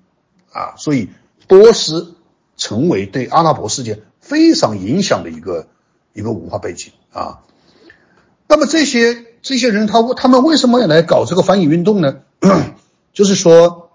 [0.56, 1.10] 啊，所以
[1.48, 2.16] 波斯
[2.56, 5.68] 成为对阿拉伯世界非常影响的一个
[6.14, 7.42] 一个文化背景啊。
[8.48, 12.22] 那么这些这些人，他他们为什么要来搞这个翻译运动呢？
[13.12, 13.92] 就是说，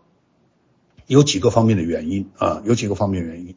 [1.07, 3.57] 有几个方面的原因啊，有几个方面原因。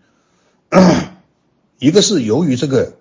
[1.80, 2.93] 一个是由于这个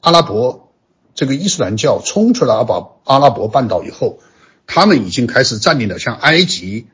[0.00, 0.72] 阿拉伯
[1.14, 4.20] 这个伊斯兰教冲出了阿巴阿拉伯半岛以后，
[4.66, 6.86] 他们已经开始占领了像埃及、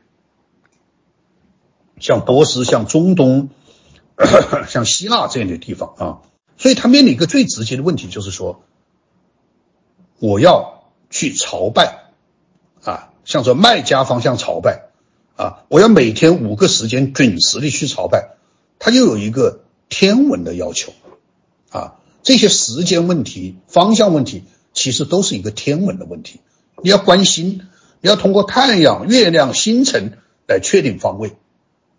[2.01, 3.49] 像波斯、像中东、
[4.67, 6.19] 像希腊这样的地方啊，
[6.57, 8.61] 所以他面临一个最直接的问题，就是说。
[10.23, 12.11] 我要去朝拜，
[12.83, 14.91] 啊，向着麦加方向朝拜，
[15.35, 18.35] 啊，我要每天五个时间准时的去朝拜，
[18.77, 20.93] 它又有一个天文的要求，
[21.71, 26.39] 啊，这些时间问题、方向问题，其实都是一个天文的问题，
[26.83, 27.63] 你要关心，
[27.99, 31.33] 你要通过太阳、月亮、星辰来确定方位，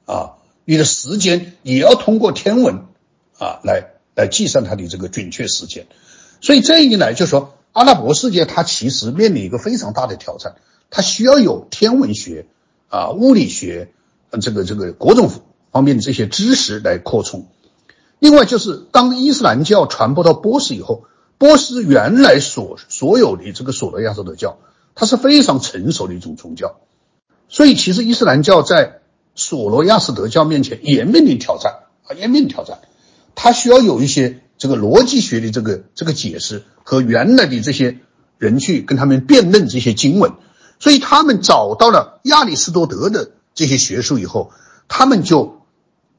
[0.05, 0.33] 啊，
[0.65, 2.85] 你的时间也要通过天文，
[3.39, 5.87] 啊，来来计算它的这个准确时间，
[6.41, 7.55] 所以这一来就说。
[7.75, 10.57] 阿拉伯世界它其实面临一个非常大的挑战，
[10.91, 12.45] 它需要有天文学
[12.91, 13.89] 啊、物理学
[14.43, 15.31] 这个这个各种
[15.71, 17.47] 方面的这些知识来扩充。
[18.19, 21.05] 另外就是当伊斯兰教传播到波斯以后，
[21.39, 24.59] 波斯原来所所有的这个索罗亚斯德教，
[24.95, 26.77] 它是非常成熟的一种宗教，
[27.49, 29.01] 所以其实伊斯兰教在
[29.35, 31.73] 索罗亚斯德教面前也面临挑战
[32.05, 32.79] 啊，也面临挑战，
[33.35, 37.99] 他需要有一些这个逻辑学的这个这个解释和原来的这些
[38.39, 40.33] 人去跟他们辩论这些经文。
[40.79, 44.51] 所以他们找到了亚里士多德的这些学术以后，
[44.89, 45.63] 他们就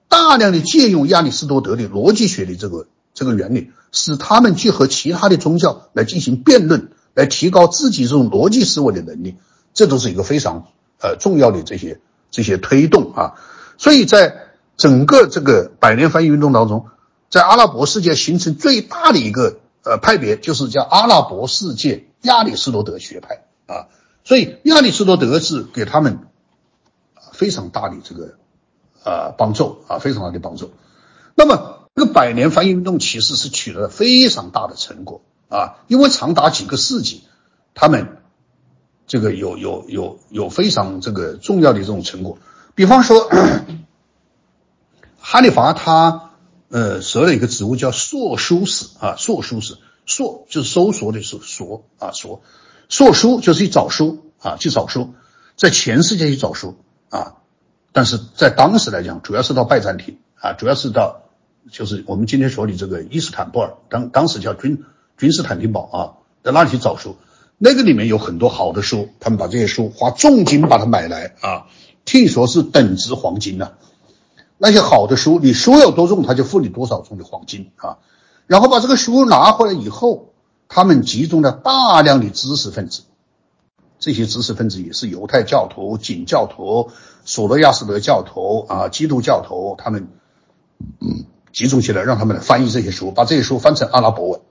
[0.08, 9.36] 大量的借用亚里士多德的逻辑学的这个这个原理，使他们去和其他的宗教来进行辩论，来提高自己这种逻辑思维的能力。
[9.74, 10.68] 这都是一个非常
[11.02, 12.00] 呃重要的这些
[12.34, 13.36] 这些推动啊。
[13.78, 16.88] 所以在整个这个百年翻译运动当中，
[17.30, 23.88] 在阿拉伯世界形成最大的一个呃派别，就是叫阿拉伯世界亚里士多德学派啊。
[24.24, 26.20] 所以亚里士多德是给他们
[27.32, 28.36] 非常大的这个
[29.04, 30.72] 啊帮助啊，非常大的帮助。
[31.36, 37.24] 那么这个百年翻译运动其实是取得了非常大的成果啊，因为长达几个世纪，
[37.76, 38.23] 他们
[39.14, 42.40] 这个有有有有非常这个重要的这种成果。
[42.74, 43.30] 比方说，
[45.22, 46.32] 哈利法他
[46.70, 49.78] 呃设了一个职务叫硕书史啊，硕书史，
[50.08, 52.42] 硕就是搜索的是索啊索。
[52.90, 55.14] 硕书就是去找书啊，去找书，
[55.58, 56.76] 在全世界去找书
[57.12, 57.36] 啊，
[57.92, 61.22] 但是在当时来讲，主要是到拜占庭啊，主要是到
[61.72, 64.84] 就是我们今天说的这个伊斯坦布尔，当当时叫君
[65.20, 65.98] 君士坦丁堡啊，
[66.44, 67.16] 在那里去找书，
[67.66, 71.68] 那个里面有很多好的书，他们把这些书花重金把它买来啊，
[72.04, 73.72] 听说是等值黄金呐，
[74.58, 78.00] 那些好的书，你书有多重，他就付你多少重的黄金啊，
[78.48, 80.30] 然后把这个书拿回来以后。
[80.76, 83.04] 他们集中了大量的知识分子，
[84.00, 86.90] 这些知识分子也是犹太教徒、景教徒、
[87.26, 90.08] 索罗亚斯德教徒啊、基督教徒，他们
[91.00, 94.42] 嗯集中起来，让他们来翻译这些书，把这些书翻成阿拉伯文。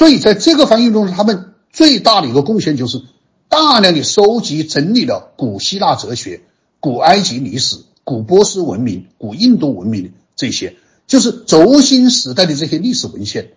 [0.00, 3.02] 所以在这个翻译中，他们最大的一个贡献就是
[3.50, 6.40] 大量的收集整理了古希腊哲学、
[6.80, 13.52] 古埃及历史、古波斯文明、古印度文明这些，就是轴心时代的这些历史文献。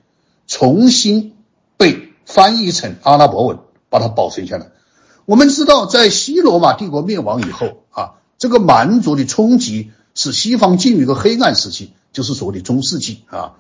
[0.46, 1.34] 重新
[1.78, 3.60] 被翻译成阿拉伯文，
[3.90, 4.68] 把它保存下来。
[5.24, 13.54] 我们知道，在西罗马帝国灭亡以后啊，这个蛮族的冲击使西方进入一个黑暗时期，就是所谓的中世纪啊。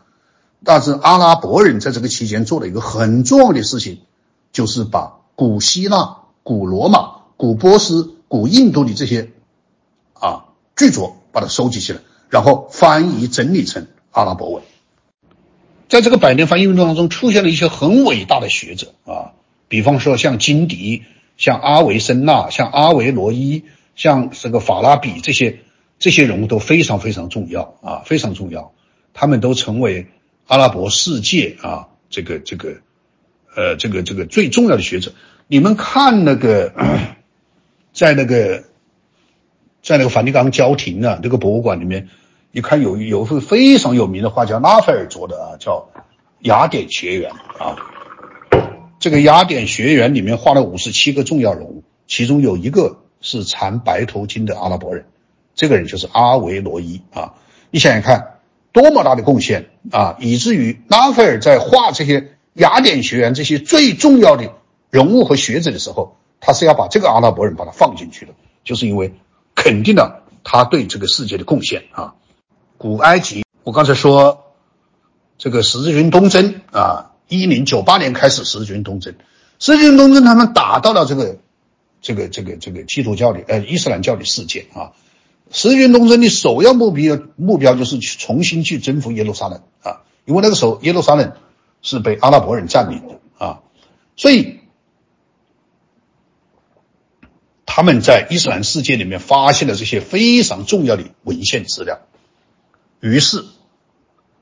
[0.66, 4.00] 但是阿拉伯人在这个期间做了一个很重要的事情，
[4.52, 9.32] 就是把古希腊、古罗马、古波斯、古印度的这些
[10.14, 10.46] 啊
[10.76, 12.00] 巨作把它收集起来，
[12.30, 14.64] 然后翻译整理成阿拉伯文。
[15.90, 19.34] 在这个百年翻译运动当中，出现了一些很伟大的学者啊，
[19.68, 21.04] 比方说像金迪、
[21.38, 23.64] 像阿维森纳、像阿维罗伊、
[23.96, 25.60] 像这个法拉比这些
[26.00, 28.72] 这些人物都非常非常重要啊，非常重要。
[29.14, 30.08] 他们都成为
[30.48, 32.78] 阿拉伯世界啊这个这个
[33.56, 35.12] 呃这个这个最重要的学者。
[35.48, 36.74] 你们看那个
[37.94, 38.64] 在那个
[39.82, 42.10] 在那个梵蒂冈教廷啊那个博物馆里面。
[42.56, 45.90] 你看，有有一幅非常有名的画，叫拉斐尔做的啊，叫
[46.42, 47.76] 《雅典学园》啊。
[49.00, 55.08] 这个《雅典学园》里面画了五十七个重要人物，其中有一个是缠白头巾的阿拉伯人，
[55.56, 57.34] 这个人就是阿维罗伊啊。
[57.72, 58.33] 你想想看，
[58.74, 60.18] 多么大的贡献啊！
[60.20, 62.20] 以至于拉斐尔在画这些
[62.54, 64.52] 《雅典学员》这些最重要的
[64.90, 68.34] 人物和学者的时候，他是要把这个阿拉伯人把它放进去的，
[68.64, 69.14] 就是因为
[69.56, 72.16] 肯定了他对这个世界的贡献啊。
[72.78, 74.44] 古埃及，我刚才说
[75.38, 79.14] 这个十字军东征啊，一零九八年开始十字军东征，
[79.60, 81.38] 十字军东征他们打到了这个
[82.02, 84.92] 这个这个这个基督教的呃伊斯兰教的世界啊，
[85.54, 91.34] 十字军东征的首要目标目标就是去重新去征服耶路撒冷啊，因为那个时候耶路撒冷
[91.82, 93.62] 是被阿拉伯人占领的啊，
[94.18, 94.60] 所以
[97.66, 102.02] 他们在伊斯兰世界里面发现了这些非常重要的文献资料。
[103.00, 103.44] 于是，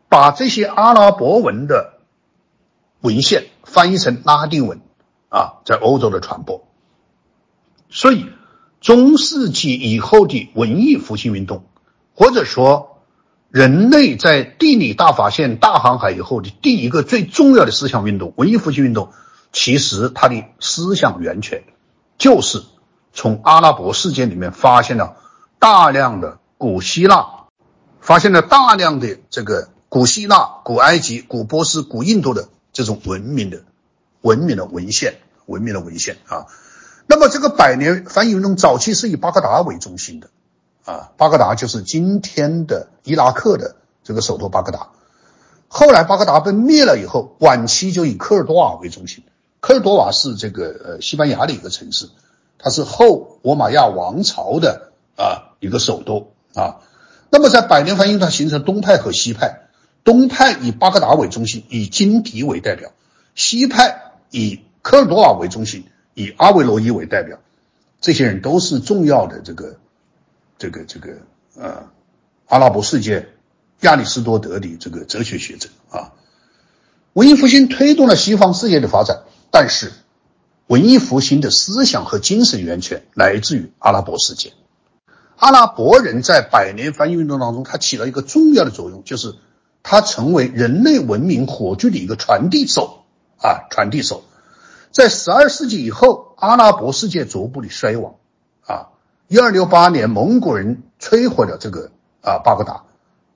[0.08, 2.00] 把这些阿拉伯文的
[3.00, 4.82] 文献翻译成拉丁文，
[5.30, 6.68] 啊，在欧洲的传播。
[7.90, 8.28] 所以，
[8.82, 11.64] 中世纪以后的文艺复兴运动，
[12.14, 12.98] 或者说
[13.50, 19.14] 人类在地理大发现、大航海以后的第一个最重要的思想运动——文艺复兴运动，
[19.54, 21.64] 其实它的思想源泉
[22.18, 22.64] 就是
[23.14, 25.16] 从阿拉伯世界里面发现了
[25.60, 27.38] 大量的古希腊。
[28.04, 33.64] 发现了大量的这个古希腊、古埃及、古波斯、古印度的这种文明的、
[34.22, 36.48] 文明的文献、文明的文献啊。
[37.12, 40.30] 那么这个百年翻译运动早期是以巴格达为中心的，
[40.86, 44.92] 啊，巴格达就是今天的伊拉克的这个首都巴格达。
[45.68, 49.26] 后来巴格达被灭了以后，晚期就以科尔多瓦为中心。
[49.60, 52.08] 科尔多瓦是这个呃西班牙的一个城市，
[52.58, 56.80] 它是后罗马亚王朝的啊一个首都啊。
[57.30, 59.68] 那么在百年翻译它形成东派和西派，
[60.06, 62.92] 东派以巴格达为中心，以金迪为代表；
[63.36, 65.84] 西派以科尔多瓦为中心。
[66.14, 67.40] 以阿维罗伊为代表，
[68.00, 69.78] 这些人都是重要的这个、
[70.58, 71.14] 这个、这个
[71.56, 71.84] 呃，
[72.48, 73.30] 阿拉伯世界
[73.82, 76.14] 亚里士多德的这个哲学学者啊。
[77.14, 79.92] 文艺复兴推动了西方世界的发展，但是
[80.68, 84.54] 文艺复兴的思想和精神源泉来自于阿拉伯世界。
[85.36, 89.36] 阿拉伯人在百年翻译运动当中，他起了一个重要的作用，就是
[89.84, 93.04] 他成为人类文明火炬的一个传递手
[93.42, 94.24] 啊，传递手。
[94.92, 98.16] 在十二世纪以后，阿拉伯世界逐步的衰亡，
[98.66, 98.90] 啊，
[99.30, 101.92] 一二六八年，蒙古人摧毁了这个
[102.22, 102.84] 啊巴格达，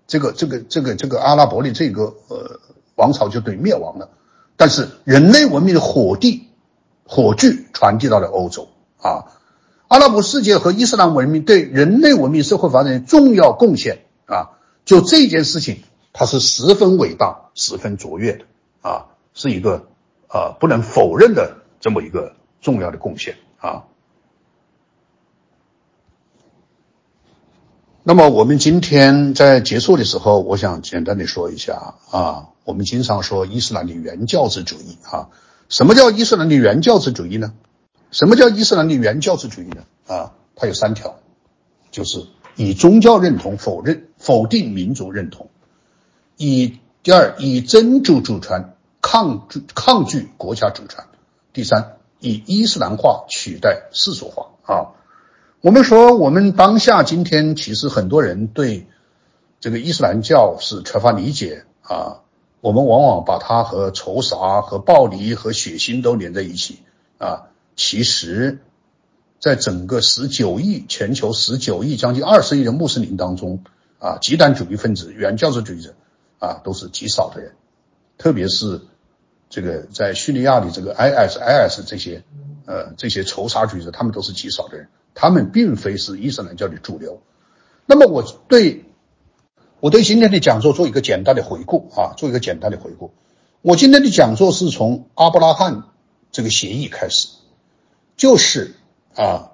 [0.06, 2.60] 这个这个这个这个阿拉伯的这个呃
[2.95, 4.10] 王朝就等于灭亡了。
[4.57, 6.49] 但是人类文明的火地
[7.06, 8.68] 火炬传递到了欧洲
[9.02, 9.32] 啊，
[9.88, 18.45] 阿拉伯世界和伊斯兰文明对人类文明社会发展的重要贡献啊，就这件事情，它是十分伟大、十分卓越的
[18.82, 19.88] 啊，是一个。
[20.28, 23.86] 啊，不能否认的这么一个重要的贡献啊。
[28.04, 35.30] 那么我们今天在结束的时候，我想简单的说一下啊，我们经常说伊斯兰的原教旨主义啊，
[35.70, 37.54] 什么叫伊斯兰的原教旨主义呢？
[38.12, 39.84] 什么叫伊斯兰的原教旨主义呢？
[40.06, 41.16] 啊，它有三条，
[41.90, 45.50] 就是以宗教认同否认否定民族认同，
[46.38, 48.75] 以第二以真主主权。
[49.07, 51.06] 抗拒抗拒国家主权，
[51.53, 54.98] 第三，以伊斯兰化取代世俗化啊。
[55.61, 58.88] 我们说，我们当下今天其实很多人对
[59.60, 62.22] 这个伊斯兰教是缺乏理解啊。
[62.61, 66.80] 我们往往把它和仇杀、和暴力、和血腥都连在一起
[67.19, 67.49] 啊。
[67.76, 68.57] 其实，
[69.40, 73.64] 在整个十九亿全球十九亿将近二十亿的穆斯林当中
[73.99, 75.94] 啊，极端主义分子、原教旨主义者
[76.40, 77.53] 啊，都是极少的人，
[78.18, 78.82] 特别是。
[79.50, 82.24] 这个在叙利亚的这个 ISIS 这些，
[82.66, 87.22] 呃，这些仇杀组织，他们都是极少的人，他们并非是伊斯兰教的主流。
[87.86, 88.86] 那么我对，
[89.80, 93.14] 我对今天的讲座做一个简单的回顾啊，做一个简单的回顾。
[93.62, 95.84] 我今天的讲座是从阿布拉罕
[96.32, 97.30] 这个协议开始，
[98.18, 98.76] 就是
[99.16, 99.52] 啊，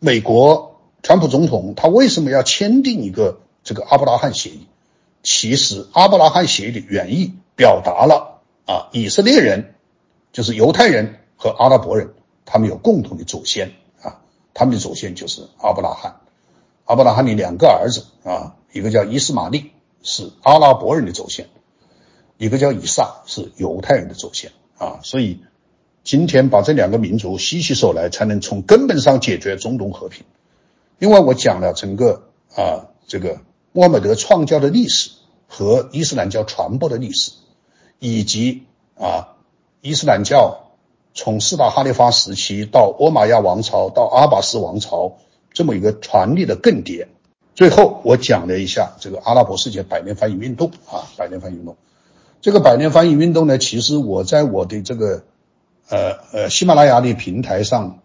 [0.00, 4.66] 美国川普总统他为什么要签订一个这个阿布拉罕协议？
[5.22, 8.33] 其实阿布拉罕协议的原意表达了。
[8.66, 9.74] 啊，以色列人
[10.32, 12.14] 就是犹太人和阿拉伯人，
[12.44, 13.72] 他们有共同的祖先
[14.02, 14.20] 啊，
[14.54, 16.20] 他们的祖先就是阿布拉罕。
[16.86, 19.72] 阿布拉罕的两个儿子啊，一个叫伊斯玛利，
[20.02, 21.46] 是阿拉伯人的祖先；
[22.36, 25.00] 一个叫以撒，是犹太人的祖先啊。
[25.02, 25.40] 所以
[26.02, 30.24] 今天把这两个民族携起手来，才能从根本上解决中东和平。
[30.98, 33.40] 另外，我讲了整个啊这个
[33.72, 35.10] 穆罕默德创教的历史
[35.48, 37.32] 和伊斯兰教传播的历史。
[37.98, 38.64] 以及
[38.98, 39.34] 啊，
[39.80, 40.70] 伊斯兰教
[41.14, 45.18] 从四大哈里发时期到欧玛亚王朝到阿巴斯王朝
[45.52, 47.06] 这么一个传递的更迭。
[47.54, 51.76] 最后我讲了一下这个阿拉伯世界百年翻译运动啊，百年翻译运动。
[52.40, 55.24] 这个百年翻译运动呢，其实我在我的这个
[55.88, 58.00] 呃呃喜马拉雅的平台上，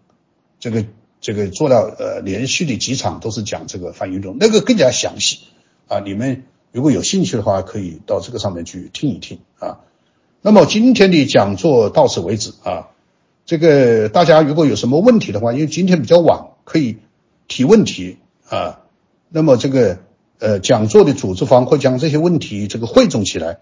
[0.60, 0.86] 这个
[1.20, 5.40] 这个做了呃连续的几场都是讲这个翻译运动，那个更加详细
[5.88, 5.98] 啊。
[6.00, 9.80] 你们如果有兴趣的话，可以到这个上面去听一听啊。
[10.42, 12.88] 那么今天的讲座到此为止啊，
[13.44, 16.98] 这个大家如果有什么问题的话，因为今天比较晚，可以
[17.48, 18.18] 提问题
[18.48, 18.80] 啊。
[19.28, 19.98] 那么这个
[20.38, 23.58] 呃讲座的组织方会将这些问题这个汇总起来，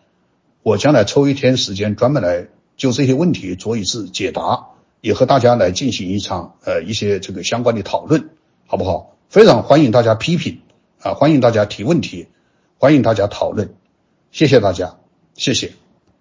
[0.63, 4.67] 我将来抽一天时间专门来就这些问题做一次解答，
[5.01, 8.31] 也和大家来进行一场呃一些这个相关的讨论，
[8.67, 9.17] 好不好？
[9.29, 10.61] 非常欢迎大家批评
[11.01, 12.29] 啊，欢迎大家提问题，
[12.81, 13.75] 欢迎大家讨论，
[14.31, 14.97] 谢谢大家，
[15.35, 15.73] 谢谢。